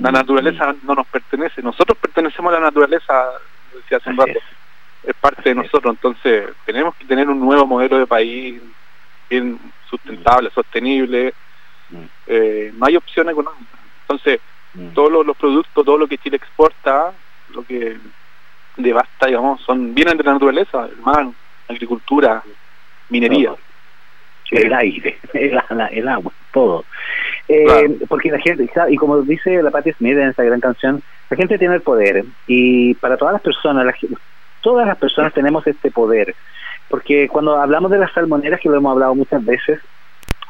La 0.00 0.12
naturaleza 0.12 0.74
no 0.82 0.94
nos 0.94 1.06
pertenece, 1.06 1.62
nosotros 1.62 1.96
pertenecemos 1.98 2.52
a 2.52 2.56
la 2.56 2.66
naturaleza, 2.66 3.30
decía 3.74 3.98
hace 3.98 4.10
un 4.10 4.16
rato, 4.18 4.32
es. 4.32 5.14
Parte 5.20 5.48
de 5.48 5.54
nosotros, 5.56 5.94
entonces 5.94 6.50
tenemos 6.64 6.94
que 6.94 7.04
tener 7.04 7.28
un 7.28 7.40
nuevo 7.40 7.66
modelo 7.66 7.98
de 7.98 8.06
país 8.06 8.60
bien 9.28 9.58
sustentable, 9.88 10.50
sostenible, 10.50 11.34
mm. 11.90 12.04
eh, 12.28 12.72
no 12.76 12.86
hay 12.86 12.96
opción 12.96 13.28
económica 13.28 13.81
entonces, 14.12 14.40
mm. 14.74 14.88
todos 14.94 15.26
los, 15.26 15.36
productos, 15.36 15.84
todo 15.84 15.98
lo 15.98 16.06
que 16.06 16.18
Chile 16.18 16.36
exporta, 16.36 17.12
lo 17.54 17.64
que 17.64 17.96
devasta, 18.76 19.26
digamos, 19.26 19.60
son 19.62 19.94
vienen 19.94 20.16
de 20.16 20.24
la 20.24 20.34
naturaleza, 20.34 20.86
el 20.86 20.96
mar, 20.98 21.28
agricultura, 21.68 22.42
minería. 23.08 23.54
El 24.50 24.72
aire, 24.74 25.18
el, 25.32 26.08
agua, 26.08 26.30
todo. 26.52 26.84
Eh, 27.48 27.98
porque 28.06 28.30
la 28.30 28.38
gente, 28.38 28.68
y 28.90 28.96
como 28.96 29.22
dice 29.22 29.62
la 29.62 29.70
Patti 29.70 29.92
Smith 29.92 30.18
en 30.18 30.28
esa 30.28 30.42
gran 30.42 30.60
canción, 30.60 31.02
la 31.30 31.36
gente 31.38 31.58
tiene 31.58 31.76
el 31.76 31.80
poder 31.80 32.24
y 32.46 32.92
para 32.94 33.16
todas 33.16 33.32
las 33.32 33.40
personas, 33.40 33.94
todas 34.60 34.86
las 34.86 34.98
personas 34.98 35.32
tenemos 35.32 35.66
este 35.66 35.90
poder. 35.90 36.34
Porque 36.90 37.28
cuando 37.28 37.56
hablamos 37.56 37.90
de 37.90 37.98
las 37.98 38.12
salmoneras, 38.12 38.60
que 38.60 38.68
lo 38.68 38.76
hemos 38.76 38.92
hablado 38.92 39.14
muchas 39.14 39.42
veces, 39.42 39.80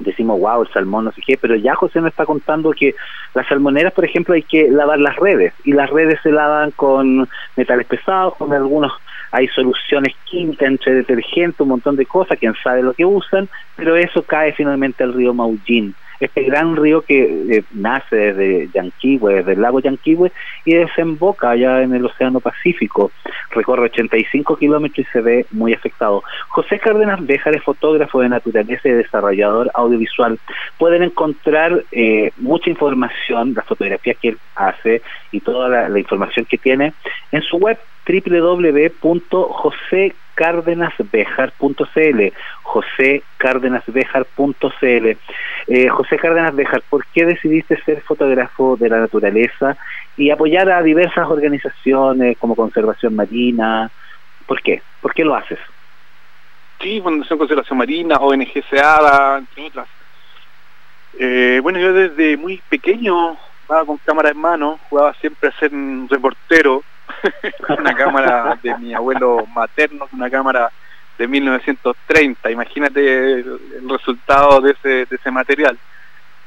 decimos, 0.03 0.40
wow, 0.40 0.62
el 0.62 0.72
salmón, 0.72 1.07
no 1.07 1.12
sé 1.12 1.22
qué, 1.24 1.36
pero 1.36 1.55
ya 1.57 1.74
José 1.74 2.00
nos 2.00 2.11
está 2.11 2.24
contando 2.26 2.72
que 2.72 2.94
las 3.34 3.46
salmoneras, 3.46 3.92
por 3.92 4.05
ejemplo, 4.05 4.34
hay 4.34 4.42
que 4.42 4.68
lavar 4.70 4.98
las 4.98 5.16
redes, 5.16 5.53
y 5.64 5.72
las 5.72 5.90
redes 5.90 6.18
se 6.22 6.30
lavan 6.30 6.70
con 6.72 7.28
metales 7.57 7.86
pesados, 7.86 8.34
con 8.36 8.53
algunos, 8.53 8.92
hay 9.30 9.48
soluciones 9.48 10.14
químicas 10.24 10.68
entre 10.68 10.94
detergentes, 10.94 11.61
un 11.61 11.68
montón 11.68 11.96
de 11.96 12.07
cosas, 12.07 12.38
quién 12.38 12.55
sabe 12.62 12.82
lo 12.82 12.92
que 12.92 13.05
usan, 13.05 13.48
pero 13.76 13.96
eso 13.96 14.22
cae 14.22 14.53
finalmente 14.53 15.03
al 15.03 15.14
río 15.14 15.32
Maullín 15.32 15.94
este 16.25 16.45
gran 16.45 16.77
río 16.77 17.03
que 17.03 17.45
eh, 17.51 17.64
nace 17.73 18.16
desde 18.16 18.70
Yanquihue, 18.73 19.35
desde 19.35 19.53
el 19.53 19.62
lago 19.62 19.81
Yanquihue, 19.81 20.33
y 20.64 20.75
desemboca 20.75 21.51
allá 21.51 21.83
en 21.83 21.95
el 21.95 22.05
Océano 22.05 22.41
Pacífico. 22.41 23.11
Recorre 23.51 23.85
85 23.85 24.57
kilómetros 24.57 25.07
y 25.07 25.11
se 25.11 25.20
ve 25.20 25.47
muy 25.51 25.75
afectado. 25.75 26.23
José 26.49 26.79
Cárdenas 26.79 27.27
Béjar 27.27 27.57
es 27.57 27.62
fotógrafo 27.62 28.20
de 28.20 28.29
naturaleza 28.29 28.89
y 28.89 28.93
desarrollador 28.93 29.70
audiovisual. 29.75 30.39
Pueden 30.79 31.03
encontrar 31.03 31.85
eh, 31.91 32.31
mucha 32.37 32.70
información, 32.70 33.55
las 33.55 33.66
fotografías 33.66 34.16
que 34.18 34.29
él 34.29 34.39
hace 34.55 35.03
y 35.31 35.41
toda 35.41 35.89
la, 35.89 35.99
información 35.99 36.47
que 36.47 36.59
tiene 36.59 36.93
en 37.31 37.43
su 37.43 37.57
web 37.57 37.79
www.josecárdenasbejar.cl 38.07 40.22
josecárdenasbejar.cl 40.35 42.20
eh, 45.68 45.89
José 45.89 46.18
Cárdenas 46.18 46.55
Bejar, 46.57 46.83
¿por 46.89 47.07
qué 47.07 47.24
decidiste 47.24 47.80
ser 47.85 48.01
fotógrafo 48.03 48.76
de 48.76 48.89
la 48.89 48.99
naturaleza 48.99 49.76
y 50.16 50.30
apoyar 50.30 50.70
a 50.70 50.83
diversas 50.83 51.28
organizaciones 51.28 52.37
como 52.39 52.57
Conservación 52.57 53.14
Marina? 53.14 53.91
¿Por 54.47 54.61
qué? 54.61 54.83
¿Por 55.01 55.14
qué 55.14 55.24
lo 55.24 55.35
haces? 55.35 55.59
Sí, 56.80 57.01
Fundación 57.01 57.39
Conservación 57.39 57.78
Marina, 57.78 58.16
ONG 58.16 58.64
SEADA, 58.68 59.39
entre 59.39 59.66
otras. 59.66 59.89
Eh, 61.18 61.61
bueno, 61.62 61.78
yo 61.78 61.93
desde 61.93 62.37
muy 62.37 62.61
pequeño, 62.68 63.37
con 63.87 63.99
cámara 63.99 64.30
en 64.30 64.39
mano, 64.39 64.80
jugaba 64.89 65.14
siempre 65.14 65.51
a 65.51 65.59
ser 65.59 65.70
reportero, 66.09 66.83
una 67.79 67.95
cámara 67.95 68.59
de 68.62 68.77
mi 68.79 68.95
abuelo 68.95 69.47
materno, 69.55 70.09
una 70.12 70.31
cámara 70.31 70.70
de 71.18 71.29
1930, 71.29 72.51
imagínate 72.51 73.33
el, 73.35 73.89
resultado 73.89 74.61
de 74.61 74.73
ese, 74.73 74.89
de 75.07 75.16
ese 75.16 75.31
material. 75.31 75.79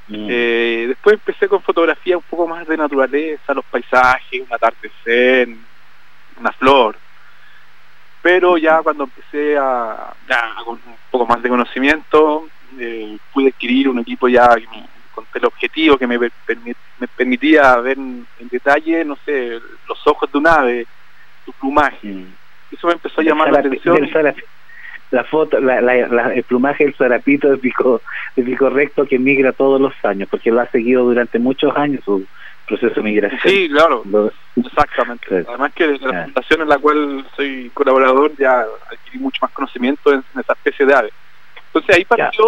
Mm. 0.08 0.28
Eh, 0.30 0.86
después 0.90 1.14
empecé 1.14 1.48
con 1.48 1.62
fotografía 1.62 2.18
un 2.18 2.24
poco 2.24 2.48
más 2.48 2.68
de 2.68 2.78
naturaleza, 2.78 3.54
los 3.54 3.66
paisajes, 3.66 4.42
un 4.42 4.54
atardecer, 4.54 5.50
una 6.40 6.52
flor. 6.52 6.98
Pero 8.22 8.58
ya 8.58 8.82
cuando 8.82 9.06
empecé 9.06 9.58
a, 9.58 10.14
con 10.64 10.80
un 10.86 10.96
poco 11.12 11.26
más 11.28 11.42
de 11.42 11.50
conocimiento, 11.50 12.48
eh, 12.80 13.18
pude 13.34 13.50
adquirir 13.50 13.90
un 13.90 14.00
equipo 14.00 14.28
ya 14.28 14.56
con 15.16 15.26
teleobjetivo 15.34 15.97
que 15.97 16.05
me, 16.05 16.20
me 16.20 17.07
permitía 17.16 17.76
ver 17.78 17.97
en, 17.97 18.28
detalle, 18.51 19.03
no 19.05 19.18
sé, 19.26 19.59
los 19.88 20.05
ojos 20.05 20.32
de 20.32 20.38
un 20.38 20.47
ave, 20.47 20.86
su 21.45 21.53
plumaje. 21.53 22.07
Mm. 22.07 22.34
Eso 22.72 22.88
me 22.88 22.93
empezó 22.93 23.22
a 23.22 23.24
llamar 23.24 23.51
la 23.51 23.59
atención 23.59 24.09
la 25.11 25.24
foto, 25.24 25.59
la, 25.59 26.34
el 26.34 26.43
plumaje 26.43 26.84
del 26.84 26.95
zarapito 26.95 27.49
de 27.49 27.57
pico, 27.57 28.01
de 28.36 28.43
pico 28.43 28.70
recto 28.70 29.05
que 29.05 29.20
migra 29.20 29.53
todos 29.53 29.80
los 29.80 29.93
años, 30.03 30.28
porque 30.30 30.51
lo 30.51 30.61
ha 30.61 30.68
seguido 30.68 31.03
durante 31.03 31.39
muchos 31.39 31.76
años 31.78 32.03
su 32.03 32.26
proceso 32.68 32.95
de 32.95 33.01
migración. 33.01 33.39
Sí, 33.43 33.70
claro, 33.70 34.03
exactamente. 34.55 35.45
Además 35.47 35.74
que 35.74 35.97
la 35.99 36.24
fundación 36.24 36.61
en 36.61 36.70
la 36.70 36.78
cual 36.80 37.26
soy 37.36 37.70
colaborador 37.74 38.32
ya 38.38 38.66
adquirí 38.91 39.20
mucho 39.20 39.39
más 39.41 39.51
conocimiento 39.51 40.11
en, 40.11 40.24
esa 40.39 40.53
especie 40.53 40.86
de 40.86 40.95
ave. 40.95 41.13
Entonces 41.68 41.95
ahí 41.95 42.05
partió, 42.05 42.43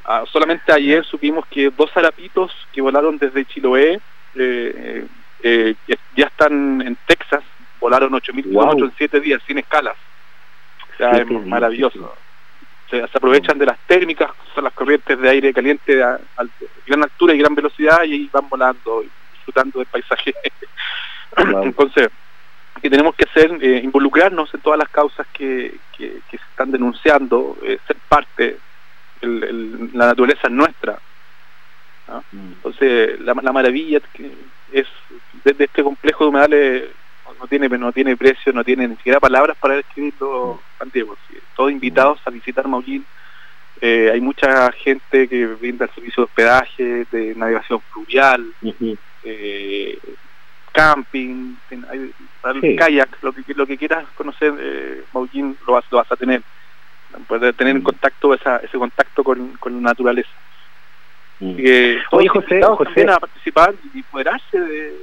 Ah, 0.05 0.25
solamente 0.33 0.73
ayer 0.73 1.05
supimos 1.05 1.47
que 1.47 1.71
dos 1.71 1.93
zarapitos 1.93 2.53
que 2.73 2.81
volaron 2.81 3.19
desde 3.19 3.45
Chiloé 3.45 4.01
eh, 4.35 5.07
eh, 5.43 5.75
ya 6.17 6.27
están 6.27 6.83
en 6.83 6.97
Texas, 7.07 7.43
volaron 7.81 8.13
8.000 8.13 8.43
kilómetros 8.43 8.91
en 8.91 8.97
7 8.97 9.21
días 9.21 9.43
sin 9.47 9.59
escalas. 9.59 9.97
O 10.95 10.97
sea, 10.97 11.11
es 11.13 11.31
maravilloso. 11.47 12.15
Se, 12.91 13.03
aprovechan 13.03 13.59
de 13.59 13.67
las 13.67 13.79
térmicas, 13.87 14.31
son 14.55 14.65
las 14.65 14.73
corrientes 14.73 15.19
de 15.21 15.29
aire 15.29 15.53
caliente 15.53 16.03
a, 16.03 16.19
gran 16.87 17.03
altura 17.03 17.35
y 17.35 17.39
gran 17.39 17.55
velocidad 17.55 18.03
y 18.05 18.29
van 18.33 18.49
volando, 18.49 19.05
disfrutando 19.33 19.79
del 19.79 19.89
paisaje. 19.89 20.35
Entonces, 21.37 22.09
que 22.81 22.91
tenemos 22.91 23.15
que 23.15 23.25
hacer, 23.25 23.59
eh, 23.61 23.81
involucrarnos 23.85 24.53
en 24.55 24.61
todas 24.61 24.79
las 24.79 24.89
causas 24.89 25.27
que, 25.33 25.79
que, 25.97 26.21
se 26.31 26.37
están 26.37 26.73
denunciando, 26.73 27.57
ser 27.63 27.97
parte 28.09 28.59
la 29.21 30.07
naturaleza 30.07 30.43
es 30.45 30.51
nuestra. 30.51 30.99
Mm. 32.33 32.53
Entonces, 32.53 33.21
la, 33.21 33.35
maravilla 33.35 34.01
es 34.73 34.87
de, 35.45 35.65
este 35.65 35.83
complejo 35.83 36.25
de 36.25 36.31
humedales 36.31 36.85
no 37.39 37.47
tiene 37.47 37.69
no 37.69 37.93
tiene 37.93 38.17
precio, 38.17 38.53
no 38.53 38.65
tiene 38.65 38.89
ni 38.89 38.97
siquiera 38.97 39.21
palabras 39.21 39.57
para 39.59 39.77
describirlo, 39.77 40.61
Diego. 40.93 41.17
Todos 41.55 41.71
invitados 41.71 42.21
a 42.25 42.31
visitar 42.31 42.67
Maullín. 42.67 43.05
Eh, 43.81 44.11
hay 44.13 44.21
mucha 44.21 44.73
gente 44.73 45.29
que 45.29 45.47
brinda 45.47 45.85
el 45.85 45.91
servicio 45.93 46.23
de 46.23 46.25
hospedaje, 46.25 47.07
de 47.13 47.35
navegación 47.37 47.81
fluvial, 47.93 48.45
eh, 49.23 49.99
camping, 50.73 51.55
kayak, 52.77 53.23
lo 53.23 53.33
que, 53.33 53.55
lo 53.55 53.67
que 53.67 53.79
quieras 53.79 54.05
conocer, 54.17 54.53
eh, 54.59 55.05
Maullín 55.13 55.57
lo 55.67 55.75
vas, 55.75 55.85
lo 55.91 55.99
vas 55.99 56.11
a 56.11 56.17
tener 56.17 56.43
poder 57.27 57.55
tener 57.55 57.77
en 57.77 57.83
contacto 57.83 58.35
ese 58.35 58.79
contacto 58.79 59.25
con, 59.25 59.57
con 59.57 59.75
la 59.75 59.81
naturaleza. 59.81 60.31
Mm. 61.41 61.57
Oye, 62.11 62.29
José, 62.29 62.61
José. 62.63 63.11
a 63.11 63.21
participar 63.21 63.75
y 63.95 64.03
poderarse 64.03 64.59
de, 64.59 64.95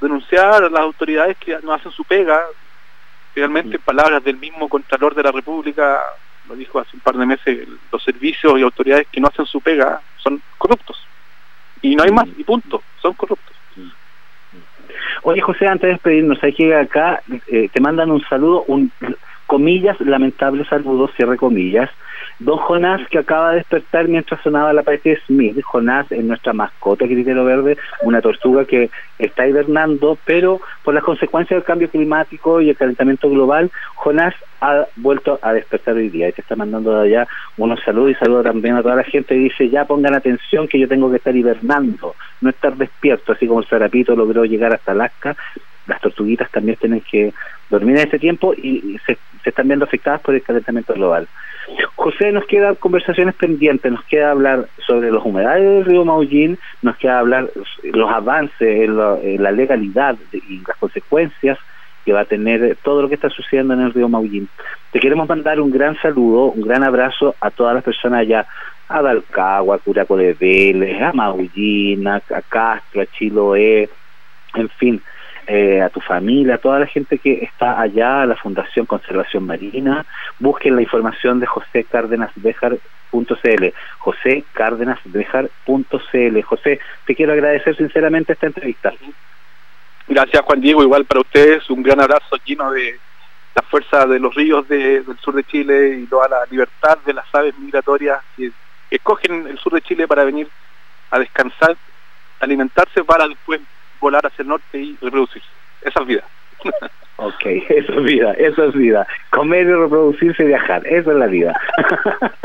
denunciar 0.00 0.62
a 0.64 0.70
las 0.70 0.80
autoridades 0.80 1.36
que 1.38 1.58
no 1.62 1.72
hacen 1.72 1.90
su 1.92 2.04
pega. 2.04 2.40
Finalmente, 3.34 3.78
mm. 3.78 3.82
palabras 3.82 4.22
del 4.24 4.36
mismo 4.36 4.68
Contralor 4.68 5.14
de 5.14 5.22
la 5.22 5.32
República, 5.32 6.00
lo 6.48 6.54
dijo 6.54 6.78
hace 6.78 6.96
un 6.96 7.00
par 7.00 7.16
de 7.16 7.26
meses, 7.26 7.68
los 7.90 8.02
servicios 8.02 8.58
y 8.58 8.62
autoridades 8.62 9.06
que 9.10 9.20
no 9.20 9.28
hacen 9.28 9.46
su 9.46 9.60
pega 9.60 10.00
son 10.18 10.40
corruptos. 10.58 11.04
Y 11.82 11.96
no 11.96 12.02
hay 12.02 12.10
más, 12.10 12.28
y 12.36 12.44
punto, 12.44 12.82
son 13.00 13.14
corruptos. 13.14 13.56
Mm. 13.76 13.88
Oye, 15.22 15.40
José, 15.40 15.66
antes 15.66 15.88
de 15.88 15.92
despedirnos, 15.94 16.42
hay 16.42 16.52
que 16.52 16.74
acá, 16.74 17.22
eh, 17.48 17.68
te 17.72 17.80
mandan 17.80 18.10
un 18.10 18.22
saludo, 18.22 18.64
un 18.68 18.92
comillas, 19.46 20.00
lamentable 20.00 20.64
saludo, 20.64 21.08
cierre 21.16 21.36
comillas. 21.36 21.90
Don 22.40 22.56
Jonás, 22.56 23.06
que 23.10 23.18
acaba 23.18 23.50
de 23.50 23.58
despertar 23.58 24.08
mientras 24.08 24.40
sonaba 24.42 24.72
la 24.72 24.82
parte 24.82 25.10
de 25.10 25.20
Smith. 25.26 25.60
Jonás 25.62 26.10
es 26.10 26.24
nuestra 26.24 26.54
mascota, 26.54 27.04
Criterio 27.04 27.44
Verde, 27.44 27.76
una 28.02 28.22
tortuga 28.22 28.64
que 28.64 28.88
está 29.18 29.46
hibernando, 29.46 30.16
pero 30.24 30.58
por 30.82 30.94
las 30.94 31.04
consecuencias 31.04 31.58
del 31.58 31.66
cambio 31.66 31.90
climático 31.90 32.62
y 32.62 32.70
el 32.70 32.76
calentamiento 32.76 33.28
global, 33.28 33.70
Jonás 33.94 34.34
ha 34.62 34.86
vuelto 34.96 35.38
a 35.42 35.52
despertar 35.52 35.96
hoy 35.96 36.08
día 36.08 36.30
y 36.30 36.32
te 36.32 36.40
está 36.40 36.56
mandando 36.56 36.94
de 36.94 37.08
allá 37.08 37.28
unos 37.58 37.80
saludos 37.80 38.12
y 38.12 38.14
saludos 38.14 38.44
también 38.44 38.76
a 38.76 38.82
toda 38.82 38.96
la 38.96 39.04
gente 39.04 39.34
y 39.34 39.44
dice 39.44 39.68
ya 39.68 39.84
pongan 39.84 40.14
atención 40.14 40.66
que 40.66 40.78
yo 40.78 40.88
tengo 40.88 41.10
que 41.10 41.16
estar 41.16 41.36
hibernando, 41.36 42.14
no 42.40 42.50
estar 42.50 42.74
despierto, 42.74 43.32
así 43.32 43.46
como 43.46 43.60
el 43.60 43.68
Sarapito 43.68 44.16
logró 44.16 44.46
llegar 44.46 44.72
hasta 44.72 44.92
Alaska, 44.92 45.36
las 45.86 46.00
tortuguitas 46.00 46.50
también 46.50 46.76
tienen 46.76 47.00
que 47.00 47.32
dormir 47.68 47.96
en 47.96 48.02
este 48.02 48.18
tiempo 48.18 48.54
y 48.54 48.98
se 49.06 49.16
se 49.42 49.50
están 49.50 49.68
viendo 49.68 49.84
afectadas 49.84 50.20
por 50.20 50.34
el 50.34 50.42
calentamiento 50.42 50.94
global. 50.94 51.28
José, 51.94 52.32
nos 52.32 52.46
quedan 52.46 52.74
conversaciones 52.74 53.34
pendientes, 53.34 53.90
nos 53.90 54.04
queda 54.04 54.30
hablar 54.30 54.66
sobre 54.86 55.10
los 55.10 55.24
humedales 55.24 55.64
del 55.64 55.84
río 55.84 56.04
Maullín, 56.04 56.58
nos 56.82 56.96
queda 56.96 57.20
hablar 57.20 57.50
los 57.82 58.10
avances 58.10 58.60
en, 58.60 58.96
la 59.42 59.52
legalidad 59.52 60.16
y 60.32 60.62
las 60.66 60.76
consecuencias 60.78 61.58
que 62.04 62.12
va 62.12 62.20
a 62.20 62.24
tener 62.24 62.76
todo 62.82 63.02
lo 63.02 63.08
que 63.08 63.14
está 63.14 63.28
sucediendo 63.28 63.74
en 63.74 63.80
el 63.80 63.92
río 63.92 64.08
Maullín. 64.08 64.48
Te 64.90 65.00
queremos 65.00 65.28
mandar 65.28 65.60
un 65.60 65.70
gran 65.70 65.96
saludo, 66.00 66.46
un 66.46 66.62
gran 66.62 66.82
abrazo 66.82 67.36
a 67.40 67.50
todas 67.50 67.74
las 67.74 67.84
personas 67.84 68.20
allá, 68.20 68.46
a 68.88 69.02
Dalcagua, 69.02 69.76
a 69.76 69.78
Curaco 69.78 70.16
de 70.16 70.34
Vélez, 70.34 71.00
a 71.00 71.12
Maullín, 71.12 72.08
a 72.08 72.20
Castro, 72.48 73.02
a 73.02 73.06
Chiloé, 73.06 73.88
en 74.54 74.68
fin, 74.70 75.00
eh, 75.46 75.80
a 75.82 75.88
tu 75.88 76.00
familia, 76.00 76.56
a 76.56 76.58
toda 76.58 76.78
la 76.78 76.86
gente 76.86 77.18
que 77.18 77.44
está 77.44 77.80
allá, 77.80 78.22
a 78.22 78.26
la 78.26 78.36
Fundación 78.36 78.86
Conservación 78.86 79.44
Marina. 79.44 80.04
Busquen 80.38 80.76
la 80.76 80.82
información 80.82 81.40
de 81.40 81.46
José 81.46 81.84
Cárdenas 81.84 82.30
José 83.98 84.44
Cárdenas. 84.52 84.98
José, 86.44 86.80
te 87.06 87.14
quiero 87.14 87.32
agradecer 87.32 87.76
sinceramente 87.76 88.32
esta 88.32 88.46
entrevista. 88.46 88.92
Gracias 90.08 90.42
Juan 90.42 90.60
Diego, 90.60 90.82
igual 90.82 91.04
para 91.04 91.20
ustedes, 91.20 91.68
un 91.70 91.82
gran 91.82 92.00
abrazo 92.00 92.36
lleno 92.44 92.70
de 92.72 92.98
la 93.54 93.62
fuerza 93.62 94.06
de 94.06 94.18
los 94.18 94.34
ríos 94.34 94.66
del 94.68 95.04
sur 95.20 95.34
de 95.34 95.44
Chile 95.44 96.00
y 96.02 96.06
toda 96.06 96.28
la 96.28 96.46
libertad 96.50 96.98
de 97.04 97.14
las 97.14 97.26
aves 97.34 97.56
migratorias 97.58 98.20
que 98.36 98.50
escogen 98.90 99.46
el 99.46 99.58
sur 99.58 99.72
de 99.72 99.82
Chile 99.82 100.06
para 100.06 100.24
venir 100.24 100.48
a 101.10 101.18
descansar, 101.18 101.76
alimentarse 102.40 103.04
para 103.04 103.26
después 103.26 103.60
volar 104.00 104.26
hacia 104.26 104.42
el 104.42 104.48
norte 104.48 104.78
y 104.78 104.96
reproducirse. 105.00 105.48
Esa 105.82 106.00
es 106.00 106.06
vida. 106.06 106.24
ok, 107.16 107.46
eso 107.68 107.92
es 107.92 108.02
vida, 108.04 108.32
eso 108.32 108.64
es 108.64 108.74
vida. 108.74 109.06
Comer 109.30 109.66
y 109.66 109.72
reproducirse 109.72 110.42
y 110.44 110.46
viajar, 110.46 110.86
eso 110.86 111.12
es 111.12 111.16
la 111.16 111.26
vida. 111.26 111.58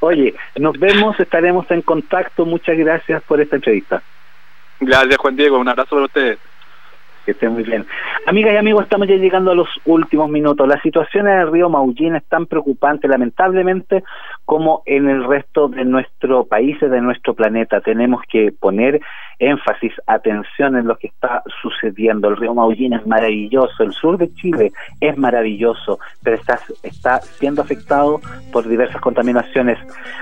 Oye, 0.00 0.34
nos 0.56 0.78
vemos, 0.78 1.18
estaremos 1.18 1.68
en 1.70 1.82
contacto. 1.82 2.44
Muchas 2.44 2.76
gracias 2.76 3.22
por 3.24 3.40
esta 3.40 3.56
entrevista. 3.56 4.02
Gracias, 4.80 5.16
Juan 5.16 5.36
Diego. 5.36 5.58
Un 5.58 5.68
abrazo 5.68 5.96
para 5.96 6.06
ustedes. 6.06 6.38
Que 7.24 7.32
estén 7.32 7.52
muy 7.52 7.64
bien. 7.64 7.84
Amigas 8.26 8.54
y 8.54 8.56
amigos, 8.56 8.84
estamos 8.84 9.08
ya 9.08 9.16
llegando 9.16 9.50
a 9.50 9.54
los 9.54 9.68
últimos 9.84 10.30
minutos. 10.30 10.66
La 10.68 10.80
situación 10.80 11.26
en 11.28 11.40
el 11.40 11.52
río 11.52 11.68
Maullín 11.68 12.16
es 12.16 12.24
tan 12.24 12.46
preocupante, 12.46 13.08
lamentablemente, 13.08 14.04
como 14.48 14.82
en 14.86 15.10
el 15.10 15.24
resto 15.24 15.68
de 15.68 15.84
nuestro 15.84 16.44
país, 16.44 16.80
de 16.80 17.02
nuestro 17.02 17.34
planeta. 17.34 17.82
Tenemos 17.82 18.22
que 18.32 18.50
poner 18.50 18.98
énfasis, 19.38 19.92
atención 20.06 20.74
en 20.74 20.86
lo 20.88 20.96
que 20.96 21.08
está 21.08 21.42
sucediendo. 21.60 22.28
El 22.28 22.38
río 22.38 22.54
Maullín 22.54 22.94
es 22.94 23.06
maravilloso, 23.06 23.82
el 23.82 23.92
sur 23.92 24.16
de 24.16 24.32
Chile 24.32 24.72
es 25.02 25.18
maravilloso, 25.18 25.98
pero 26.22 26.36
está, 26.36 26.58
está 26.82 27.20
siendo 27.20 27.60
afectado 27.60 28.22
por 28.50 28.66
diversas 28.66 29.02
contaminaciones. 29.02 29.78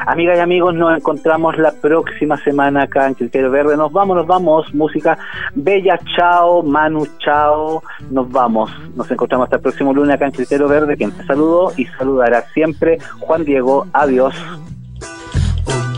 Amigas 0.08 0.38
y 0.38 0.40
amigos, 0.40 0.74
nos 0.74 0.98
encontramos 0.98 1.56
la 1.56 1.70
próxima 1.80 2.36
semana 2.38 2.82
acá 2.82 3.06
en 3.06 3.14
Criterio 3.14 3.52
Verde. 3.52 3.76
Nos 3.76 3.92
vamos, 3.92 4.16
nos 4.16 4.26
vamos. 4.26 4.74
Música 4.74 5.16
Bella, 5.54 6.00
chao. 6.16 6.64
Manu, 6.64 7.06
chao. 7.20 7.80
Nos 8.10 8.28
vamos. 8.32 8.72
Nos 8.96 9.08
encontramos 9.08 9.44
hasta 9.44 9.56
el 9.56 9.62
próximo 9.62 9.94
lunes 9.94 10.16
acá 10.16 10.26
en 10.26 10.32
Criterio 10.32 10.66
Verde. 10.66 10.96
Quien 10.96 11.12
te 11.12 11.22
saludó 11.22 11.70
y 11.76 11.84
saludará 11.84 12.42
siempre 12.52 12.98
Juan 13.20 13.44
Diego. 13.44 13.86
Adiós. 13.92 14.15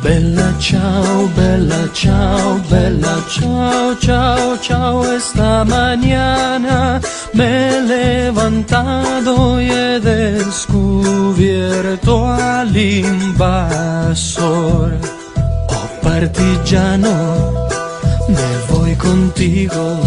Bella 0.02 0.52
ciao, 0.58 1.28
bella 1.36 1.88
ciao, 1.92 2.60
bella 2.68 3.22
ciao, 3.28 3.94
ciao, 3.96 4.58
ciao, 4.58 5.12
esta 5.12 5.64
mañana 5.64 7.00
me 7.32 7.68
he 7.68 7.80
levantado 7.80 9.60
y 9.60 9.70
he 9.70 10.00
descubierto 10.00 11.12
al 12.26 12.76
invasor. 12.76 13.78
Oh 15.68 15.88
partigiano, 16.02 17.68
me 18.28 18.58
voy 18.68 18.96
contigo 18.96 20.00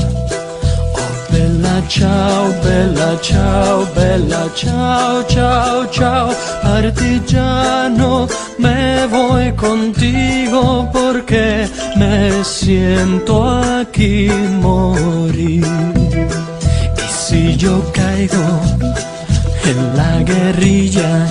Bella 1.42 1.82
ciao, 1.88 2.54
bella 2.62 3.18
ciao, 3.20 3.86
bella 3.96 4.48
ciao, 4.54 5.24
ciao, 5.26 5.88
ciao, 5.90 6.30
artigiano, 6.62 8.28
me 8.60 9.08
voy 9.08 9.52
contigo 9.54 10.88
porque 10.94 11.68
me 11.98 12.44
siento 12.44 13.44
aquí 13.80 14.30
morir. 14.62 15.66
Y 16.96 17.10
si 17.10 17.58
yo 17.58 17.82
caigo 17.92 18.62
en 19.66 19.98
la 19.98 20.22
guerrilla, 20.22 21.26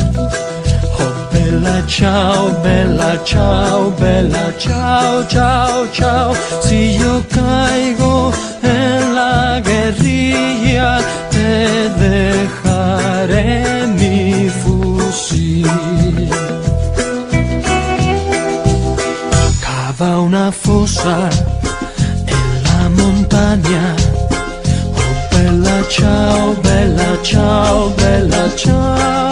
oh 0.98 1.14
bella 1.32 1.86
ciao, 1.86 2.50
bella 2.64 3.16
ciao, 3.22 3.92
bella 3.96 4.52
ciao, 4.58 5.24
ciao, 5.28 5.86
ciao, 5.92 6.34
si 6.62 6.98
yo 6.98 7.22
caigo 7.28 8.32
en 8.62 9.14
la 9.14 9.60
guerrilla 9.60 10.98
te 11.30 11.88
dejaré 12.06 13.86
mi 13.98 14.48
fusil. 14.60 15.68
Cava 19.64 20.20
una 20.20 20.50
fosa 20.52 21.30
en 22.26 22.48
la 22.66 22.88
montaña, 23.00 23.84
oh 25.00 25.14
bella 25.32 25.78
ciao, 25.88 26.54
bella 26.62 27.12
ciao, 27.22 27.90
bella 27.96 28.44
ciao. 28.56 29.29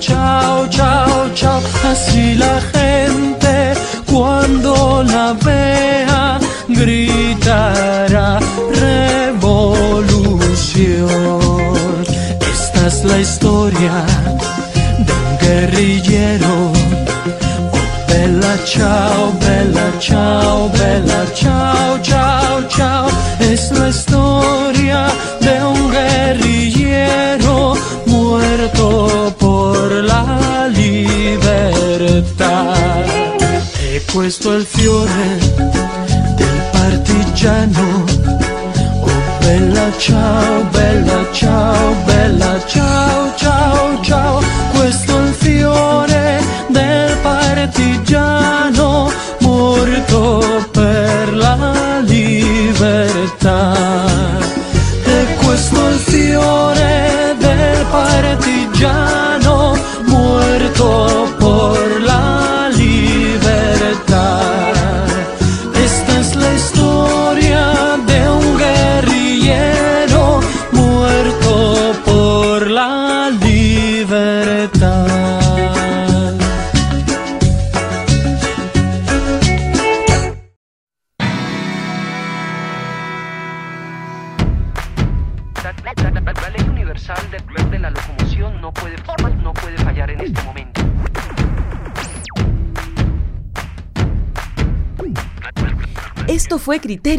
Bella 0.00 0.06
ciao, 0.06 0.68
ciao, 0.68 1.30
ciao. 1.34 1.60
Así 1.84 2.34
la 2.34 2.60
gente 2.72 3.74
cuando 4.10 5.02
la 5.02 5.34
vea 5.44 6.38
gritará 6.68 8.40
revolución. 8.72 9.60
Esta 12.52 12.86
es 12.86 13.04
la 13.04 13.18
historia 13.18 14.04
de 15.06 15.12
un 15.12 15.38
guerrillero. 15.38 16.72
Oh, 17.72 17.86
bella 18.08 18.54
ciao, 18.64 19.32
bella 19.40 19.88
ciao, 19.98 20.68
bella 20.70 21.22
ciao, 21.34 21.79
questo 34.12 34.52
è 34.52 34.56
il 34.56 34.66
fiore 34.66 35.38
del 36.34 36.62
partigiano. 36.72 38.04
Oh 39.00 39.38
bella 39.38 39.90
ciao, 39.98 40.64
bella 40.70 41.26
ciao, 41.32 41.94
bella 42.04 42.64
ciao, 42.66 43.32
ciao, 43.36 44.00
ciao. 44.02 44.42
Questo 44.72 45.16
è 45.16 45.22
il 45.22 45.34
fiore 45.34 46.42
del 46.68 47.16
partigiano 47.22 49.10
morto 49.40 50.68
per 50.72 51.34
la 51.34 52.00
libertà. 52.00 53.72
E 55.04 55.26
questo 55.44 55.86
è 55.86 55.90
il 55.92 55.98
fiore 55.98 57.36
del 57.38 57.86
partigiano 57.90 59.19